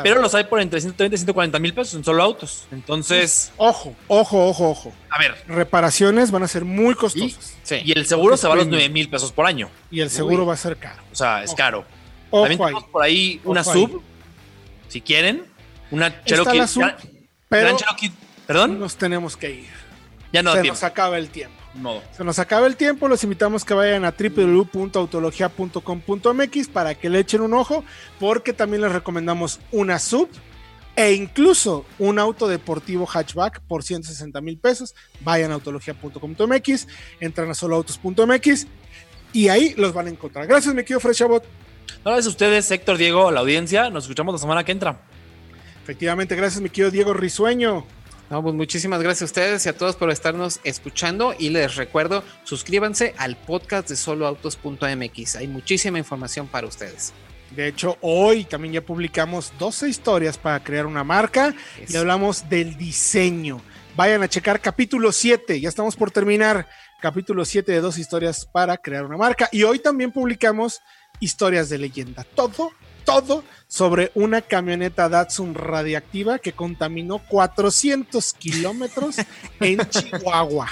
pero 0.02 0.20
los 0.20 0.34
hay 0.34 0.44
por 0.44 0.60
entre 0.60 0.80
130 0.80 1.14
y 1.14 1.18
140 1.18 1.58
mil 1.58 1.74
pesos 1.74 1.94
en 1.94 2.04
solo 2.04 2.22
autos. 2.22 2.66
Entonces. 2.70 3.52
Ojo, 3.56 3.94
ojo, 4.08 4.48
ojo, 4.48 4.70
ojo. 4.70 4.92
A 5.10 5.18
ver. 5.18 5.36
Reparaciones 5.46 6.30
van 6.30 6.42
a 6.42 6.48
ser 6.48 6.64
muy 6.64 6.94
costosas. 6.94 7.56
Y 7.84 7.92
el 7.96 8.06
seguro 8.06 8.36
se 8.36 8.46
va 8.46 8.54
a 8.54 8.56
los 8.56 8.66
9 8.66 8.88
mil 8.88 9.08
pesos 9.08 9.32
por 9.32 9.46
año. 9.46 9.70
Y 9.90 10.00
el 10.00 10.10
seguro 10.10 10.46
va 10.46 10.54
a 10.54 10.58
ser 10.58 10.76
caro. 10.76 11.02
O 11.12 11.16
sea, 11.16 11.42
es 11.42 11.54
caro. 11.54 11.84
También 12.30 12.58
tenemos 12.58 12.84
por 12.84 13.02
ahí 13.02 13.40
una 13.44 13.64
sub, 13.64 14.02
si 14.88 15.00
quieren. 15.00 15.44
Una 15.90 16.22
Cherokee. 16.22 16.60
pero 17.48 17.76
¿Perdón? 18.46 18.78
Nos 18.78 18.96
tenemos 18.96 19.36
que 19.36 19.50
ir. 19.50 19.70
Ya 20.32 20.42
no 20.42 20.52
Se 20.52 20.62
nos 20.62 20.82
acaba 20.84 21.18
el 21.18 21.28
tiempo. 21.28 21.59
Se 22.16 22.24
nos 22.24 22.38
acaba 22.38 22.66
el 22.66 22.76
tiempo, 22.76 23.06
los 23.08 23.22
invitamos 23.24 23.64
que 23.64 23.72
vayan 23.74 24.04
a 24.04 24.12
www.autologia.com.mx 24.12 26.68
para 26.68 26.94
que 26.94 27.08
le 27.08 27.20
echen 27.20 27.40
un 27.42 27.54
ojo, 27.54 27.84
porque 28.18 28.52
también 28.52 28.82
les 28.82 28.90
recomendamos 28.92 29.60
una 29.70 30.00
sub 30.00 30.28
e 30.96 31.12
incluso 31.12 31.86
un 31.98 32.18
auto 32.18 32.48
deportivo 32.48 33.06
hatchback 33.06 33.60
por 33.60 33.84
160 33.84 34.40
mil 34.40 34.58
pesos. 34.58 34.96
Vayan 35.20 35.52
a 35.52 35.54
autologia.com.mx, 35.54 36.88
entran 37.20 37.50
a 37.50 37.54
soloautos.mx 37.54 38.66
y 39.32 39.48
ahí 39.48 39.74
los 39.76 39.92
van 39.92 40.08
a 40.08 40.10
encontrar. 40.10 40.46
Gracias, 40.46 40.74
mi 40.74 40.82
querido 40.82 41.00
Fresh 41.00 41.22
Gracias 42.04 42.26
a 42.26 42.30
ustedes, 42.30 42.70
Héctor, 42.70 42.96
Diego, 42.96 43.30
la 43.30 43.40
audiencia. 43.40 43.90
Nos 43.90 44.04
escuchamos 44.04 44.34
la 44.34 44.38
semana 44.38 44.64
que 44.64 44.72
entra. 44.72 45.00
Efectivamente, 45.82 46.36
gracias 46.36 46.60
mi 46.60 46.70
querido 46.70 46.90
Diego 46.90 47.14
Risueño. 47.14 47.86
No, 48.30 48.44
pues 48.44 48.54
muchísimas 48.54 49.02
gracias 49.02 49.22
a 49.22 49.24
ustedes 49.24 49.66
y 49.66 49.68
a 49.68 49.76
todos 49.76 49.96
por 49.96 50.08
estarnos 50.08 50.60
escuchando 50.62 51.34
y 51.36 51.48
les 51.48 51.74
recuerdo, 51.74 52.22
suscríbanse 52.44 53.12
al 53.18 53.36
podcast 53.36 53.88
de 53.88 53.96
soloautos.mx. 53.96 55.34
Hay 55.34 55.48
muchísima 55.48 55.98
información 55.98 56.46
para 56.46 56.68
ustedes. 56.68 57.12
De 57.50 57.66
hecho, 57.66 57.98
hoy 58.00 58.44
también 58.44 58.74
ya 58.74 58.82
publicamos 58.82 59.52
12 59.58 59.88
historias 59.88 60.38
para 60.38 60.62
crear 60.62 60.86
una 60.86 61.02
marca 61.02 61.52
y 61.88 61.96
hablamos 61.96 62.48
del 62.48 62.76
diseño. 62.76 63.60
Vayan 63.96 64.22
a 64.22 64.28
checar 64.28 64.60
capítulo 64.60 65.10
7, 65.10 65.60
ya 65.60 65.68
estamos 65.68 65.96
por 65.96 66.12
terminar 66.12 66.68
capítulo 67.00 67.44
7 67.44 67.72
de 67.72 67.80
dos 67.80 67.98
historias 67.98 68.46
para 68.46 68.76
crear 68.76 69.04
una 69.04 69.16
marca. 69.16 69.48
Y 69.50 69.64
hoy 69.64 69.80
también 69.80 70.12
publicamos 70.12 70.80
historias 71.18 71.68
de 71.68 71.78
leyenda. 71.78 72.22
Todo, 72.22 72.70
todo 73.04 73.44
sobre 73.68 74.10
una 74.14 74.42
camioneta 74.42 75.08
Datsun 75.08 75.54
radiactiva 75.54 76.38
que 76.38 76.52
contaminó 76.52 77.18
400 77.18 78.32
kilómetros 78.34 79.16
en 79.60 79.78
Chihuahua. 79.88 80.68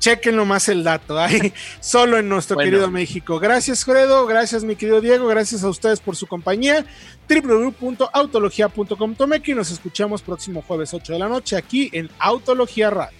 Chequenlo 0.00 0.44
más 0.46 0.68
el 0.70 0.82
dato, 0.82 1.18
ahí 1.18 1.52
solo 1.80 2.18
en 2.18 2.26
nuestro 2.28 2.56
querido 2.56 2.90
México. 2.90 3.38
Gracias, 3.38 3.84
Fredo, 3.84 4.24
gracias, 4.24 4.64
mi 4.64 4.74
querido 4.74 5.02
Diego, 5.02 5.26
gracias 5.26 5.62
a 5.62 5.68
ustedes 5.68 6.00
por 6.00 6.16
su 6.16 6.26
compañía. 6.26 6.86
www.autologia.com.mx 7.28 9.48
y 9.48 9.54
nos 9.54 9.70
escuchamos 9.70 10.22
próximo 10.22 10.64
jueves 10.66 10.94
8 10.94 11.12
de 11.12 11.18
la 11.18 11.28
noche 11.28 11.58
aquí 11.58 11.90
en 11.92 12.08
Autología 12.18 12.88
Radio. 12.88 13.19